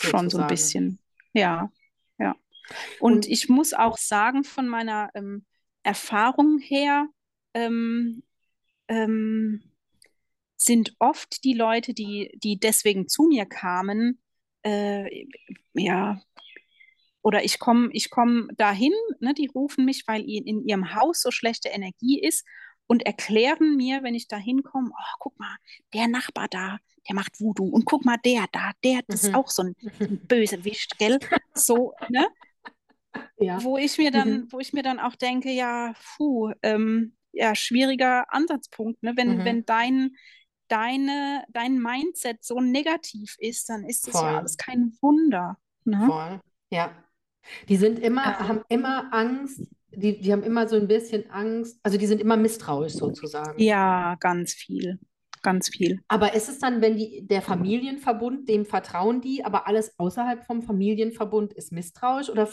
schon 0.00 0.10
so 0.10 0.38
ein 0.38 0.48
Sozusagen. 0.48 0.48
bisschen. 0.48 0.98
Ja, 1.34 1.70
ja. 2.18 2.34
Und, 2.98 3.12
Und- 3.12 3.28
ich 3.28 3.48
muss 3.48 3.74
auch 3.74 3.96
sagen, 3.98 4.42
von 4.42 4.66
meiner 4.66 5.10
ähm, 5.14 5.44
Erfahrung 5.84 6.58
her, 6.58 7.06
ähm, 7.54 8.24
ähm, 8.88 9.62
sind 10.56 10.94
oft 10.98 11.44
die 11.44 11.54
Leute, 11.54 11.94
die, 11.94 12.36
die 12.42 12.58
deswegen 12.58 13.08
zu 13.08 13.24
mir 13.24 13.46
kamen, 13.46 14.20
äh, 14.64 15.26
ja, 15.74 16.20
oder 17.22 17.44
ich 17.44 17.58
komme 17.58 17.88
ich 17.92 18.10
komm 18.10 18.48
dahin, 18.56 18.92
ne, 19.20 19.34
die 19.34 19.46
rufen 19.46 19.84
mich, 19.84 20.04
weil 20.06 20.22
in, 20.22 20.44
in 20.46 20.66
ihrem 20.66 20.94
Haus 20.94 21.22
so 21.22 21.30
schlechte 21.30 21.68
Energie 21.68 22.20
ist 22.20 22.44
und 22.86 23.06
erklären 23.06 23.76
mir, 23.76 24.02
wenn 24.02 24.14
ich 24.14 24.28
da 24.28 24.36
hinkomme, 24.36 24.90
oh, 24.92 25.14
guck 25.20 25.38
mal, 25.38 25.56
der 25.94 26.08
Nachbar 26.08 26.48
da, 26.48 26.78
der 27.08 27.14
macht 27.14 27.40
Voodoo 27.40 27.66
und 27.68 27.84
guck 27.84 28.04
mal, 28.04 28.18
der 28.24 28.46
da, 28.52 28.72
der, 28.84 29.00
das 29.08 29.22
ist 29.22 29.28
Mhm. 29.30 29.34
auch 29.36 29.48
so 29.48 29.62
ein, 29.62 29.76
ein 30.00 30.26
Bösewicht, 30.26 30.98
gell? 30.98 31.18
So, 31.54 31.94
ne? 32.08 32.26
Ja. 33.38 33.62
Wo 33.62 33.76
ich 33.78 33.98
mir 33.98 34.10
dann, 34.10 34.30
Mhm. 34.32 34.52
wo 34.52 34.58
ich 34.60 34.72
mir 34.72 34.82
dann 34.82 35.00
auch 35.00 35.16
denke, 35.16 35.50
ja, 35.50 35.94
puh, 36.16 36.52
ähm, 36.62 37.16
ja, 37.32 37.54
schwieriger 37.54 38.32
Ansatzpunkt, 38.32 39.02
ne? 39.02 39.14
Wenn, 39.16 39.38
Mhm. 39.38 39.44
wenn 39.44 39.64
dein, 39.64 40.16
deine, 40.68 41.44
dein 41.50 41.78
Mindset 41.78 42.44
so 42.44 42.60
negativ 42.60 43.36
ist, 43.38 43.68
dann 43.68 43.84
ist 43.84 44.06
es 44.08 44.14
ja 44.14 44.38
alles 44.38 44.56
kein 44.56 44.96
Wunder. 45.00 45.58
Ne? 45.84 46.04
Voll. 46.06 46.40
Ja. 46.70 46.92
Die 47.68 47.76
sind 47.76 47.98
immer, 47.98 48.24
Ja. 48.24 48.48
haben 48.48 48.60
immer 48.68 49.12
Angst, 49.12 49.60
die, 49.94 50.20
die 50.20 50.32
haben 50.32 50.42
immer 50.42 50.68
so 50.68 50.76
ein 50.76 50.88
bisschen 50.88 51.30
Angst, 51.30 51.78
also 51.82 51.98
die 51.98 52.06
sind 52.06 52.20
immer 52.20 52.36
misstrauisch 52.36 52.94
sozusagen. 52.94 53.60
Ja, 53.60 54.16
ganz 54.20 54.54
viel, 54.54 54.98
ganz 55.42 55.68
viel. 55.68 56.00
Aber 56.08 56.34
ist 56.34 56.48
es 56.48 56.58
dann, 56.60 56.80
wenn 56.80 56.96
die, 56.96 57.26
der 57.26 57.42
Familienverbund, 57.42 58.48
dem 58.48 58.64
vertrauen 58.64 59.20
die, 59.20 59.44
aber 59.44 59.66
alles 59.66 59.98
außerhalb 59.98 60.44
vom 60.44 60.62
Familienverbund 60.62 61.52
ist 61.52 61.72
misstrauisch 61.72 62.30
oder 62.30 62.48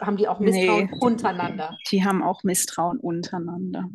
haben 0.00 0.16
die 0.16 0.28
auch 0.28 0.40
Misstrauen 0.40 0.86
Nee. 0.90 0.98
untereinander? 1.00 1.76
Die 1.90 2.04
haben 2.04 2.22
auch 2.22 2.42
Misstrauen 2.44 2.98
untereinander. 2.98 3.88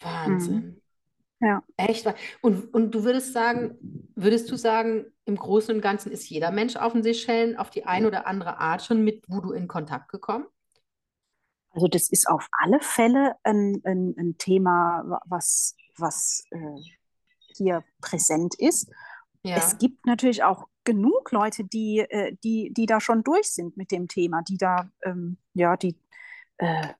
Wahnsinn. 0.00 0.80
Ja. 1.40 1.62
Echt. 1.76 2.06
Und, 2.40 2.72
und 2.72 2.94
du 2.94 3.04
würdest 3.04 3.32
sagen, 3.32 3.78
würdest 4.14 4.50
du 4.50 4.56
sagen, 4.56 5.06
im 5.26 5.36
Großen 5.36 5.74
und 5.74 5.82
Ganzen 5.82 6.10
ist 6.10 6.28
jeder 6.30 6.50
Mensch 6.50 6.76
auf 6.76 6.92
den 6.92 7.02
Seychellen 7.02 7.56
auf 7.56 7.70
die 7.70 7.84
eine 7.84 8.06
oder 8.06 8.26
andere 8.26 8.58
Art 8.58 8.82
schon 8.82 9.04
mit 9.04 9.28
Voodoo 9.28 9.52
in 9.52 9.68
Kontakt 9.68 10.10
gekommen? 10.10 10.46
Also 11.72 11.88
das 11.88 12.08
ist 12.08 12.28
auf 12.28 12.48
alle 12.52 12.80
Fälle 12.80 13.34
ein, 13.42 13.82
ein, 13.84 14.14
ein 14.16 14.38
Thema, 14.38 15.02
wa- 15.04 15.20
was, 15.26 15.76
was 15.98 16.44
äh, 16.50 16.80
hier 17.54 17.84
präsent 18.00 18.54
ist. 18.54 18.90
Ja. 19.42 19.56
Es 19.56 19.76
gibt 19.76 20.06
natürlich 20.06 20.42
auch 20.42 20.68
genug 20.84 21.32
Leute, 21.32 21.64
die, 21.64 21.98
äh, 21.98 22.34
die, 22.42 22.72
die 22.72 22.86
da 22.86 22.98
schon 23.00 23.22
durch 23.22 23.50
sind 23.50 23.76
mit 23.76 23.90
dem 23.90 24.08
Thema, 24.08 24.40
die 24.42 24.56
da, 24.56 24.90
ähm, 25.02 25.36
ja, 25.52 25.76
die, 25.76 25.96
äh, 26.56 26.94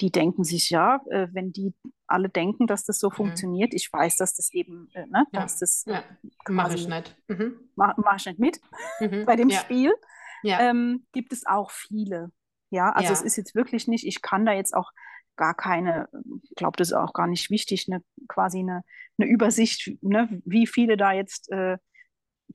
die 0.00 0.10
denken 0.10 0.44
sich, 0.44 0.70
ja, 0.70 1.00
äh, 1.10 1.28
wenn 1.32 1.52
die 1.52 1.74
alle 2.06 2.28
denken, 2.28 2.66
dass 2.66 2.84
das 2.84 2.98
so 2.98 3.10
funktioniert, 3.10 3.74
ich 3.74 3.92
weiß, 3.92 4.16
dass 4.16 4.34
das 4.34 4.52
eben, 4.52 4.88
äh, 4.94 5.06
ne, 5.06 5.20
Mhm. 5.20 5.26
Ja. 5.32 5.40
dass 5.42 5.58
das 5.58 5.84
Ja, 5.86 6.02
mache 6.48 6.74
ich 6.74 6.88
nicht. 6.88 7.16
Mhm. 7.28 7.54
mach, 7.76 7.96
mach 7.98 8.16
ich 8.16 8.26
nicht 8.26 8.38
mit 8.38 8.60
Mhm. 9.00 9.24
bei 9.26 9.36
dem 9.36 9.48
Ja. 9.50 9.58
Spiel, 9.60 9.92
Ja. 10.42 10.60
ähm, 10.60 11.06
gibt 11.12 11.32
es 11.32 11.46
auch 11.46 11.70
viele. 11.70 12.32
Ja, 12.70 12.90
also 12.92 13.12
es 13.12 13.22
ist 13.22 13.36
jetzt 13.36 13.54
wirklich 13.54 13.88
nicht, 13.88 14.06
ich 14.06 14.22
kann 14.22 14.46
da 14.46 14.52
jetzt 14.52 14.74
auch 14.74 14.90
gar 15.36 15.54
keine, 15.54 16.08
ich 16.42 16.54
glaube, 16.54 16.76
das 16.76 16.88
ist 16.88 16.94
auch 16.94 17.12
gar 17.12 17.26
nicht 17.26 17.50
wichtig, 17.50 17.86
eine, 17.90 18.02
quasi 18.28 18.60
eine, 18.60 18.82
eine 19.18 19.28
Übersicht, 19.28 19.90
ne, 20.02 20.40
wie 20.44 20.66
viele 20.66 20.96
da 20.96 21.12
jetzt 21.12 21.50
äh, 21.50 21.78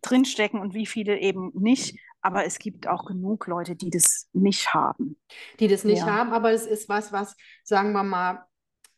drinstecken 0.01 0.59
und 0.59 0.73
wie 0.73 0.85
viele 0.85 1.19
eben 1.19 1.51
nicht. 1.53 1.99
Aber 2.25 2.45
es 2.45 2.59
gibt 2.59 2.87
auch 2.87 3.05
genug 3.05 3.47
Leute, 3.47 3.75
die 3.75 3.89
das 3.89 4.27
nicht 4.33 4.73
haben. 4.73 5.17
die 5.59 5.67
das 5.67 5.83
nicht 5.83 6.05
Ja. 6.05 6.05
haben, 6.05 6.33
aber 6.33 6.51
es 6.51 6.65
ist 6.65 6.89
was, 6.89 7.11
was, 7.11 7.35
sagen 7.63 7.93
wir 7.93 8.03
mal, 8.03 8.45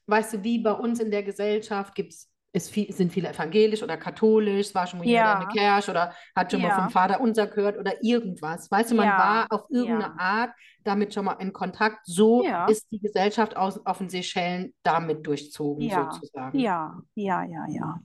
weißt 0.07 0.35
du, 0.35 0.43
wie 0.43 0.59
bei 0.59 0.71
uns 0.73 0.99
in 0.99 1.11
der 1.11 1.23
Gesellschaft 1.23 1.95
gibt 1.95 2.13
es 2.13 2.29
ist 2.53 2.71
viel, 2.71 2.91
sind 2.93 3.13
viele 3.13 3.29
evangelisch 3.29 3.83
oder 3.83 3.97
katholisch, 3.97 4.75
war 4.75 4.87
schon 4.87 4.99
mal 4.99 5.05
jemand 5.07 5.33
in 5.33 5.39
der 5.39 5.47
Ja, 5.47 5.49
Kirche 5.49 5.91
oder 5.91 6.15
hat 6.35 6.51
schon 6.51 6.61
mal 6.61 6.71
vom 6.71 6.87
ja, 6.87 6.91
Vater 6.91 7.21
unser 7.21 7.47
gehört 7.47 7.77
oder 7.77 8.03
irgendwas. 8.03 8.71
Weißt 8.71 8.91
du, 8.91 8.95
man 8.95 9.17
ja, 9.17 9.17
war 9.17 9.47
auf 9.51 9.65
irgendeine 9.69 10.11
ja, 10.11 10.19
Art 10.19 10.51
damit 10.83 11.13
schon 11.13 11.25
mal 11.25 11.33
in 11.33 11.53
Kontakt. 11.53 11.99
So 12.07 12.49
ja, 12.49 12.65
ist 12.65 12.87
die 12.91 12.99
Gesellschaft 12.99 13.55
aus, 13.57 13.85
auf 13.85 13.99
den 13.99 14.09
Seychellen 14.09 14.73
damit 14.83 15.27
durchzogen, 15.27 15.89
ja, 15.89 15.91
sozusagen. 15.91 16.65
ja, 16.65 17.01
ja, 17.15 17.43
ja, 17.43 17.65
ja. 17.69 18.01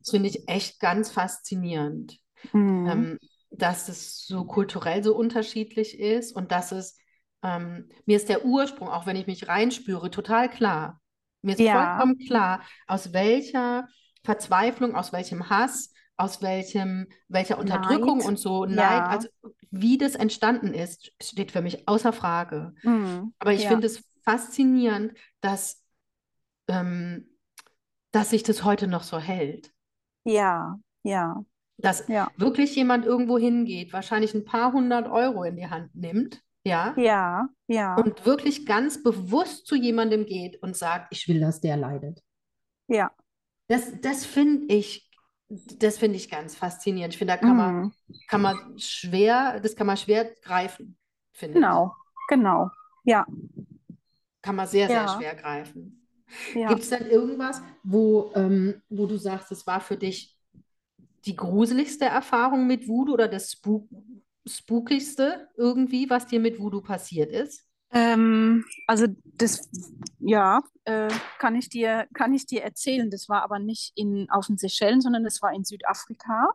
Das 0.00 0.10
finde 0.10 0.28
ich 0.28 0.48
echt 0.48 0.80
ganz 0.80 1.10
faszinierend, 1.10 2.18
Mhm. 2.52 3.10
ähm, 3.10 3.18
dass 3.50 3.88
es 3.88 4.26
so 4.26 4.44
kulturell 4.44 5.02
so 5.02 5.14
unterschiedlich 5.16 5.98
ist 5.98 6.34
und 6.34 6.52
dass 6.52 6.72
es, 6.72 6.96
ähm, 7.42 7.88
mir 8.06 8.16
ist 8.16 8.28
der 8.28 8.44
Ursprung, 8.44 8.88
auch 8.88 9.06
wenn 9.06 9.16
ich 9.16 9.26
mich 9.26 9.48
reinspüre, 9.48 10.10
total 10.10 10.48
klar. 10.50 11.00
Mir 11.42 11.54
ist 11.54 11.66
Ja, 11.66 11.70
vollkommen 11.70 12.18
klar, 12.18 12.62
aus 12.86 13.12
welcher 13.12 13.88
Verzweiflung, 14.24 14.94
aus 14.94 15.12
welchem 15.12 15.48
Hass, 15.50 15.92
aus 16.16 16.42
welchem, 16.42 17.06
welcher 17.28 17.58
Unterdrückung 17.58 18.20
Neid. 18.20 18.24
und 18.24 18.38
so 18.38 18.66
Neid, 18.66 19.08
Ja, 19.08 19.10
also 19.10 19.28
wie 19.70 19.96
das 19.98 20.14
entstanden 20.14 20.74
ist, 20.74 21.12
steht 21.22 21.50
für 21.52 21.62
mich 21.62 21.88
außer 21.88 22.12
Frage. 22.12 22.74
mhm. 22.82 23.32
Aber 23.38 23.52
ich 23.52 23.66
Ja, 23.66 23.68
finde 23.68 23.86
es 23.86 24.04
faszinierend, 24.24 25.14
dass, 25.40 25.82
ähm, 26.68 27.28
dass 28.12 28.30
sich 28.30 28.42
das 28.44 28.64
heute 28.64 28.86
noch 28.88 29.04
so 29.04 29.18
hält. 29.18 29.72
ja, 30.24 30.78
ja, 31.02 31.44
Dass 31.82 32.08
ja, 32.08 32.28
wirklich 32.36 32.74
jemand 32.76 33.06
irgendwo 33.06 33.38
hingeht, 33.38 33.92
wahrscheinlich 33.92 34.34
ein 34.34 34.44
paar 34.44 34.72
hundert 34.72 35.08
Euro 35.08 35.44
in 35.44 35.56
die 35.56 35.68
Hand 35.68 35.94
nimmt, 35.94 36.42
ja, 36.64 36.94
ja, 36.96 37.48
ja, 37.68 37.96
und 37.96 38.26
wirklich 38.26 38.66
ganz 38.66 39.02
bewusst 39.02 39.66
zu 39.66 39.76
jemandem 39.76 40.26
geht 40.26 40.62
und 40.62 40.76
sagt, 40.76 41.08
ich 41.12 41.26
will, 41.28 41.40
dass 41.40 41.60
der 41.60 41.76
leidet. 41.76 42.22
ja. 42.88 43.10
Das, 43.68 43.92
das 44.00 44.26
finde 44.26 44.74
ich, 44.74 45.08
das 45.48 45.98
finde 45.98 46.16
ich 46.16 46.28
ganz 46.30 46.54
faszinierend. 46.56 47.14
Ich 47.14 47.18
finde, 47.18 47.34
da 47.34 47.36
kann 47.38 47.56
man, 47.56 47.74
Mhm. 47.76 47.92
kann 48.26 48.42
man 48.42 48.78
schwer, 48.78 49.60
das 49.60 49.76
kann 49.76 49.86
man 49.86 49.96
schwer 49.96 50.24
greifen, 50.42 50.98
finde 51.32 51.60
ich. 51.60 51.60
Genau, 51.60 51.94
genau. 52.28 52.70
Ja, 53.04 53.26
Kann 54.42 54.56
man 54.56 54.66
sehr, 54.66 54.88
sehr 54.88 55.02
ja, 55.02 55.08
schwer 55.08 55.34
greifen. 55.34 56.06
ja. 56.54 56.68
Gibt 56.68 56.82
es 56.82 56.90
denn 56.90 57.06
irgendwas, 57.10 57.62
wo, 57.82 58.32
ähm, 58.34 58.82
wo 58.88 59.06
du 59.06 59.16
sagst, 59.16 59.52
es 59.52 59.66
war 59.66 59.80
für 59.80 59.96
dich 59.96 60.36
die 61.24 61.36
gruseligste 61.36 62.06
Erfahrung 62.06 62.66
mit 62.66 62.88
Voodoo 62.88 63.12
oder 63.14 63.28
das 63.28 63.52
Spook 63.52 63.88
spookigste 64.46 65.48
irgendwie, 65.56 66.08
was 66.08 66.26
dir 66.26 66.40
mit 66.40 66.58
Voodoo 66.58 66.80
passiert 66.80 67.30
ist? 67.30 67.66
Ähm, 67.92 68.64
also 68.86 69.06
das, 69.24 69.68
ja, 70.18 70.62
äh, 70.84 71.10
kann 71.38 71.56
ich 71.56 71.68
dir, 71.68 72.08
kann 72.14 72.32
ich 72.32 72.46
dir 72.46 72.62
erzählen. 72.62 73.10
Das 73.10 73.28
war 73.28 73.42
aber 73.42 73.58
nicht 73.58 73.92
in, 73.96 74.28
auf 74.30 74.46
den 74.46 74.56
Seychellen, 74.56 75.00
sondern 75.02 75.24
das 75.24 75.42
war 75.42 75.52
in 75.52 75.64
Südafrika. 75.64 76.52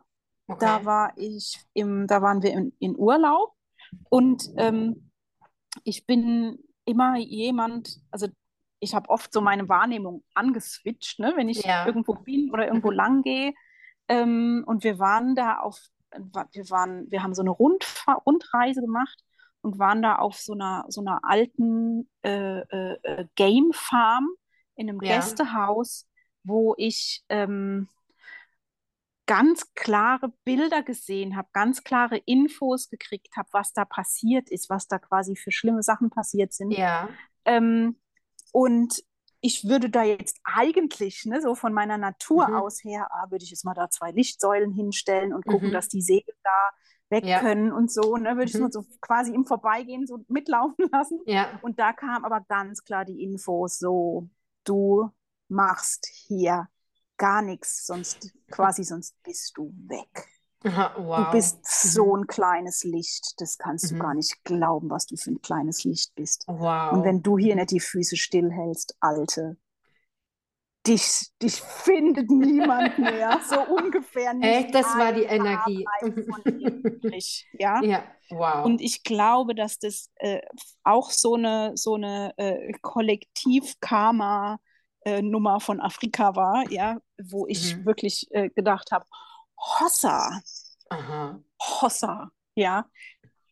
Da 0.48 0.76
Okay. 0.76 0.86
war 0.86 1.12
ich 1.16 1.60
im, 1.74 2.06
da 2.06 2.22
waren 2.22 2.42
wir 2.42 2.52
in, 2.52 2.72
in 2.78 2.96
Urlaub 2.96 3.52
und 4.08 4.48
ähm, 4.56 5.10
ich 5.84 6.06
bin 6.06 6.58
immer 6.84 7.16
jemand, 7.18 8.00
also 8.10 8.28
ich 8.80 8.94
habe 8.94 9.10
oft 9.10 9.32
so 9.32 9.40
meine 9.40 9.68
Wahrnehmung 9.68 10.22
angeswitcht, 10.34 11.18
ne, 11.18 11.32
wenn 11.36 11.48
ich 11.48 11.64
Ja. 11.64 11.84
irgendwo 11.86 12.14
bin 12.14 12.50
oder 12.50 12.66
irgendwo 12.66 12.90
lang 12.90 13.22
gehe. 13.22 13.52
Ähm, 14.08 14.64
und 14.66 14.84
wir 14.84 14.98
waren 14.98 15.34
da 15.34 15.58
auf, 15.58 15.80
wir 16.52 16.70
waren, 16.70 17.10
wir 17.10 17.22
haben 17.22 17.34
so 17.34 17.42
eine 17.42 17.50
Rundfa 17.50 18.14
Rundreise 18.14 18.80
gemacht 18.80 19.22
und 19.60 19.78
waren 19.78 20.02
da 20.02 20.16
auf 20.16 20.38
so 20.38 20.52
einer, 20.52 20.84
so 20.88 21.00
einer 21.00 21.20
alten 21.22 22.08
äh, 22.22 22.60
äh, 22.60 22.98
äh, 23.02 23.26
Game 23.34 23.72
Farm 23.72 24.28
in 24.76 24.88
einem 24.88 25.00
Ja. 25.02 25.16
Gästehaus, 25.16 26.06
wo 26.44 26.74
ich 26.78 27.24
ähm, 27.28 27.88
ganz 29.26 29.74
klare 29.74 30.32
Bilder 30.44 30.82
gesehen 30.82 31.36
habe, 31.36 31.48
ganz 31.52 31.82
klare 31.82 32.18
Infos 32.18 32.88
gekriegt 32.88 33.36
habe, 33.36 33.48
was 33.52 33.72
da 33.72 33.84
passiert 33.84 34.50
ist, 34.50 34.70
was 34.70 34.86
da 34.86 34.98
quasi 34.98 35.34
für 35.34 35.50
schlimme 35.50 35.82
Sachen 35.82 36.10
passiert 36.10 36.52
sind. 36.52 36.70
Ja. 36.70 37.08
Ähm, 37.44 37.98
und 38.52 39.02
ich 39.46 39.64
würde 39.68 39.88
da 39.90 40.02
jetzt 40.02 40.38
eigentlich, 40.44 41.24
ne, 41.24 41.40
so 41.40 41.54
von 41.54 41.72
meiner 41.72 41.98
Natur 41.98 42.48
Mhm. 42.48 42.54
aus 42.56 42.82
her, 42.84 43.08
ah, 43.10 43.30
würde 43.30 43.44
ich 43.44 43.50
jetzt 43.50 43.64
mal 43.64 43.74
da 43.74 43.88
zwei 43.90 44.10
Lichtsäulen 44.10 44.72
hinstellen 44.72 45.32
und 45.32 45.46
gucken, 45.46 45.68
Mhm. 45.68 45.72
dass 45.72 45.88
die 45.88 46.02
Segel 46.02 46.34
da 46.42 46.50
weg 47.10 47.24
Ja. 47.24 47.38
können 47.40 47.70
und 47.72 47.90
so, 47.92 48.16
ne, 48.16 48.30
würde 48.36 48.44
ich 48.44 48.54
es 48.54 48.58
Mhm. 48.58 48.64
mal 48.64 48.72
so 48.72 48.84
quasi 49.00 49.32
im 49.34 49.46
Vorbeigehen 49.46 50.06
so 50.06 50.24
mitlaufen 50.28 50.74
lassen. 50.92 51.20
Ja. 51.26 51.58
Und 51.62 51.78
da 51.78 51.92
kam 51.92 52.24
aber 52.24 52.40
ganz 52.48 52.82
klar 52.84 53.04
die 53.04 53.22
Infos 53.22 53.78
so, 53.78 54.28
du 54.64 55.10
machst 55.48 56.06
hier 56.26 56.68
gar 57.16 57.40
nichts, 57.42 57.86
sonst 57.86 58.34
quasi, 58.50 58.82
sonst 58.84 59.14
bist 59.22 59.56
du 59.56 59.72
weg. 59.86 60.28
Aha, 60.66 60.92
Du 61.16 61.16
wow. 61.24 61.24
bist 61.24 61.58
so 61.66 62.12
Mhm. 62.12 62.16
ein 62.16 62.26
kleines 62.26 62.84
Licht, 62.84 63.40
das 63.40 63.56
kannst 63.58 63.90
du 63.90 63.94
Mhm. 63.94 63.98
gar 63.98 64.14
nicht 64.14 64.44
glauben, 64.44 64.90
was 64.90 65.06
du 65.06 65.16
für 65.16 65.30
ein 65.30 65.40
kleines 65.42 65.84
Licht 65.84 66.14
bist. 66.14 66.46
Und 66.90 66.98
Wow. 67.00 67.04
wenn 67.04 67.22
du 67.22 67.38
hier 67.38 67.54
nicht 67.56 67.70
die 67.70 67.80
Füße 67.80 68.16
stillhältst, 68.16 68.96
Alte, 69.00 69.56
dich, 70.86 71.30
dich 71.42 71.60
findet 71.60 72.30
niemand 72.30 72.96
mehr. 72.98 73.40
So 73.48 73.60
ungefähr 73.62 74.32
nicht 74.34 74.58
Echt, 74.58 74.74
das 74.74 74.96
war 74.96 75.12
die 75.12 75.24
Energie. 75.24 75.84
Übrig. 76.00 77.48
Ja? 77.52 77.80
Ja, 77.82 78.04
wow. 78.30 78.64
Und 78.64 78.80
ich 78.80 79.02
glaube, 79.04 79.54
dass 79.54 79.78
das 79.78 80.10
äh, 80.16 80.40
auch 80.84 81.10
so 81.10 81.34
eine, 81.34 81.72
so 81.76 81.94
eine 81.94 82.32
äh, 82.38 82.72
Kollektiv-Karma-Nummer 82.82 85.60
von 85.60 85.80
Afrika 85.80 86.34
war, 86.36 86.64
ja, 86.70 86.98
wo 87.22 87.46
ich 87.46 87.76
Mhm. 87.76 87.84
wirklich 87.84 88.26
äh, 88.30 88.48
gedacht 88.50 88.92
habe, 88.92 89.04
Hossa, 89.58 90.40
Aha. 90.90 91.40
Hossa, 91.62 92.30
ja. 92.54 92.86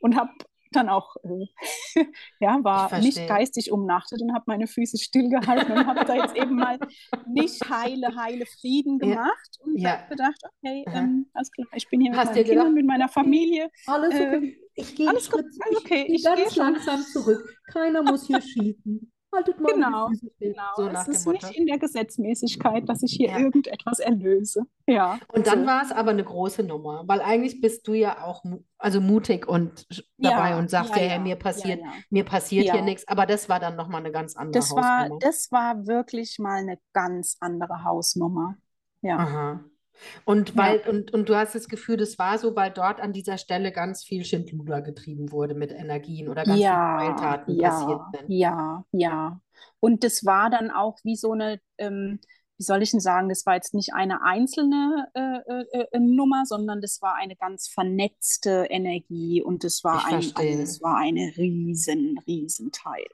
Und 0.01 0.17
habe 0.17 0.31
dann 0.73 0.89
auch, 0.89 1.17
äh, 1.23 1.47
ja, 2.41 2.59
war 2.63 2.99
nicht 2.99 3.27
geistig 3.29 3.71
umnachtet 3.71 4.21
und 4.23 4.35
habe 4.35 4.45
meine 4.47 4.67
Füße 4.67 4.99
stillgehalten 4.99 5.73
und 5.73 5.87
habe 5.87 6.05
da 6.05 6.15
jetzt 6.17 6.37
eben 6.37 6.57
mal 6.57 6.79
nicht 7.29 7.61
heile, 7.71 8.15
heile 8.17 8.45
Frieden 8.47 8.99
Ja. 8.99 9.07
gemacht 9.07 9.59
und 9.61 9.81
Ja. 9.81 9.93
habe 9.93 10.09
gedacht, 10.11 10.41
okay, 10.43 10.85
ähm, 10.93 11.27
alles 11.33 11.51
klar, 11.53 11.69
ich 11.75 11.89
bin 11.89 12.01
hier 12.01 12.11
mit 12.11 12.19
Hast 12.19 12.27
meinen 12.27 12.35
dir 12.35 12.43
gedacht, 12.45 12.57
Kindern, 12.65 12.75
mit 12.75 12.87
meiner 12.87 13.09
Familie. 13.09 13.71
Alles 13.87 14.15
okay. 14.15 14.61
Ich 14.77 14.97
gehe 14.97 15.09
alles 15.09 15.33
alles 15.33 15.57
okay, 15.77 16.07
ich 16.09 16.25
gehe 16.25 16.35
ganz 16.35 16.57
langsam 16.57 17.01
zurück. 17.03 17.57
Keiner 17.69 18.03
muss 18.03 18.27
hier 18.27 18.41
schießen. 18.43 19.13
Haltet 19.35 19.61
mal 19.61 19.73
Genau, 19.73 20.11
genau. 20.39 20.63
So 20.77 20.89
Es 20.89 21.09
ist 21.09 21.27
nicht 21.27 21.57
in 21.57 21.67
der 21.67 21.79
Gesetzmäßigkeit, 21.79 22.89
dass 22.89 23.03
ich 23.03 23.13
hier 23.13 23.31
Ja. 23.31 23.39
irgendetwas 23.39 23.99
erlöse. 23.99 24.63
Ja, 24.87 25.19
Und 25.33 25.47
dann 25.47 25.61
so. 25.61 25.67
war 25.67 25.83
es 25.83 25.93
aber 25.93 26.11
eine 26.11 26.25
große 26.25 26.63
Nummer, 26.63 27.03
weil 27.07 27.21
eigentlich 27.21 27.61
bist 27.61 27.87
du 27.89 27.95
ja 27.95 28.23
auch 28.25 28.45
also 28.79 29.01
mutig 29.01 29.49
und 29.49 29.87
dabei 30.19 30.51
Ja, 30.51 30.59
und 30.59 30.71
sagst 30.71 30.95
ja, 30.97 31.03
ja, 31.03 31.13
ja, 31.15 31.19
mir 31.19 31.37
passiert, 31.37 31.81
mir 32.11 32.25
passiert 32.25 32.71
hier 32.71 32.83
nichts. 32.83 33.09
Aber 33.09 33.27
das 33.27 33.49
war 33.49 33.61
dann 33.61 33.77
nochmal 33.77 34.01
eine 34.01 34.13
ganz 34.13 34.37
andere 34.37 34.53
Das 34.61 34.71
war, 34.75 35.01
Hausnummer. 35.01 35.19
das 35.21 35.53
war 35.53 35.87
wirklich 35.87 36.39
mal 36.39 36.59
eine 36.61 36.79
ganz 36.93 37.37
andere 37.41 37.85
Hausnummer. 37.85 38.57
Ja, 39.03 39.17
Aha. 39.19 39.65
Und 40.25 40.51
ja, 40.51 40.57
weil, 40.57 40.81
und, 40.89 41.13
und 41.13 41.29
du 41.29 41.37
hast 41.37 41.55
das 41.55 41.69
Gefühl, 41.69 41.97
das 41.97 42.19
war 42.19 42.39
so, 42.39 42.55
weil 42.57 42.71
dort 42.71 43.01
an 43.01 43.13
dieser 43.13 43.39
Stelle 43.39 43.73
ganz 43.73 44.05
viel 44.05 44.25
Schindluder 44.25 44.83
getrieben 44.83 45.33
wurde 45.33 45.55
mit 45.55 45.73
Energien 45.73 46.29
oder 46.29 46.45
ganz 46.45 46.57
viele 46.57 46.65
ja, 46.65 46.99
Gräueltaten 46.99 47.59
passiert 47.59 48.01
ja, 48.01 48.11
sind. 48.19 48.31
ja, 48.31 48.85
ja. 48.93 49.41
Und 49.81 50.05
das 50.05 50.25
war 50.25 50.51
dann 50.51 50.71
auch 50.71 50.99
wie 51.05 51.17
so 51.17 51.33
eine, 51.33 51.61
ähm, 51.79 52.21
wie 52.57 52.63
soll 52.63 52.83
ich 52.83 52.91
denn 52.93 53.01
sagen, 53.01 53.29
das 53.29 53.47
war 53.47 53.55
jetzt 53.55 53.75
nicht 53.75 53.95
eine 53.95 54.23
einzelne 54.23 55.09
äh, 55.15 55.39
äh, 55.81 55.87
äh, 55.93 55.99
Nummer, 55.99 56.45
sondern 56.47 56.81
das 56.81 57.03
war 57.03 57.15
eine 57.17 57.37
ganz 57.37 57.69
vernetzte 57.69 58.67
Energie 58.71 59.43
und 59.43 59.65
das 59.65 59.83
war 59.85 59.99
Ich 59.99 60.05
ein, 60.05 60.23
verstehe. 60.23 60.61
das 60.61 60.81
war 60.81 60.97
eine 60.97 61.33
riesen, 61.37 62.19
riesen 62.27 62.71
Teil. 62.73 63.07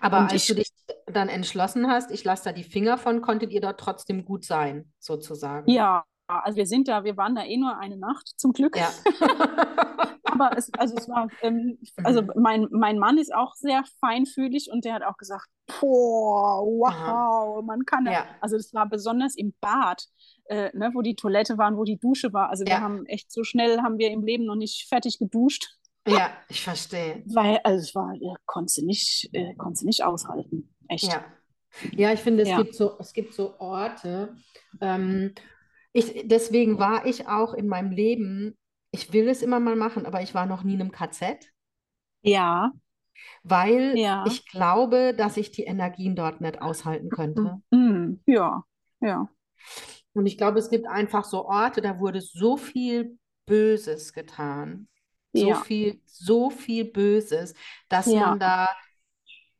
Aber 0.00 0.18
Und 0.18 0.32
als 0.32 0.46
du 0.46 0.54
ich, 0.54 0.58
dich 0.58 0.72
dann 1.06 1.28
entschlossen 1.28 1.88
hast, 1.88 2.10
ich 2.10 2.24
lasse 2.24 2.44
da 2.44 2.52
die 2.52 2.64
Finger 2.64 2.98
von, 2.98 3.20
konntet 3.20 3.52
ihr 3.52 3.60
dort 3.60 3.80
trotzdem 3.80 4.24
gut 4.24 4.44
sein, 4.44 4.92
sozusagen. 4.98 5.70
ja, 5.70 6.04
also 6.26 6.56
wir 6.56 6.66
sind 6.66 6.88
da, 6.88 7.04
wir 7.04 7.16
waren 7.18 7.34
da 7.34 7.44
eh 7.44 7.56
nur 7.58 7.76
eine 7.78 7.96
Nacht, 7.98 8.32
zum 8.38 8.52
Glück. 8.52 8.76
Ja. 8.76 8.90
Aber 10.24 10.56
es, 10.56 10.72
also 10.78 10.96
es 10.96 11.06
war, 11.08 11.28
ähm, 11.42 11.78
also 12.04 12.22
Mhm. 12.22 12.30
mein, 12.36 12.66
mein 12.70 12.98
Mann 12.98 13.18
ist 13.18 13.34
auch 13.34 13.54
sehr 13.54 13.84
feinfühlig 14.00 14.70
und 14.72 14.84
der 14.86 14.94
hat 14.94 15.02
auch 15.02 15.18
gesagt, 15.18 15.46
boah, 15.80 16.62
Aha. 16.88 17.12
wow, 17.12 17.64
man 17.64 17.84
kann 17.84 18.06
da, 18.06 18.12
Ja. 18.12 18.26
also 18.40 18.56
das 18.56 18.72
war 18.72 18.88
besonders 18.88 19.34
im 19.36 19.52
Bad, 19.60 20.06
äh, 20.46 20.70
ne, 20.74 20.90
wo 20.94 21.02
die 21.02 21.16
Toilette 21.16 21.58
waren, 21.58 21.76
wo 21.76 21.84
die 21.84 21.98
Dusche 21.98 22.32
war. 22.32 22.48
Also 22.48 22.64
wir 22.64 22.72
Ja. 22.74 22.80
haben 22.80 23.04
echt 23.06 23.30
so 23.30 23.44
schnell 23.44 23.82
haben 23.82 23.98
wir 23.98 24.10
im 24.10 24.22
Leben 24.24 24.44
noch 24.46 24.54
nicht 24.56 24.88
fertig 24.88 25.18
geduscht, 25.18 25.76
Ja, 26.06 26.30
ich 26.48 26.62
verstehe. 26.62 27.22
weil, 27.26 27.58
also 27.64 27.82
es 27.82 27.94
war, 27.94 28.12
äh, 28.14 28.34
konntest 28.46 28.78
du 28.78 28.86
nicht, 28.86 29.30
äh, 29.32 29.54
konntest 29.54 29.82
du 29.82 29.86
nicht 29.86 30.04
aushalten. 30.04 30.74
Echt. 30.88 31.04
Ja. 31.04 31.24
Ja, 31.92 32.12
ich 32.12 32.20
finde, 32.20 32.42
es 32.42 32.50
Ja. 32.50 32.62
gibt 32.62 32.74
so, 32.74 32.98
es 32.98 33.12
gibt 33.12 33.32
so 33.34 33.58
Orte. 33.58 34.36
Ähm, 34.80 35.34
ich, 35.92 36.22
deswegen 36.26 36.78
war 36.78 37.06
ich 37.06 37.28
auch 37.28 37.54
in 37.54 37.66
meinem 37.66 37.90
Leben, 37.92 38.58
ich 38.90 39.12
will 39.12 39.28
es 39.28 39.42
immer 39.42 39.58
mal 39.60 39.76
machen, 39.76 40.04
aber 40.06 40.22
ich 40.22 40.34
war 40.34 40.44
noch 40.46 40.64
nie 40.64 40.74
in 40.74 40.80
einem 40.82 40.92
KZ, 40.92 41.46
Ja, 42.22 42.72
weil 43.42 43.96
ja. 43.98 44.24
ich 44.26 44.46
glaube, 44.48 45.14
dass 45.16 45.36
ich 45.36 45.50
die 45.50 45.64
Energien 45.64 46.14
dort 46.16 46.40
nicht 46.40 46.60
aushalten 46.60 47.10
könnte. 47.10 47.60
Mm, 47.70 48.14
ja, 48.26 48.64
ja. 49.00 49.28
Und 50.12 50.26
ich 50.26 50.36
glaube, 50.36 50.58
es 50.58 50.70
gibt 50.70 50.86
einfach 50.86 51.24
so 51.24 51.46
Orte, 51.46 51.80
da 51.80 51.98
wurde 51.98 52.20
so 52.20 52.56
viel 52.56 53.18
Böses 53.46 54.12
getan. 54.12 54.88
So 55.32 55.52
Ja, 55.52 55.54
viel, 55.54 56.00
so 56.06 56.50
viel 56.50 56.84
Böses, 56.84 57.54
dass 57.88 58.14
ja, 58.14 58.16
man 58.16 58.38
da 58.38 58.68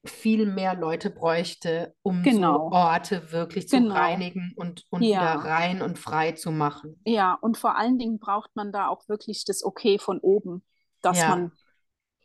viel 0.04 0.46
mehr 0.46 0.74
Leute 0.76 1.10
bräuchte, 1.10 1.94
um 2.02 2.30
so 2.30 2.40
genau, 2.40 2.70
Orte 2.70 3.32
wirklich 3.32 3.68
zu 3.68 3.80
genau. 3.80 3.94
reinigen 3.94 4.52
und, 4.56 4.84
und 4.90 5.12
wieder 5.12 5.32
Ja, 5.32 5.44
rein 5.44 5.82
und 5.82 5.98
frei 5.98 6.32
zu 6.32 6.50
machen. 6.52 7.04
ja. 7.04 7.34
Und 7.34 7.58
vor 7.58 7.76
allen 7.76 7.98
Dingen 7.98 8.18
braucht 8.18 8.54
man 8.56 8.72
da 8.72 8.88
auch 8.88 9.08
wirklich 9.08 9.44
das 9.44 9.64
Okay 9.64 9.98
von 9.98 10.18
oben, 10.20 10.64
dass 11.00 11.26
Ja, 11.26 11.26
man 11.26 11.52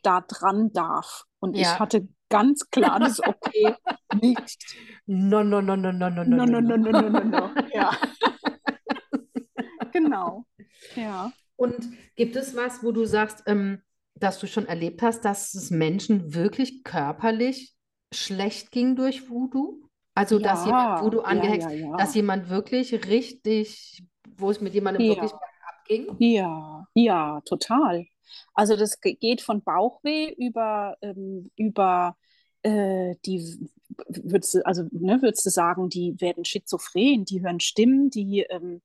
da 0.02 0.20
dran 0.22 0.72
darf. 0.72 1.24
Und 1.40 1.56
ich 1.58 1.78
ja. 1.78 1.80
hatte 1.80 2.08
ganz 2.30 2.70
klar 2.70 3.00
das 3.00 3.24
Okay 3.26 3.78
nicht. 4.12 4.64
No, 5.06 5.42
no, 5.44 5.60
no, 5.60 5.76
no, 5.76 5.92
no, 5.92 6.08
no, 6.10 6.24
no, 6.24 6.38
No, 6.38 6.44
no, 6.44 6.60
no, 6.60 6.60
no, 6.60 6.76
no. 6.76 6.76
no, 6.76 6.92
no, 6.92 7.08
no, 7.10 7.24
no. 7.24 7.56
Ja, 7.72 7.92
genau. 9.92 10.46
Ja. 10.94 11.32
Und 11.58 11.76
gibt 12.16 12.36
es 12.36 12.56
was, 12.56 12.84
wo 12.84 12.92
du 12.92 13.04
sagst, 13.06 13.42
ähm, 13.46 13.82
dass 14.14 14.38
du 14.40 14.46
schon 14.46 14.66
erlebt 14.66 15.02
hast, 15.02 15.24
dass 15.26 15.54
es 15.54 15.70
Menschen 15.70 16.34
wirklich 16.34 16.84
körperlich 16.84 17.74
schlecht 18.14 18.70
ging 18.72 18.96
durch 18.96 19.28
Voodoo? 19.30 19.82
Also, 20.14 20.38
dass 20.38 20.64
jemand 20.64 20.90
Ja, 20.90 21.00
Voodoo 21.00 21.20
ja, 21.26 21.44
angehext, 21.44 21.70
ja, 21.70 21.70
dass 21.96 22.14
ja. 22.14 22.14
jemand 22.14 22.48
wirklich 22.50 22.92
richtig, 23.08 24.02
wo 24.38 24.50
es 24.50 24.60
mit 24.62 24.74
jemandem 24.74 25.08
wirklich 25.08 25.32
Ja, 25.32 25.38
bergab 25.38 25.84
ging? 25.86 26.06
ja, 26.18 26.86
ja, 26.94 27.40
total. 27.42 28.06
Also 28.54 28.76
das 28.76 29.00
ge- 29.00 29.14
geht 29.16 29.42
von 29.42 29.62
Bauchweh 29.62 30.32
über, 30.36 30.96
ähm, 31.02 31.50
über 31.56 32.16
äh, 32.62 33.16
die, 33.26 33.70
würdest 34.08 34.54
du, 34.54 34.66
also 34.66 34.84
ne, 34.92 35.22
würdest 35.22 35.46
du 35.46 35.50
sagen, 35.50 35.88
die 35.90 36.20
werden 36.20 36.44
schizophren, 36.44 37.24
die 37.24 37.42
hören 37.42 37.60
Stimmen, 37.60 38.10
die 38.10 38.40
ähm, 38.50 38.82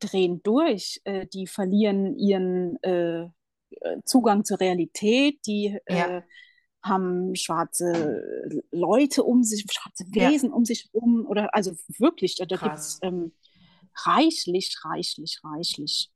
drehen 0.00 0.42
durch, 0.42 1.00
äh, 1.04 1.26
die 1.26 1.46
verlieren 1.46 2.16
ihren 2.18 2.82
äh, 2.82 3.22
äh, 3.24 3.28
Zugang 4.04 4.44
zur 4.44 4.60
Realität, 4.60 5.38
die 5.46 5.78
Ja, 5.88 6.08
äh, 6.18 6.22
haben 6.82 7.34
schwarze 7.34 8.22
Leute 8.70 9.24
um 9.24 9.42
sich, 9.42 9.66
schwarze 9.70 10.04
ja, 10.14 10.30
Wesen 10.30 10.52
um 10.52 10.64
sich 10.64 10.88
rum 10.94 11.26
oder 11.26 11.54
also 11.54 11.72
wirklich, 11.98 12.36
da, 12.36 12.46
da 12.46 12.56
gibt 12.56 12.76
es 12.76 12.98
ähm, 13.02 13.32
reichlich, 14.04 14.76
reichlich, 14.84 15.40
reichlich. 15.44 16.10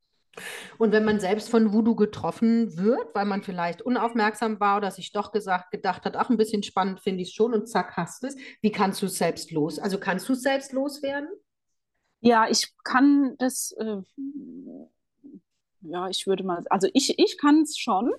Und 0.78 0.92
wenn 0.92 1.04
man 1.04 1.20
selbst 1.20 1.50
von 1.50 1.72
Voodoo 1.72 1.94
getroffen 1.94 2.76
wird, 2.76 3.14
weil 3.14 3.26
man 3.26 3.42
vielleicht 3.42 3.82
unaufmerksam 3.82 4.60
war 4.60 4.76
oder 4.78 4.90
sich 4.90 5.12
doch 5.12 5.32
gesagt, 5.32 5.70
gedacht 5.70 6.04
hat, 6.04 6.16
ach, 6.16 6.30
ein 6.30 6.36
bisschen 6.36 6.62
spannend 6.62 7.00
finde 7.00 7.22
ich 7.22 7.28
es 7.28 7.34
schon 7.34 7.52
und 7.54 7.68
zack, 7.68 7.96
hast 7.96 8.24
es, 8.24 8.36
wie 8.62 8.72
kannst 8.72 9.02
du 9.02 9.06
es 9.06 9.16
selbst 9.16 9.50
los? 9.50 9.78
Also 9.78 9.98
kannst 9.98 10.28
du 10.28 10.32
es 10.34 10.42
selbst 10.42 10.72
loswerden? 10.72 11.28
Ja, 12.20 12.48
ich 12.48 12.72
kann 12.84 13.36
das, 13.38 13.72
äh, 13.72 13.96
ja, 15.82 16.08
ich 16.08 16.26
würde 16.26 16.44
mal, 16.44 16.62
also 16.68 16.88
ich, 16.92 17.18
ich 17.18 17.38
kann 17.38 17.62
es 17.62 17.78
schon. 17.78 18.12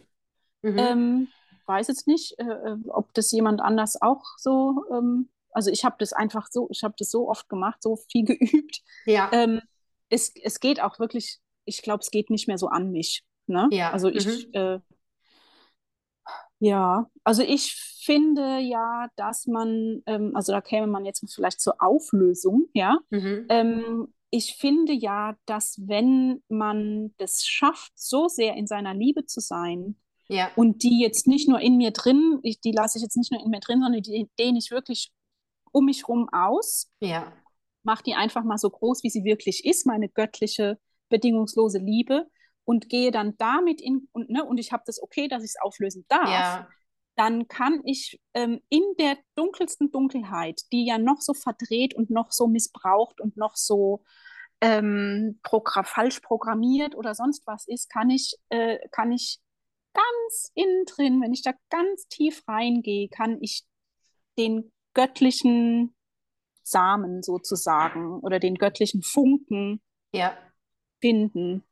Mhm. 0.64 0.78
Ähm, 0.78 1.28
weiß 1.66 1.88
jetzt 1.88 2.08
nicht, 2.08 2.38
äh, 2.40 2.44
äh, 2.44 2.78
ob 2.88 3.14
das 3.14 3.32
jemand 3.32 3.62
anders 3.62 4.02
auch 4.02 4.24
so, 4.38 4.84
ähm, 4.92 5.30
also 5.52 5.70
ich 5.70 5.86
habe 5.86 5.96
das 6.00 6.14
einfach 6.14 6.48
so, 6.50 6.68
ich 6.72 6.84
habe 6.84 6.96
das 6.98 7.12
so 7.12 7.30
oft 7.30 7.50
gemacht, 7.50 7.82
so 7.82 7.96
viel 7.96 8.26
geübt. 8.26 8.82
Ja, 9.06 9.30
Ähm, 9.32 9.62
es, 10.10 10.34
es 10.44 10.60
geht 10.60 10.82
auch 10.82 11.00
wirklich, 11.00 11.40
ich 11.66 11.82
glaube, 11.82 12.02
es 12.02 12.12
geht 12.12 12.30
nicht 12.30 12.48
mehr 12.48 12.58
so 12.58 12.68
an 12.68 12.92
mich. 12.92 13.24
Ne? 13.48 13.70
ja, 13.72 13.92
Also 13.92 14.10
mhm. 14.10 14.16
ich, 14.16 14.54
äh, 14.54 14.80
ja, 16.64 17.10
also 17.24 17.42
ich 17.42 17.74
finde 18.06 18.60
ja, 18.60 19.08
dass 19.16 19.48
man, 19.48 20.04
ähm, 20.06 20.36
also 20.36 20.52
da 20.52 20.62
käme 20.62 20.86
man 20.86 21.06
jetzt 21.06 21.26
vielleicht 21.34 21.60
zur 21.60 21.74
Auflösung, 21.80 22.68
ja. 22.74 23.00
Mhm. 23.10 23.48
Ähm, 23.50 24.14
ich 24.30 24.58
finde 24.58 24.94
ja, 24.94 25.36
dass 25.48 25.82
wenn 25.88 26.44
man 26.50 27.16
das 27.18 27.46
schafft, 27.46 27.92
so 27.96 28.28
sehr 28.28 28.56
in 28.56 28.68
seiner 28.68 28.94
Liebe 28.94 29.26
zu 29.26 29.40
sein 29.40 29.98
Ja, 30.28 30.52
und 30.56 30.84
die 30.84 31.02
jetzt 31.02 31.26
nicht 31.26 31.50
nur 31.50 31.60
in 31.60 31.78
mir 31.78 31.90
drin, 31.92 32.40
ich, 32.44 32.62
die 32.62 32.72
lasse 32.72 33.00
ich 33.00 33.02
jetzt 33.02 33.18
nicht 33.18 33.32
nur 33.32 33.44
in 33.44 33.50
mir 33.50 33.60
drin, 33.60 33.82
sondern 33.82 34.04
die 34.04 34.30
dehne 34.38 34.60
ich 34.60 34.70
wirklich 34.70 35.12
um 35.72 35.86
mich 35.86 36.08
rum 36.08 36.30
aus, 36.32 36.92
ja, 37.02 37.34
mache 37.82 38.04
die 38.04 38.14
einfach 38.14 38.44
mal 38.44 38.60
so 38.60 38.70
groß, 38.70 39.04
wie 39.04 39.10
sie 39.10 39.24
wirklich 39.24 39.66
ist, 39.66 39.88
meine 39.88 40.10
göttliche, 40.10 40.78
bedingungslose 41.10 41.80
Liebe 41.80 42.28
und 42.66 42.90
gehe 42.90 43.12
dann 43.12 43.38
damit 43.38 43.82
in, 43.82 44.08
und, 44.12 44.30
ne, 44.30 44.44
und 44.44 44.58
ich 44.58 44.72
habe 44.72 44.84
das 44.86 45.02
okay, 45.02 45.28
dass 45.28 45.44
ich 45.44 45.52
es 45.52 45.62
auflösen 45.62 46.06
darf, 46.08 46.30
ja, 46.30 46.68
dann 47.16 47.48
kann 47.48 47.82
ich 47.86 48.20
ähm, 48.34 48.62
in 48.70 48.84
der 48.98 49.18
dunkelsten 49.36 49.92
Dunkelheit, 49.92 50.62
die 50.72 50.86
ja 50.86 50.98
noch 50.98 51.22
so 51.22 51.34
verdreht 51.34 51.94
und 51.94 52.10
noch 52.10 52.32
so 52.32 52.48
missbraucht 52.48 53.20
und 53.20 53.38
noch 53.38 53.56
so 53.56 54.04
ähm, 54.62 55.40
progra 55.44 55.84
falsch 55.84 56.20
programmiert 56.22 56.96
oder 56.96 57.16
sonst 57.16 57.46
was 57.48 57.68
ist, 57.68 57.90
kann 57.90 58.10
ich, 58.10 58.36
äh, 58.50 58.78
kann 58.92 59.12
ich 59.12 59.40
ganz 59.94 60.52
innen 60.56 60.86
drin, 60.86 61.22
wenn 61.22 61.34
ich 61.34 61.42
da 61.42 61.52
ganz 61.70 62.08
tief 62.08 62.44
reingehe, 62.48 63.10
kann 63.10 63.38
ich 63.42 63.66
den 64.38 64.72
göttlichen 64.94 65.94
Samen 66.64 67.24
sozusagen 67.24 68.20
oder 68.22 68.40
den 68.40 68.56
göttlichen 68.56 69.02
Funken 69.02 69.82
ja, 70.14 70.38
finden. 71.02 71.64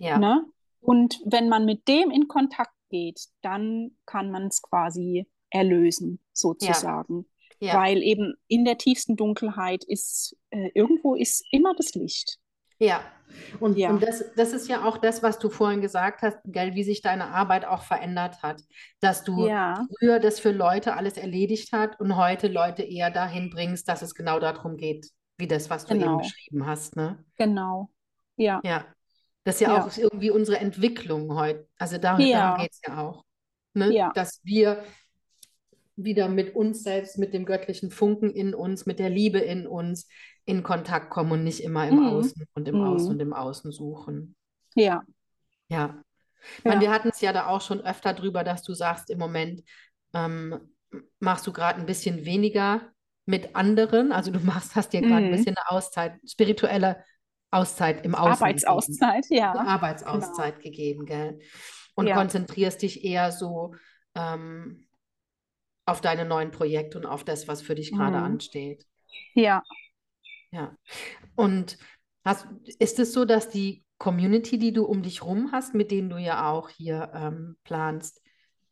Ja, 0.00 0.18
Ne? 0.18 0.44
Und 0.80 1.20
wenn 1.24 1.48
man 1.48 1.66
mit 1.66 1.86
dem 1.88 2.10
in 2.10 2.26
Kontakt 2.26 2.72
geht, 2.88 3.20
dann 3.42 3.92
kann 4.06 4.30
man 4.30 4.46
es 4.46 4.62
quasi 4.62 5.26
erlösen, 5.50 6.18
ja, 6.20 6.26
sozusagen. 6.32 7.26
ja. 7.60 7.74
Weil 7.74 8.02
eben 8.02 8.34
in 8.48 8.64
der 8.64 8.78
tiefsten 8.78 9.16
Dunkelheit 9.16 9.84
ist, 9.84 10.36
äh, 10.50 10.70
irgendwo 10.74 11.14
ist 11.14 11.44
immer 11.50 11.74
das 11.76 11.94
Licht. 11.94 12.38
Ja, 12.78 13.02
und, 13.60 13.72
und 13.72 13.76
Ja, 13.76 13.92
das, 13.92 14.24
das 14.36 14.52
ist 14.52 14.68
ja 14.68 14.84
auch 14.84 14.96
das, 14.96 15.22
was 15.22 15.38
du 15.38 15.50
vorhin 15.50 15.82
gesagt 15.82 16.22
hast, 16.22 16.38
gell, 16.46 16.74
wie 16.74 16.82
sich 16.82 17.02
deine 17.02 17.26
Arbeit 17.26 17.66
auch 17.66 17.82
verändert 17.82 18.42
hat. 18.42 18.62
Dass 19.00 19.22
du 19.22 19.46
ja, 19.46 19.86
früher 19.98 20.18
das 20.18 20.40
für 20.40 20.50
Leute 20.50 20.94
alles 20.94 21.18
erledigt 21.18 21.72
hat 21.72 22.00
und 22.00 22.16
heute 22.16 22.48
Leute 22.48 22.82
eher 22.82 23.10
dahin 23.10 23.50
bringst, 23.50 23.86
dass 23.88 24.02
es 24.02 24.14
genau 24.14 24.40
darum 24.40 24.76
geht, 24.76 25.10
wie 25.36 25.46
das, 25.46 25.68
was 25.68 25.84
du 25.84 25.94
eben 25.94 26.04
genau, 26.04 26.18
beschrieben 26.18 26.66
hast, 26.66 26.96
ne? 26.96 27.22
genau. 27.36 27.90
Ja, 28.36 28.60
Ja, 28.64 28.86
das 29.44 29.56
ist 29.56 29.60
ja 29.62 29.82
auch 29.82 29.96
ja, 29.96 30.02
irgendwie 30.02 30.30
unsere 30.30 30.58
Entwicklung 30.58 31.34
heute. 31.34 31.66
Also 31.78 31.96
da, 31.96 32.16
darum 32.16 32.26
ja, 32.26 32.56
geht 32.56 32.72
es 32.72 32.80
ja 32.86 32.98
auch, 32.98 33.24
ne? 33.74 33.92
ja, 33.92 34.12
Dass 34.14 34.40
wir 34.44 34.84
wieder 35.96 36.28
mit 36.28 36.54
uns 36.54 36.82
selbst, 36.82 37.18
mit 37.18 37.34
dem 37.34 37.44
göttlichen 37.44 37.90
Funken 37.90 38.30
in 38.30 38.54
uns, 38.54 38.86
mit 38.86 38.98
der 38.98 39.10
Liebe 39.10 39.38
in 39.38 39.66
uns 39.66 40.08
in 40.44 40.62
Kontakt 40.62 41.10
kommen 41.10 41.32
und 41.32 41.44
nicht 41.44 41.62
immer 41.62 41.86
im 41.86 41.96
mm, 41.96 42.08
Außen 42.08 42.44
und 42.54 42.68
im 42.68 42.80
Außen 42.82 43.08
mm, 43.08 43.10
und 43.10 43.20
im 43.20 43.32
Außen 43.32 43.72
suchen. 43.72 44.34
ja, 44.74 45.02
Ja. 45.68 46.02
Meine, 46.64 46.76
ja, 46.76 46.80
wir 46.82 46.90
hatten 46.90 47.10
es 47.10 47.20
ja 47.20 47.34
da 47.34 47.46
auch 47.48 47.60
schon 47.60 47.82
öfter 47.82 48.14
drüber, 48.14 48.44
dass 48.44 48.62
du 48.62 48.72
sagst, 48.72 49.10
im 49.10 49.18
Moment 49.18 49.62
ähm, 50.14 50.58
machst 51.18 51.46
du 51.46 51.52
gerade 51.52 51.78
ein 51.78 51.86
bisschen 51.86 52.24
weniger 52.24 52.80
mit 53.26 53.54
anderen. 53.54 54.10
Also 54.12 54.30
du 54.30 54.40
machst, 54.44 54.74
hast 54.74 54.92
dir 54.92 55.02
gerade 55.02 55.26
ein 55.26 55.30
mm. 55.30 55.36
bisschen 55.36 55.56
eine 55.56 55.70
Auszeit, 55.70 56.18
spirituelle 56.26 57.04
Auszeit 57.50 58.04
im 58.04 58.14
Außen 58.14 58.32
gegeben, 58.32 58.42
Arbeitsauszeit, 58.42 59.24
eine 59.30 59.40
ja, 59.40 59.52
genau, 59.52 59.64
Arbeitsauszeit 59.64 60.60
gegeben, 60.60 61.06
gell? 61.06 61.40
Und 61.94 62.06
ja, 62.06 62.14
konzentrierst 62.14 62.82
dich 62.82 63.04
eher 63.04 63.32
so 63.32 63.74
ähm, 64.14 64.86
auf 65.84 66.00
deine 66.00 66.24
neuen 66.24 66.50
Projekte 66.50 66.98
und 66.98 67.06
auf 67.06 67.24
das, 67.24 67.48
was 67.48 67.62
für 67.62 67.74
dich 67.74 67.92
gerade 67.92 68.18
mm, 68.18 68.22
ansteht. 68.22 68.86
ja, 69.34 69.62
Ja. 70.52 70.76
Und 71.34 71.78
hast, 72.24 72.46
ist 72.78 72.98
es 72.98 73.12
so, 73.12 73.24
dass 73.24 73.48
die 73.48 73.84
Community, 73.98 74.58
die 74.58 74.72
du 74.72 74.84
um 74.84 75.02
dich 75.02 75.22
rum 75.22 75.50
hast, 75.52 75.74
mit 75.74 75.90
denen 75.90 76.08
du 76.08 76.16
ja 76.16 76.50
auch 76.50 76.68
hier 76.68 77.10
ähm, 77.14 77.56
planst, 77.64 78.22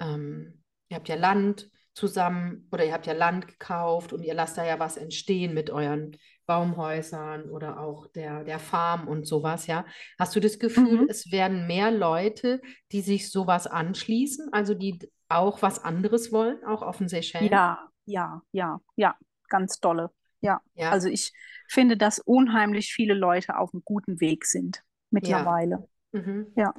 ähm, 0.00 0.62
ihr 0.88 0.96
habt 0.96 1.08
ja 1.08 1.16
Land 1.16 1.70
zusammen 1.92 2.68
oder 2.70 2.84
ihr 2.84 2.92
habt 2.92 3.06
ja 3.06 3.12
Land 3.12 3.48
gekauft 3.48 4.12
und 4.12 4.22
ihr 4.22 4.34
lasst 4.34 4.56
da 4.56 4.64
ja 4.64 4.78
was 4.78 4.96
entstehen 4.96 5.52
mit 5.52 5.70
euren 5.70 6.16
Baumhäusern 6.48 7.50
oder 7.50 7.78
auch 7.78 8.06
der, 8.06 8.42
der 8.42 8.58
Farm 8.58 9.06
und 9.06 9.26
sowas, 9.26 9.66
ja. 9.66 9.84
Hast 10.18 10.34
du 10.34 10.40
das 10.40 10.58
Gefühl, 10.58 11.02
mhm. 11.02 11.06
es 11.10 11.30
werden 11.30 11.66
mehr 11.66 11.90
Leute, 11.90 12.62
die 12.90 13.02
sich 13.02 13.30
sowas 13.30 13.66
anschließen, 13.66 14.50
also 14.50 14.72
die 14.72 14.98
auch 15.28 15.60
was 15.60 15.84
anderes 15.84 16.32
wollen, 16.32 16.64
auch 16.64 16.80
auf 16.80 16.98
den 16.98 17.08
Seychellen? 17.08 17.52
Ja, 17.52 17.90
ja, 18.06 18.40
ja, 18.52 18.80
ja, 18.96 19.14
ganz 19.50 19.78
dolle. 19.78 20.10
Ja, 20.40 20.62
Ja, 20.74 20.90
also 20.90 21.08
ich 21.08 21.32
finde, 21.68 21.98
dass 21.98 22.18
unheimlich 22.18 22.94
viele 22.94 23.12
Leute 23.12 23.58
auf 23.58 23.74
einem 23.74 23.82
guten 23.84 24.18
Weg 24.20 24.46
sind 24.46 24.76
ja. 24.76 24.82
mittlerweile. 25.10 25.86
Mhm. 26.12 26.46
Ja. 26.56 26.72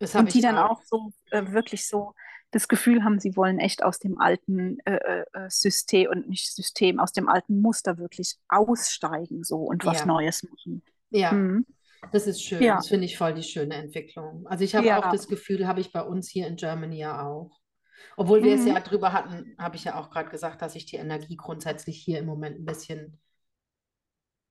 Das 0.00 0.14
habe 0.16 0.24
Und 0.24 0.34
die 0.34 0.40
dann 0.40 0.58
auch. 0.58 0.80
auch 0.80 0.82
so 0.84 1.12
äh, 1.30 1.52
wirklich 1.52 1.86
so 1.86 2.14
das 2.52 2.68
Gefühl 2.68 3.04
haben, 3.04 3.20
sie 3.20 3.36
wollen 3.36 3.58
echt 3.58 3.82
aus 3.84 3.98
dem 3.98 4.18
alten 4.20 4.78
äh, 4.84 4.96
äh, 4.96 5.24
äh, 5.32 5.50
System 5.50 6.10
und 6.10 6.28
nicht 6.28 6.54
System, 6.54 6.98
aus 7.00 7.12
dem 7.12 7.28
alten 7.28 7.60
Muster 7.62 7.98
wirklich 7.98 8.36
aussteigen 8.48 9.44
so 9.44 9.58
und 9.58 9.86
was 9.86 10.04
Ja, 10.04 10.06
Neues 10.06 10.42
machen. 10.44 10.82
ja. 11.10 11.42
Mhm. 11.42 11.66
Das 12.12 12.26
ist 12.26 12.42
schön. 12.44 12.70
Ja, 12.70 12.76
Das 12.76 12.88
finde 12.88 13.06
ich 13.06 13.18
voll 13.18 13.34
die 13.34 13.42
schöne 13.42 13.74
Entwicklung. 13.76 14.46
Also 14.48 14.64
ich 14.64 14.74
habe 14.76 14.94
auch 14.96 15.06
ja. 15.06 15.10
das 15.10 15.28
Gefühl, 15.28 15.66
habe 15.68 15.80
ich 15.80 15.92
bei 15.92 16.02
uns 16.02 16.28
hier 16.30 16.46
in 16.48 16.56
Germany 16.56 16.98
ja 16.98 17.26
auch. 17.28 17.60
Obwohl 18.16 18.44
wir 18.44 18.54
es 18.54 18.64
ja 18.66 18.74
Mhm. 18.74 18.80
drüber 18.80 19.12
hatten, 19.12 19.56
habe 19.58 19.76
ich 19.76 19.84
ja 19.84 19.96
auch 20.00 20.10
gerade 20.10 20.30
gesagt, 20.30 20.62
dass 20.62 20.76
ich 20.76 20.86
die 20.86 20.96
Energie 20.96 21.36
grundsätzlich 21.36 21.98
hier 22.02 22.20
im 22.20 22.26
Moment 22.26 22.60
ein 22.60 22.66
bisschen 22.66 23.20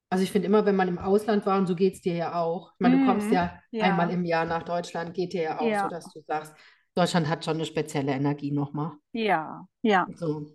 Also 0.09 0.23
ich 0.23 0.31
finde 0.31 0.47
immer, 0.47 0.65
wenn 0.65 0.75
man 0.75 0.87
im 0.87 0.97
Ausland 0.97 1.45
war, 1.45 1.57
und 1.59 1.67
so 1.67 1.75
geht 1.75 1.93
es 1.95 2.01
dir 2.01 2.15
ja 2.15 2.33
auch. 2.41 2.73
Ich 2.73 2.79
meine, 2.79 2.97
du 2.97 3.03
kommst 3.03 3.31
Mhm. 3.31 3.31
ja 3.31 3.59
Ja. 3.71 3.79
einmal 3.79 4.09
im 4.09 4.25
Jahr 4.25 4.45
nach 4.45 4.63
Deutschland, 4.63 5.13
geht 5.13 5.33
dir 5.33 5.43
ja 5.43 5.59
auch 5.59 5.75
so, 5.75 5.87
dass 5.87 6.11
du 6.11 6.21
sagst, 6.21 6.53
Deutschland 6.99 7.27
hat 7.29 7.45
schon 7.45 7.55
eine 7.55 7.65
spezielle 7.65 8.11
Energie 8.11 8.51
nochmal. 8.51 8.91
Ja, 9.13 9.65
ja, 9.81 10.07
So 10.15 10.47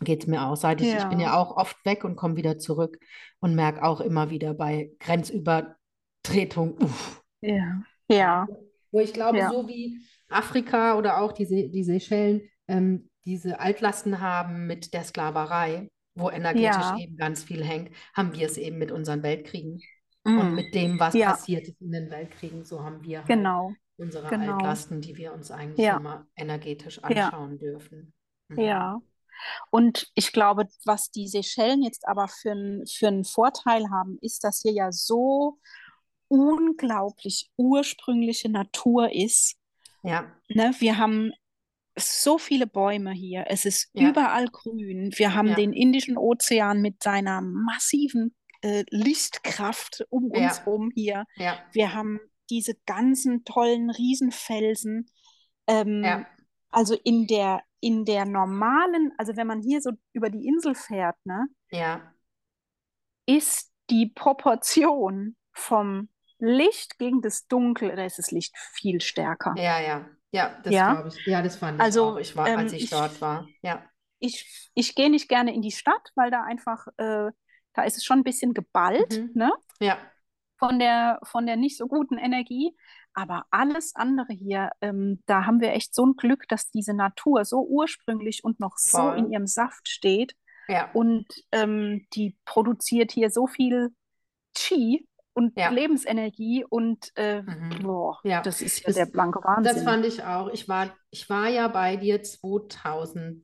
geht 0.00 0.22
es 0.22 0.26
mir 0.26 0.42
auch. 0.46 0.56
Seit 0.56 0.80
ich, 0.80 0.88
ich 0.94 1.04
bin 1.08 1.20
Ja. 1.20 1.26
ja 1.32 1.36
auch 1.36 1.56
oft 1.56 1.84
weg 1.84 2.04
und 2.04 2.16
komme 2.16 2.36
wieder 2.36 2.58
zurück 2.58 2.98
und 3.40 3.54
merke 3.54 3.82
auch 3.82 4.00
immer 4.00 4.30
wieder 4.30 4.54
bei 4.54 4.90
Grenzübertretung, 5.00 6.78
uff, 6.80 7.22
ja, 7.42 7.82
ja, 8.08 8.46
wo 8.90 9.00
ich 9.00 9.12
glaube, 9.12 9.38
Ja. 9.38 9.50
so 9.50 9.68
wie 9.68 10.00
Afrika 10.28 10.96
oder 10.96 11.20
auch 11.20 11.32
die, 11.32 11.44
Se 11.44 11.68
die 11.68 11.84
Seychellen 11.84 12.42
ähm, 12.68 13.10
diese 13.26 13.60
Altlasten 13.60 14.20
haben 14.20 14.66
mit 14.66 14.94
der 14.94 15.04
Sklaverei, 15.04 15.88
wo 16.14 16.30
energetisch 16.30 16.90
Ja. 16.90 16.96
eben 16.98 17.16
ganz 17.16 17.44
viel 17.44 17.62
hängt, 17.64 17.90
haben 18.14 18.32
wir 18.34 18.46
es 18.46 18.56
eben 18.56 18.78
mit 18.78 18.90
unseren 18.92 19.22
Weltkriegen. 19.22 19.80
Mm. 20.24 20.38
Und 20.38 20.54
mit 20.54 20.74
dem, 20.74 20.98
was 21.00 21.14
Ja. 21.14 21.32
passiert 21.32 21.66
ist 21.68 21.80
in 21.80 21.92
den 21.92 22.10
Weltkriegen, 22.10 22.64
so 22.64 22.82
haben 22.82 23.02
wir 23.02 23.18
halt 23.18 23.28
Genau, 23.28 23.72
unsere 24.00 24.28
genau. 24.28 24.54
Altlasten, 24.54 25.00
die 25.00 25.16
wir 25.16 25.32
uns 25.32 25.50
eigentlich 25.50 25.84
Ja. 25.86 25.96
immer 25.98 26.26
energetisch 26.36 26.98
Ja. 27.08 27.26
anschauen 27.26 27.58
dürfen. 27.58 28.12
Mhm. 28.48 28.58
ja. 28.60 29.00
Und 29.70 30.10
ich 30.14 30.32
glaube, 30.32 30.66
was 30.84 31.10
die 31.10 31.26
Seychellen 31.26 31.82
jetzt 31.82 32.06
aber 32.06 32.28
für, 32.28 32.82
für 32.92 33.08
einen 33.08 33.24
Vorteil 33.24 33.88
haben, 33.90 34.18
ist, 34.20 34.44
dass 34.44 34.60
hier 34.60 34.72
ja 34.72 34.92
so 34.92 35.58
unglaublich 36.28 37.50
ursprüngliche 37.56 38.48
Natur 38.48 39.12
ist. 39.12 39.56
Ja, 40.02 40.30
Ne? 40.48 40.72
Wir 40.78 40.98
haben 40.98 41.32
so 41.96 42.38
viele 42.38 42.66
Bäume 42.66 43.12
hier. 43.12 43.44
Es 43.48 43.64
ist 43.64 43.90
Ja. 43.94 44.08
überall 44.08 44.46
grün. 44.48 45.12
Wir 45.16 45.34
haben 45.34 45.48
Ja. 45.48 45.54
den 45.54 45.72
Indischen 45.72 46.16
Ozean 46.16 46.80
mit 46.80 47.02
seiner 47.02 47.40
massiven 47.40 48.34
äh, 48.62 48.84
Lichtkraft 48.90 50.04
um 50.10 50.30
Ja. 50.34 50.48
uns 50.48 50.60
herum 50.60 50.90
hier. 50.94 51.24
ja, 51.36 51.58
Wir 51.72 51.94
haben 51.94 52.20
diese 52.50 52.74
ganzen 52.86 53.44
tollen 53.44 53.90
Riesenfelsen. 53.90 55.10
Ähm, 55.66 56.02
ja, 56.04 56.26
Also 56.70 56.94
in 57.04 57.26
der, 57.26 57.62
in 57.80 58.04
der 58.04 58.24
normalen, 58.26 59.12
also 59.18 59.36
wenn 59.36 59.46
man 59.46 59.60
hier 59.62 59.80
so 59.80 59.92
über 60.12 60.30
die 60.30 60.46
Insel 60.46 60.74
fährt, 60.74 61.16
ne, 61.24 61.46
ja, 61.70 62.12
ist 63.26 63.70
die 63.90 64.06
Proportion 64.14 65.36
vom 65.52 66.08
Licht 66.38 66.98
gegen 66.98 67.20
das 67.22 67.46
Dunkel, 67.48 67.94
da 67.96 68.04
ist 68.04 68.18
das 68.18 68.30
Licht 68.30 68.56
viel 68.72 69.00
stärker. 69.00 69.54
ja, 69.56 69.80
ja, 69.80 70.08
ja, 70.32 70.60
das 70.62 70.74
Ja. 70.74 70.94
glaube 70.94 71.08
ich. 71.08 71.26
Ja, 71.26 71.42
das 71.42 71.56
fand 71.56 71.78
ich 71.78 71.82
Also, 71.84 72.04
auch. 72.04 72.16
Ich 72.18 72.34
war, 72.36 72.46
als 72.46 72.72
ähm, 72.72 72.78
ich 72.78 72.84
ich- 72.84 72.90
dort 72.90 73.20
war. 73.20 73.48
Ja, 73.62 73.84
Ich, 74.18 74.70
ich 74.74 74.94
gehe 74.94 75.10
nicht 75.10 75.28
gerne 75.28 75.54
in 75.54 75.62
die 75.62 75.70
Stadt, 75.72 76.12
weil 76.14 76.30
da 76.30 76.42
einfach, 76.42 76.86
äh, 76.98 77.30
da 77.72 77.82
ist 77.84 77.96
es 77.96 78.04
schon 78.04 78.18
ein 78.20 78.24
bisschen 78.24 78.52
geballt, 78.54 79.18
Mhm. 79.18 79.30
ne? 79.34 79.52
ja, 79.80 79.98
von 80.60 80.78
der, 80.78 81.18
von 81.24 81.46
der 81.46 81.56
nicht 81.56 81.76
so 81.76 81.88
guten 81.88 82.16
Energie. 82.18 82.76
Aber 83.14 83.44
alles 83.50 83.96
andere 83.96 84.32
hier, 84.32 84.70
ähm, 84.80 85.20
da 85.26 85.44
haben 85.46 85.60
wir 85.60 85.72
echt 85.72 85.92
so 85.96 86.06
ein 86.06 86.14
Glück, 86.14 86.46
dass 86.46 86.70
diese 86.70 86.94
Natur 86.94 87.44
so 87.44 87.66
ursprünglich 87.66 88.44
und 88.44 88.60
noch 88.60 88.76
so 88.78 88.98
Voll. 88.98 89.18
in 89.18 89.32
ihrem 89.32 89.48
Saft 89.48 89.88
steht. 89.88 90.36
ja, 90.68 90.88
Und 90.92 91.26
ähm, 91.50 92.06
die 92.14 92.36
produziert 92.44 93.10
hier 93.10 93.30
so 93.30 93.48
viel 93.48 93.88
Qi 94.54 95.04
und 95.32 95.58
Ja. 95.58 95.70
Lebensenergie 95.70 96.64
und 96.68 97.10
äh, 97.16 97.42
Mhm. 97.42 97.82
boah, 97.82 98.18
Ja. 98.22 98.40
das 98.42 98.60
ist 98.62 98.78
ja 98.80 98.86
Das- 98.86 98.94
der 98.96 99.06
blanke 99.06 99.40
Wahnsinn. 99.42 99.74
Das 99.74 99.82
fand 99.82 100.04
ich 100.06 100.22
auch. 100.22 100.48
Ich 100.52 100.68
war, 100.68 100.90
ich 101.10 101.28
war 101.28 101.48
ja 101.48 101.66
bei 101.66 101.96
dir 101.96 102.22
2005. 102.22 103.42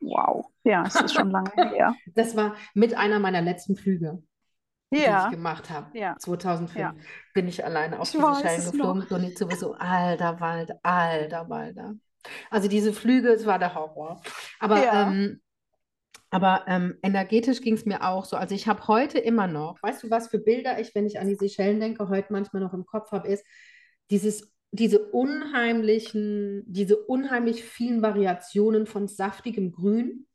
wow. 0.00 0.46
Ja, 0.64 0.84
es 0.86 0.96
ist 1.00 1.14
schon 1.14 1.30
lange 1.30 1.50
her. 1.54 1.94
Das 2.14 2.36
war 2.36 2.56
mit 2.74 2.94
einer 2.94 3.18
meiner 3.20 3.40
letzten 3.42 3.76
Flüge, 3.76 4.22
die 4.94 5.00
ich 5.00 5.04
Ja, 5.04 5.28
gemacht 5.30 5.70
habe. 5.70 5.86
ja. 5.98 6.16
2005 6.18 6.80
Ja. 6.80 6.94
bin 7.34 7.48
ich 7.48 7.64
alleine 7.64 8.00
auf 8.00 8.08
Ich 8.08 8.12
die 8.12 8.18
es 8.18 8.72
geflogen 8.72 9.02
und 9.02 9.24
ich 9.24 9.38
sowieso, 9.38 9.74
alter 9.74 10.40
Wald, 10.40 10.72
alter 10.82 11.48
Walder. 11.48 11.94
Also 12.50 12.68
diese 12.68 12.92
Flüge, 12.92 13.28
es 13.30 13.44
war 13.46 13.58
der 13.58 13.74
Horror. 13.74 14.20
Aber, 14.60 14.82
Ja. 14.82 15.10
ähm, 15.10 15.40
aber 16.30 16.64
ähm, 16.66 16.96
energetisch 17.02 17.60
ging 17.60 17.74
es 17.74 17.84
mir 17.86 18.02
auch 18.02 18.24
so. 18.24 18.36
Also 18.36 18.54
ich 18.54 18.66
habe 18.66 18.86
heute 18.88 19.18
immer 19.18 19.46
noch, 19.46 19.82
weißt 19.82 20.02
du, 20.04 20.10
was 20.10 20.28
für 20.28 20.38
Bilder 20.38 20.80
ich, 20.80 20.94
wenn 20.94 21.06
ich 21.06 21.18
an 21.18 21.28
die 21.28 21.36
Seychellen 21.36 21.80
denke, 21.80 22.08
heute 22.08 22.32
manchmal 22.32 22.62
noch 22.62 22.72
im 22.74 22.86
Kopf 22.86 23.12
habe, 23.12 23.28
ist 23.28 23.44
dieses, 24.10 24.52
diese 24.72 24.98
unheimlichen, 25.10 26.62
diese 26.66 26.96
unheimlich 26.96 27.62
vielen 27.64 28.02
Variationen 28.02 28.86
von 28.86 29.06
saftigem 29.06 29.70
Grün 29.72 30.26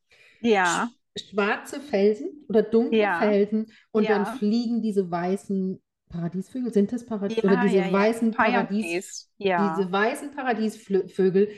Ja, 0.41 0.89
schwarze 1.19 1.79
Felsen 1.79 2.45
oder 2.47 2.61
dunkle 2.63 2.99
Ja. 2.99 3.19
Felsen 3.19 3.67
und 3.91 4.09
dann 4.09 4.23
Ja. 4.25 4.33
fliegen 4.33 4.81
diese 4.81 5.09
weißen 5.11 5.81
Paradiesvögel. 6.09 6.73
Sind 6.73 6.91
das 6.91 7.05
Paradies 7.05 7.37
ja, 7.37 7.43
oder 7.43 7.61
diese 7.67 7.91
weißen 7.93 8.31
Paradies, 8.31 9.29
diese 9.37 9.91
weißen 9.91 10.31
Paradiesvögel? 10.31 11.49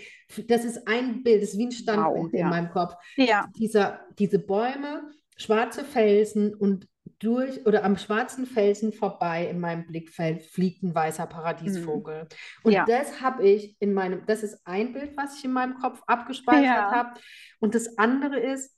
Das 0.47 0.66
ist 0.66 0.88
ein 0.88 1.24
Bild, 1.24 1.41
das 1.41 1.49
ist 1.51 1.57
wie 1.57 1.68
ein 1.68 1.72
Standbild 1.72 2.34
in 2.34 2.39
ja. 2.39 2.47
meinem 2.49 2.70
Kopf. 2.70 2.93
ja, 3.16 3.47
Dieser, 3.57 4.01
diese 4.20 4.39
Bäume, 4.39 5.09
schwarze 5.38 5.84
Felsen 5.86 6.53
und 6.53 6.88
durch 7.20 7.66
oder 7.68 7.84
am 7.84 7.97
schwarzen 7.97 8.45
Felsen 8.47 8.93
vorbei 8.93 9.47
in 9.47 9.59
meinem 9.59 9.86
Blickfeld 9.86 10.41
fliegt 10.43 10.82
ein 10.84 10.93
weißer 10.95 11.28
Paradiesvogel. 11.28 12.28
Und 12.64 12.72
Mhm. 12.72 12.76
Ja. 12.76 12.86
das 12.86 13.22
habe 13.22 13.47
ich 13.47 13.76
in 13.80 13.93
meinem, 13.93 14.24
das 14.26 14.43
ist 14.43 14.59
ein 14.66 14.91
Bild, 14.93 15.16
was 15.18 15.38
ich 15.38 15.45
in 15.45 15.51
meinem 15.53 15.76
Kopf 15.76 16.01
abgespeichert 16.07 16.64
Ja. 16.66 16.91
habe. 16.91 17.20
Und 17.59 17.76
das 17.76 17.97
andere 17.97 18.39
ist, 18.39 18.76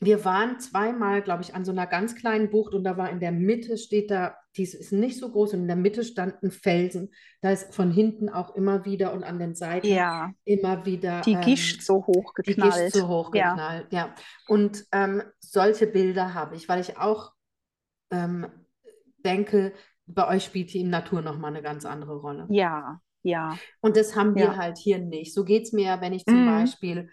wir 0.00 0.24
waren 0.24 0.58
zweimal, 0.60 1.22
glaube 1.22 1.42
ich, 1.42 1.54
an 1.54 1.64
so 1.64 1.72
einer 1.72 1.86
ganz 1.86 2.14
kleinen 2.14 2.50
Bucht 2.50 2.74
und 2.74 2.84
da 2.84 2.96
war 2.96 3.10
in 3.10 3.20
der 3.20 3.32
Mitte 3.32 3.78
steht 3.78 4.10
da, 4.10 4.36
die 4.56 4.62
ist 4.64 4.92
nicht 4.92 5.18
so 5.18 5.30
groß 5.30 5.54
und 5.54 5.60
in 5.60 5.66
der 5.68 5.76
Mitte 5.76 6.04
stand 6.04 6.42
ein 6.42 6.50
Felsen. 6.50 7.10
Da 7.40 7.50
ist 7.50 7.74
von 7.74 7.90
hinten 7.90 8.28
auch 8.28 8.54
immer 8.54 8.84
wieder 8.84 9.12
und 9.12 9.24
an 9.24 9.38
den 9.38 9.54
Seiten 9.54 9.86
ja. 9.86 10.30
immer 10.44 10.84
wieder 10.84 11.20
Die 11.22 11.32
ähm, 11.32 11.40
Gischt 11.40 11.82
so 11.82 11.96
die 11.98 12.06
hochgeknallt. 12.06 12.72
Gischt 12.74 12.94
so 12.94 13.08
hochgeknallt, 13.08 13.92
ja. 13.92 14.14
Und 14.48 14.84
ähm, 14.92 15.22
solche 15.40 15.86
Bilder 15.86 16.34
habe 16.34 16.56
ich, 16.56 16.68
weil 16.68 16.80
ich 16.80 16.98
auch 16.98 17.32
ähm, 18.10 18.46
denke, 19.24 19.72
bei 20.06 20.28
euch 20.28 20.44
spielt 20.44 20.72
die 20.72 20.84
Natur 20.84 21.22
nochmal 21.22 21.50
eine 21.50 21.62
ganz 21.62 21.86
andere 21.86 22.16
Rolle. 22.16 22.46
Ja, 22.50 23.00
ja, 23.22 23.58
Und 23.80 23.96
das 23.96 24.14
haben 24.14 24.34
wir 24.34 24.44
Ja. 24.44 24.56
halt 24.56 24.76
hier 24.76 24.98
nicht. 24.98 25.32
So 25.32 25.44
geht 25.44 25.62
es 25.62 25.72
mir 25.72 25.86
ja, 25.86 26.00
wenn 26.00 26.12
ich 26.12 26.26
zum 26.26 26.42
Mhm. 26.42 26.46
Beispiel 26.46 27.10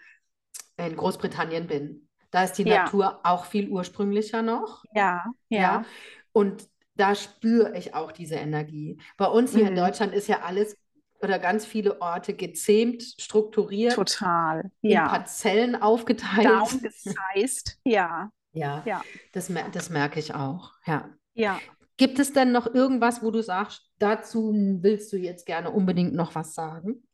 in 0.76 0.96
Großbritannien 0.96 1.66
bin. 1.66 2.08
Da 2.32 2.42
ist 2.44 2.54
die 2.54 2.64
Ja. 2.64 2.82
Natur 2.84 3.20
auch 3.22 3.44
viel 3.44 3.68
ursprünglicher 3.68 4.42
noch. 4.42 4.84
ja, 4.94 5.24
Ja. 5.48 5.60
ja, 5.60 5.84
Und 6.32 6.68
da 6.96 7.14
spüre 7.14 7.76
ich 7.78 7.94
auch 7.94 8.10
diese 8.12 8.34
Energie. 8.34 8.98
Bei 9.16 9.26
uns 9.26 9.52
hier 9.54 9.66
in 9.68 9.74
Mhm. 9.74 9.78
Deutschland 9.78 10.12
ist 10.14 10.26
ja 10.28 10.40
alles 10.40 10.76
oder 11.22 11.38
ganz 11.38 11.64
viele 11.64 12.00
Orte 12.02 12.34
gezähmt, 12.34 13.02
strukturiert, 13.18 13.94
total. 13.94 14.70
in 14.80 14.90
Ja. 14.90 15.08
Parzellen 15.08 15.80
aufgeteilt. 15.80 16.48
Downgesized. 16.48 17.78
Ja, 17.84 18.30
Ja, 18.54 18.82
Ja. 18.84 19.02
das, 19.32 19.48
mer 19.48 19.68
das 19.70 19.88
merke 19.88 20.18
ich 20.20 20.34
auch. 20.34 20.72
Ja. 20.84 21.08
ja. 21.34 21.58
Gibt 21.96 22.18
es 22.18 22.32
denn 22.32 22.50
noch 22.52 22.66
irgendwas, 22.74 23.22
wo 23.22 23.30
du 23.30 23.42
sagst, 23.42 23.88
dazu 23.98 24.52
willst 24.80 25.12
du 25.12 25.16
jetzt 25.16 25.46
gerne 25.46 25.70
unbedingt 25.70 26.12
noch 26.14 26.34
was 26.34 26.54
sagen? 26.54 27.06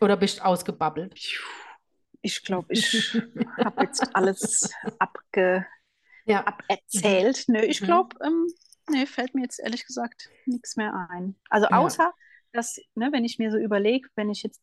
Oder 0.00 0.16
bist 0.16 0.38
du 0.38 0.44
ausgebabbelt? 0.46 1.14
Ich 2.22 2.42
glaube, 2.44 2.72
ich 2.72 3.18
habe 3.64 3.84
jetzt 3.84 4.14
alles 4.14 4.70
abge, 4.98 5.66
Ja, 6.24 6.44
aberzählt. 6.46 7.44
Nö, 7.48 7.60
ich 7.60 7.80
Mhm. 7.80 7.86
glaube, 7.86 8.16
ähm, 8.24 8.46
nee, 8.90 9.06
fällt 9.06 9.34
mir 9.34 9.42
jetzt 9.42 9.58
ehrlich 9.60 9.86
gesagt 9.86 10.30
nichts 10.44 10.76
mehr 10.76 11.08
ein. 11.10 11.36
Also 11.48 11.68
Ja. 11.68 11.76
außer, 11.78 12.12
dass, 12.52 12.78
ne, 12.94 13.10
wenn 13.12 13.24
ich 13.24 13.38
mir 13.38 13.50
so 13.50 13.58
überlege, 13.58 14.08
wenn 14.16 14.30
ich 14.30 14.42
jetzt 14.42 14.60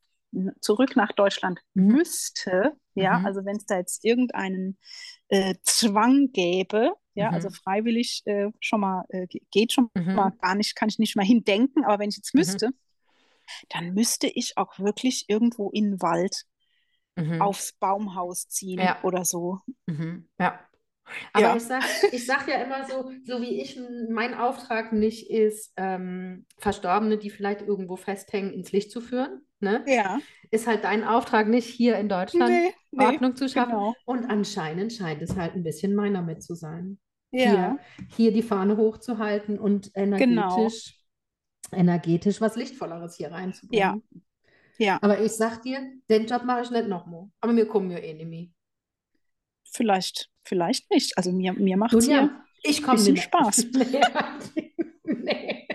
zurück 0.62 0.96
nach 0.96 1.14
Deutschland 1.14 1.60
Mhm. 1.76 1.98
müsste, 1.98 2.74
ja, 2.96 3.20
Mhm. 3.20 3.26
also 3.26 3.46
wenn 3.46 3.58
es 3.58 3.66
da 3.66 3.78
jetzt 3.78 4.04
irgendeinen 4.06 4.78
äh, 5.30 5.56
Zwang 5.64 6.32
gäbe, 6.32 6.94
ja, 7.16 7.30
Mhm. 7.30 7.34
also 7.34 7.50
freiwillig 7.50 8.24
äh, 8.26 8.52
schon 8.60 8.82
mal, 8.82 9.06
äh, 9.10 9.28
ge- 9.28 9.42
geht 9.52 9.74
schon 9.74 9.90
Mhm. 9.96 10.16
mal 10.16 10.32
gar 10.42 10.56
nicht, 10.56 10.76
kann 10.76 10.90
ich 10.90 11.00
nicht 11.00 11.16
mal 11.16 11.26
hindenken, 11.26 11.86
aber 11.86 12.00
wenn 12.00 12.10
ich 12.10 12.18
jetzt 12.18 12.36
Mhm. 12.36 12.40
müsste, 12.40 12.72
dann 13.70 13.94
müsste 13.94 14.28
ich 14.28 14.58
auch 14.58 14.78
wirklich 14.80 15.26
irgendwo 15.30 15.70
in 15.70 15.92
den 15.92 16.02
Wald 16.02 16.46
Mhm. 17.18 17.42
aufs 17.42 17.74
Baumhaus 17.74 18.48
ziehen 18.48 18.80
Ja. 18.80 19.00
oder 19.04 19.26
so. 19.26 19.60
Mhm. 19.88 20.28
Ja. 20.40 20.60
Aber 21.34 21.42
Ja. 21.46 21.56
ich 21.56 21.64
sag, 21.64 21.84
ich 22.12 22.26
sag 22.26 22.48
ja 22.48 22.56
immer 22.62 22.86
so, 22.86 23.12
so 23.26 23.42
wie 23.42 23.62
ich, 23.62 23.80
mein 24.10 24.34
Auftrag 24.34 24.92
nicht 24.94 25.30
ist, 25.30 25.74
ähm, 25.78 26.46
Verstorbene, 26.58 27.18
die 27.18 27.30
vielleicht 27.30 27.62
irgendwo 27.62 27.96
festhängen, 27.96 28.52
ins 28.54 28.72
Licht 28.72 28.92
zu 28.92 29.00
führen. 29.02 29.42
Ne? 29.60 29.84
Ja. 29.88 30.20
Ist 30.52 30.68
halt 30.68 30.84
dein 30.84 31.04
Auftrag 31.04 31.48
nicht 31.48 31.66
hier 31.68 31.98
in 31.98 32.10
Deutschland 32.10 32.52
Nee, 32.52 32.74
nee, 32.92 33.06
Ordnung 33.06 33.36
zu 33.36 33.50
schaffen. 33.50 33.72
genau. 33.72 33.94
Und 34.06 34.26
anscheinend 34.30 34.94
scheint 34.94 35.22
es 35.22 35.36
halt 35.36 35.56
ein 35.56 35.64
bisschen 35.64 35.96
meiner 35.96 36.22
mit 36.22 36.44
zu 36.44 36.54
sein. 36.56 37.00
Ja. 37.32 37.42
Hier, 37.52 37.80
hier 38.16 38.32
die 38.34 38.44
Fahne 38.44 38.78
hochzuhalten 38.78 39.58
und 39.60 39.90
energetisch, 39.96 40.96
energetisch 41.72 42.40
was 42.42 42.56
Lichtvolleres 42.56 43.16
hier 43.16 43.32
reinzubringen. 43.32 43.80
Ja. 43.82 44.20
Aber 45.02 45.20
ich 45.22 45.32
sag 45.32 45.62
dir, 45.62 45.80
den 46.10 46.26
Job 46.26 46.44
mache 46.44 46.62
ich 46.62 46.72
nicht 46.72 46.88
nochmal. 46.88 47.30
Aber 47.42 47.54
mir 47.54 47.68
kommen 47.68 47.92
ja 47.92 47.98
eh 47.98 48.14
nicht 48.14 48.28
mehr. 48.28 48.48
vielleicht, 49.74 50.30
vielleicht 50.44 50.90
nicht. 50.92 51.18
Also 51.18 51.32
mir, 51.32 51.54
mir 51.54 51.78
macht 51.78 51.94
es 51.94 52.06
hier 52.06 52.30
ich 52.64 52.80
ein 52.80 52.84
komme 52.84 52.98
bisschen 52.98 53.14
nicht 53.14 53.24
Spaß. 53.24 53.68
Nee. 55.10 55.24
nee. 55.24 55.68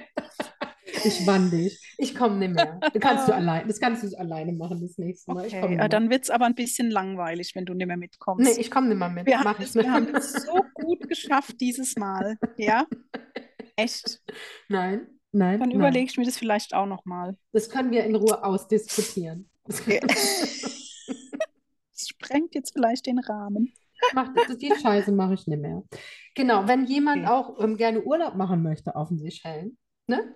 Ich 1.05 1.27
wann 1.27 1.51
dich. 1.51 1.95
Ich 1.97 2.15
komme 2.15 2.37
nicht 2.37 2.55
mehr. 2.55 2.79
Das 2.81 3.01
kannst 3.01 3.27
du 3.27 3.33
allein, 3.35 3.67
das 3.67 3.81
kannst 3.81 4.05
du 4.05 4.19
alleine 4.19 4.53
machen 4.53 4.81
das 4.81 4.99
nächste 4.99 5.33
Mal. 5.33 5.47
Okay, 5.47 5.77
äh, 5.77 5.89
dann 5.89 6.11
wird 6.11 6.25
es 6.25 6.31
aber 6.31 6.45
ein 6.45 6.55
bisschen 6.55 6.91
langweilig, 6.91 7.55
wenn 7.55 7.65
du 7.65 7.73
nicht 7.73 7.87
mehr 7.87 7.97
mitkommst. 7.97 8.45
Nee, 8.45 8.61
ich 8.61 8.71
komme 8.71 8.89
nicht 8.89 8.99
mehr 8.99 9.09
mit. 9.09 9.27
wir, 9.27 9.41
haben 9.41 9.59
wir 9.59 9.91
haben 9.91 10.15
es 10.15 10.33
so 10.33 10.61
gut 10.75 11.09
geschafft 11.09 11.61
dieses 11.61 11.97
Mal. 11.97 12.37
Ja, 12.59 12.87
echt. 13.77 14.21
Nein, 14.69 15.07
nein, 15.33 15.61
Dann 15.61 15.71
überlege 15.71 16.07
ich 16.11 16.17
mir 16.17 16.25
das 16.25 16.39
vielleicht 16.39 16.75
auch 16.75 16.87
nochmal. 16.87 17.37
Das 17.53 17.69
können 17.69 17.91
wir 17.91 18.05
in 18.05 18.17
Ruhe 18.17 18.43
ausdiskutieren. 18.45 19.51
Das 19.65 19.81
sprengt 21.97 22.55
jetzt 22.55 22.73
vielleicht 22.73 23.07
den 23.07 23.19
Rahmen. 23.19 23.73
macht, 24.15 24.33
das, 24.37 24.59
die 24.59 24.75
Scheiße 24.75 25.13
mache 25.13 25.35
ich 25.35 25.47
nicht 25.47 25.61
mehr. 25.61 25.83
Genau, 26.35 26.67
wenn 26.67 26.87
jemand 26.87 27.25
Okay. 27.25 27.33
auch 27.33 27.61
ähm, 27.63 27.77
gerne 27.77 28.03
Urlaub 28.03 28.35
machen 28.35 28.63
möchte 28.63 28.97
auf 28.97 29.09
den 29.09 29.19
Seychellen, 29.19 29.77
ne, 30.07 30.35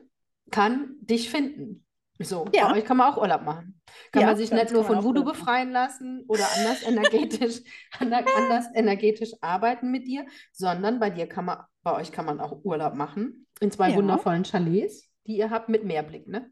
kann 0.51 0.97
dich 1.01 1.31
finden. 1.31 1.85
So, 2.19 2.47
Ja. 2.55 2.71
bei 2.73 2.79
euch 2.79 2.85
kann 2.85 2.97
man 2.97 3.13
auch 3.13 3.19
Urlaub 3.19 3.43
machen. 3.43 3.81
Kann 4.13 4.23
Ja, 4.23 4.29
man 4.29 4.37
sich 4.37 4.51
nicht 4.51 4.73
nur 4.73 4.85
von 4.85 5.05
Voodoo 5.05 5.25
befreien 5.25 5.71
lassen 5.71 6.25
oder 6.29 6.47
anders 6.57 6.83
energetisch, 6.83 7.61
ander- 7.99 8.25
anders 8.37 8.67
energetisch 8.75 9.33
arbeiten 9.43 9.91
mit 9.91 10.07
dir, 10.07 10.25
sondern 10.53 10.99
bei 10.99 11.11
dir 11.11 11.27
kann 11.27 11.45
man, 11.47 11.59
bei 11.87 11.95
euch 12.01 12.11
kann 12.11 12.26
man 12.26 12.41
auch 12.41 12.64
Urlaub 12.64 12.95
machen 12.95 13.47
in 13.61 13.70
zwei 13.70 13.91
Ja. 13.91 13.97
wundervollen 13.97 14.43
Chalets, 14.45 15.09
die 15.28 15.37
ihr 15.37 15.51
habt 15.51 15.68
mit 15.68 15.84
Meerblick, 15.84 16.26
ne? 16.26 16.51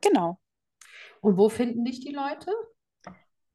Genau. 0.00 0.38
Und 1.20 1.36
wo 1.36 1.48
finden 1.48 1.84
dich 1.84 1.98
die 1.98 2.12
Leute? 2.12 2.52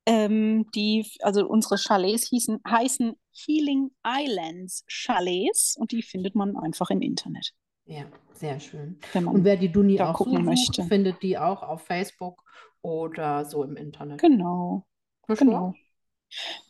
Ähm, 0.06 0.70
die, 0.76 1.10
also 1.22 1.48
unsere 1.48 1.78
Chalets 1.78 2.28
hießen, 2.28 2.60
heißen 2.68 3.14
Healing 3.32 3.92
Islands 4.06 4.84
Chalets 4.88 5.78
und 5.78 5.94
die 5.94 6.02
findet 6.02 6.36
man 6.36 6.58
einfach 6.58 6.90
im 6.90 7.02
Internet, 7.02 7.54
Ja, 7.86 8.04
sehr 8.34 8.60
schön. 8.60 9.00
Und 9.14 9.46
wer 9.46 9.56
die 9.56 9.72
Duni 9.72 10.00
auch 10.02 10.14
gucken 10.16 10.36
sucht, 10.36 10.46
möchte. 10.46 10.84
findet 10.84 11.24
die 11.24 11.38
auch 11.38 11.64
auf 11.64 11.84
Facebook 11.84 12.44
oder 12.82 13.46
so 13.46 13.64
im 13.64 13.78
Internet. 13.78 14.20
Genau, 14.20 14.86
genau. 15.28 15.74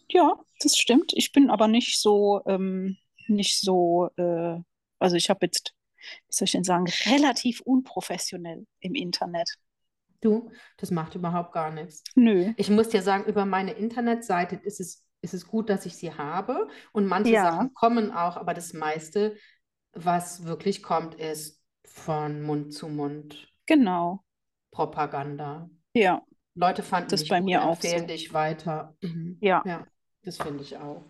Ja, 0.09 0.39
das 0.61 0.77
stimmt. 0.77 1.11
Ich 1.15 1.31
bin 1.31 1.49
aber 1.49 1.67
nicht 1.67 1.99
so, 1.99 2.41
ähm, 2.45 2.97
nicht 3.27 3.59
so, 3.59 4.09
äh, 4.17 4.57
also 4.99 5.15
ich 5.15 5.29
habe 5.29 5.45
jetzt, 5.45 5.73
wie 6.27 6.35
soll 6.35 6.45
ich 6.45 6.51
denn 6.51 6.63
sagen, 6.63 6.85
relativ 7.05 7.61
unprofessionell 7.61 8.65
im 8.79 8.95
Internet. 8.95 9.49
Du, 10.21 10.51
das 10.77 10.89
macht 10.91 11.15
überhaupt 11.15 11.51
gar 11.51 11.71
nichts. 11.71 12.03
Nö. 12.15 12.53
Ich 12.57 12.69
muss 12.69 12.89
dir 12.89 13.01
sagen, 13.01 13.25
über 13.25 13.45
meine 13.45 13.73
Internetseite 13.73 14.55
ist 14.55 14.79
es, 14.79 15.03
ist 15.21 15.33
es 15.33 15.47
gut, 15.47 15.69
dass 15.69 15.85
ich 15.85 15.95
sie 15.97 16.13
habe. 16.13 16.69
Und 16.93 17.05
manche 17.07 17.33
Ja. 17.33 17.51
Sachen 17.51 17.73
kommen 17.73 18.11
auch, 18.11 18.37
aber 18.37 18.53
das 18.53 18.73
meiste, 18.73 19.35
was 19.91 20.45
wirklich 20.45 20.81
kommt, 20.81 21.15
ist 21.15 21.61
von 21.85 22.41
Mund 22.41 22.73
zu 22.73 22.87
Mund 22.87 23.47
Genau. 23.65 24.23
Propaganda. 24.71 25.69
Ja, 25.93 26.21
Leute 26.55 26.83
fanden 26.83 27.09
Das 27.09 27.21
dich 27.21 27.29
bei 27.29 27.41
mir 27.41 27.63
auch 27.63 27.75
empfehlen 27.75 28.01
so. 28.01 28.07
dich 28.07 28.33
weiter. 28.33 28.95
Mhm. 29.01 29.37
ja, 29.41 29.61
Ja, 29.65 29.85
das 30.23 30.37
finde 30.37 30.63
ich 30.63 30.77
auch. 30.77 31.03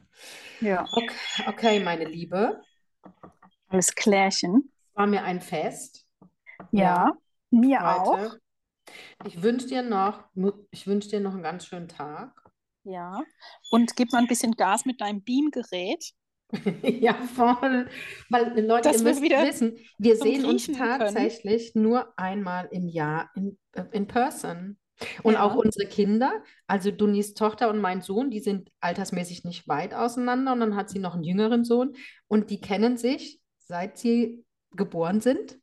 Ja. 0.61 0.85
Okay, 0.91 1.15
okay, 1.47 1.79
meine 1.79 2.05
Liebe, 2.05 2.61
Alles 3.67 3.93
klärchen. 3.95 4.71
war 4.93 5.07
mir 5.07 5.23
ein 5.23 5.41
Fest. 5.41 6.05
Ja, 6.71 7.13
mir 7.51 7.79
heute. 7.79 7.87
auch. 8.31 8.35
Ich 9.25 9.41
wünsche 9.41 9.67
dir 9.67 9.81
noch, 9.81 10.23
ich 10.71 10.87
wünsche 10.87 11.09
dir 11.09 11.19
noch 11.19 11.33
einen 11.33 11.43
ganz 11.43 11.65
schönen 11.65 11.87
Tag. 11.87 12.31
Ja. 12.83 13.21
Und 13.71 13.95
gib 13.95 14.11
mal 14.11 14.19
ein 14.19 14.27
bisschen 14.27 14.53
Gas 14.53 14.85
mit 14.85 15.01
deinem 15.01 15.23
Beamgerät. 15.23 16.11
Ja, 16.83 17.13
voll. 17.15 17.89
Weil, 18.29 18.59
Leute, 18.63 18.89
Dass 18.89 18.99
ihr 19.01 19.05
wir 19.05 19.09
müsst 19.11 19.21
wieder 19.23 19.43
wissen, 19.43 19.77
wir 19.97 20.15
sehen 20.15 20.45
uns 20.45 20.65
Griechen 20.67 20.75
können. 20.75 20.99
tatsächlich 20.99 21.73
nur 21.73 22.13
einmal 22.17 22.67
im 22.71 22.87
Jahr 22.87 23.31
in, 23.35 23.57
äh, 23.71 23.85
in 23.91 24.05
person. 24.07 24.77
Und 25.23 25.33
Ja. 25.33 25.43
auch 25.43 25.55
unsere 25.55 25.87
Kinder, 25.87 26.43
also 26.67 26.91
Dunis 26.91 27.33
Tochter 27.33 27.69
und 27.69 27.79
mein 27.81 28.01
Sohn, 28.01 28.29
die 28.29 28.39
sind 28.39 28.69
altersmäßig 28.79 29.43
nicht 29.43 29.67
weit 29.67 29.93
auseinander. 29.93 30.53
Und 30.53 30.59
dann 30.59 30.75
hat 30.75 30.89
sie 30.89 30.99
noch 30.99 31.15
einen 31.15 31.23
jüngeren 31.23 31.63
Sohn. 31.65 31.95
Und 32.27 32.49
die 32.49 32.61
kennen 32.61 32.97
sich, 32.97 33.41
seit 33.57 33.97
sie 33.97 34.45
geboren 34.75 35.19
sind. 35.21 35.57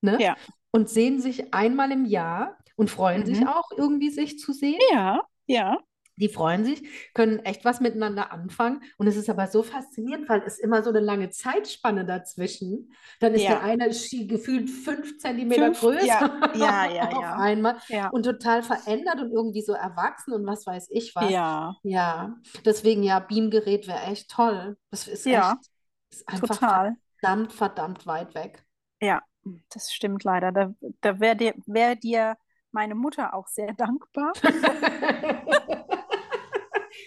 Ne? 0.00 0.18
Ja. 0.20 0.36
Und 0.70 0.88
sehen 0.88 1.20
sich 1.20 1.52
einmal 1.54 1.90
im 1.92 2.04
Jahr 2.04 2.58
und 2.76 2.90
freuen 2.90 3.24
sich 3.26 3.40
Mhm. 3.40 3.48
auch 3.48 3.70
irgendwie, 3.76 4.10
sich 4.10 4.38
zu 4.38 4.52
sehen. 4.52 4.80
Ja, 4.92 5.22
ja. 5.46 5.78
Die 6.18 6.28
freuen 6.30 6.64
sich, 6.64 6.82
können 7.14 7.40
echt 7.40 7.64
was 7.64 7.80
miteinander 7.80 8.32
anfangen. 8.32 8.82
Und 8.96 9.06
es 9.06 9.16
ist 9.16 9.28
aber 9.28 9.46
so 9.48 9.62
faszinierend, 9.62 10.28
weil 10.28 10.42
es 10.46 10.58
immer 10.58 10.82
so 10.82 10.88
eine 10.90 11.00
lange 11.00 11.28
Zeitspanne 11.30 12.04
dazwischen. 12.06 12.92
Dann 13.20 13.34
ist 13.34 13.42
Ja. 13.42 13.50
der 13.50 13.62
eine 13.62 13.88
gefühlt 13.88 14.70
fünf 14.70 15.18
Zentimeter 15.18 15.66
Fünf- 15.66 15.80
größer 15.80 16.06
ja, 16.54 16.86
ja, 16.86 16.90
ja, 16.94 17.08
auf 17.10 17.22
ja. 17.22 17.36
einmal 17.36 17.76
Ja. 17.88 18.08
und 18.08 18.22
total 18.24 18.62
verändert 18.62 19.20
und 19.20 19.30
irgendwie 19.30 19.62
so 19.62 19.74
erwachsen 19.74 20.32
und 20.32 20.46
was 20.46 20.66
weiß 20.66 20.88
ich 20.90 21.14
was. 21.14 21.30
Ja, 21.30 21.74
Ja, 21.82 22.34
deswegen 22.64 23.02
ja, 23.02 23.18
Beamgerät 23.20 23.86
wäre 23.86 24.00
echt 24.10 24.30
toll. 24.30 24.78
Das 24.90 25.08
ist 25.08 25.26
Ja, 25.26 25.52
echt, 25.60 25.70
ist 26.10 26.28
einfach 26.28 26.48
total. 26.58 26.96
verdammt, 27.20 27.52
verdammt 27.52 28.06
weit 28.06 28.34
weg. 28.34 28.64
Ja, 29.02 29.20
das 29.68 29.92
stimmt 29.92 30.24
leider. 30.24 30.50
Da, 30.52 30.74
da 31.02 31.20
wäre 31.20 31.36
dir, 31.36 31.54
wär 31.66 31.94
dir 31.94 32.36
meine 32.72 32.94
Mutter 32.94 33.34
auch 33.34 33.46
sehr 33.48 33.72
dankbar. 33.74 34.32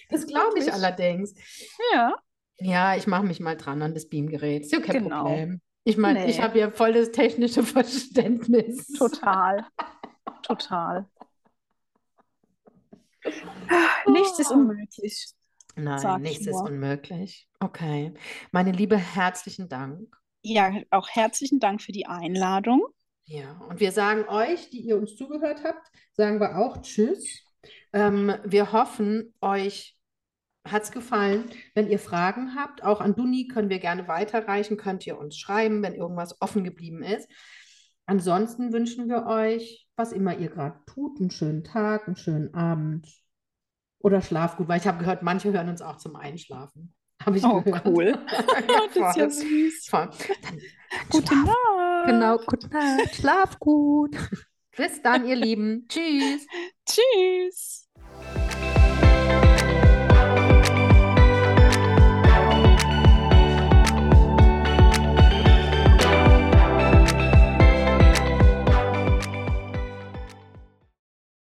Das 0.09 0.25
glaube 0.27 0.59
ich 0.59 0.71
allerdings. 0.71 1.33
Ja, 1.93 2.15
Ja, 2.57 2.95
ich 2.95 3.07
mache 3.07 3.23
mich 3.25 3.39
mal 3.39 3.55
dran 3.55 3.81
an 3.81 3.93
das 3.93 4.09
Beamgerät. 4.09 4.63
Ist 4.63 4.71
ja 4.73 4.79
kein 4.81 5.03
Genau. 5.03 5.23
Problem. 5.23 5.61
Ich 5.85 5.97
meine, 5.97 6.27
ich 6.27 6.37
Nee. 6.37 6.43
habe 6.43 6.59
ja 6.59 6.71
voll 6.71 6.93
das 6.93 7.11
technische 7.11 7.63
Verständnis. 7.63 8.87
total. 8.87 9.65
Total. 10.43 11.07
Nichts 14.07 14.39
ist 14.39 14.51
unmöglich. 14.51 15.27
Nein, 15.75 16.23
ich 16.23 16.29
nichts 16.31 16.47
ist 16.47 16.55
unmöglich. 16.61 17.47
Okay. 17.59 18.13
Meine 18.51 18.71
Liebe, 18.71 18.97
herzlichen 18.97 19.69
Dank. 19.69 20.15
Ja, 20.41 20.71
auch 20.89 21.07
herzlichen 21.09 21.59
Dank 21.59 21.81
für 21.81 21.91
die 21.91 22.05
Einladung. 22.07 22.85
Ja, 23.25 23.59
und 23.69 23.79
wir 23.79 23.91
sagen 23.91 24.27
euch, 24.27 24.69
die 24.69 24.81
ihr 24.81 24.97
uns 24.97 25.15
zugehört 25.15 25.63
habt, 25.63 25.85
sagen 26.13 26.39
wir 26.39 26.57
auch 26.57 26.81
Tschüss. 26.81 27.43
Ähm, 27.93 28.33
wir 28.43 28.71
hoffen, 28.71 29.33
euch 29.41 29.95
hat 30.71 30.83
es 30.83 30.91
gefallen. 30.91 31.45
Wenn 31.75 31.89
ihr 31.89 31.99
Fragen 31.99 32.55
habt, 32.55 32.83
auch 32.83 33.01
an 33.01 33.15
Duni 33.15 33.47
können 33.47 33.69
wir 33.69 33.79
gerne 33.79 34.07
weiterreichen, 34.07 34.77
könnt 34.77 35.05
ihr 35.07 35.17
uns 35.17 35.37
schreiben, 35.37 35.81
wenn 35.83 35.95
irgendwas 35.95 36.41
offen 36.41 36.63
geblieben 36.63 37.03
ist. 37.03 37.27
Ansonsten 38.05 38.73
wünschen 38.73 39.07
wir 39.07 39.25
euch, 39.27 39.87
was 39.95 40.11
immer 40.11 40.37
ihr 40.37 40.49
gerade 40.49 40.79
tut, 40.87 41.19
einen 41.19 41.29
schönen 41.31 41.63
Tag, 41.63 42.07
einen 42.07 42.15
schönen 42.15 42.53
Abend 42.53 43.07
oder 43.99 44.21
schlaf 44.21 44.57
gut, 44.57 44.67
weil 44.67 44.79
ich 44.79 44.87
habe 44.87 44.99
gehört, 44.99 45.23
manche 45.23 45.51
hören 45.51 45.69
uns 45.69 45.81
auch 45.81 45.97
zum 45.97 46.15
Einschlafen. 46.15 46.93
Habe 47.25 47.37
ich 47.37 47.43
Oh, 47.43 47.61
gehört. 47.61 47.85
cool. 47.85 48.17
Ja, 48.31 48.81
Das 48.95 49.09
ist 49.11 49.17
ja 49.17 49.29
süß. 49.29 49.87
voll. 49.89 50.09
Dann, 50.41 50.59
Gute 51.09 51.35
Nacht. 51.35 52.05
Genau, 52.07 52.37
gute 52.37 52.67
Nacht, 52.69 53.15
schlaf 53.15 53.59
gut. 53.59 54.15
Bis 54.77 55.01
dann, 55.01 55.27
ihr 55.27 55.35
Lieben. 55.35 55.85
Tschüss. 55.89 56.47
Tschüss. 56.87 57.88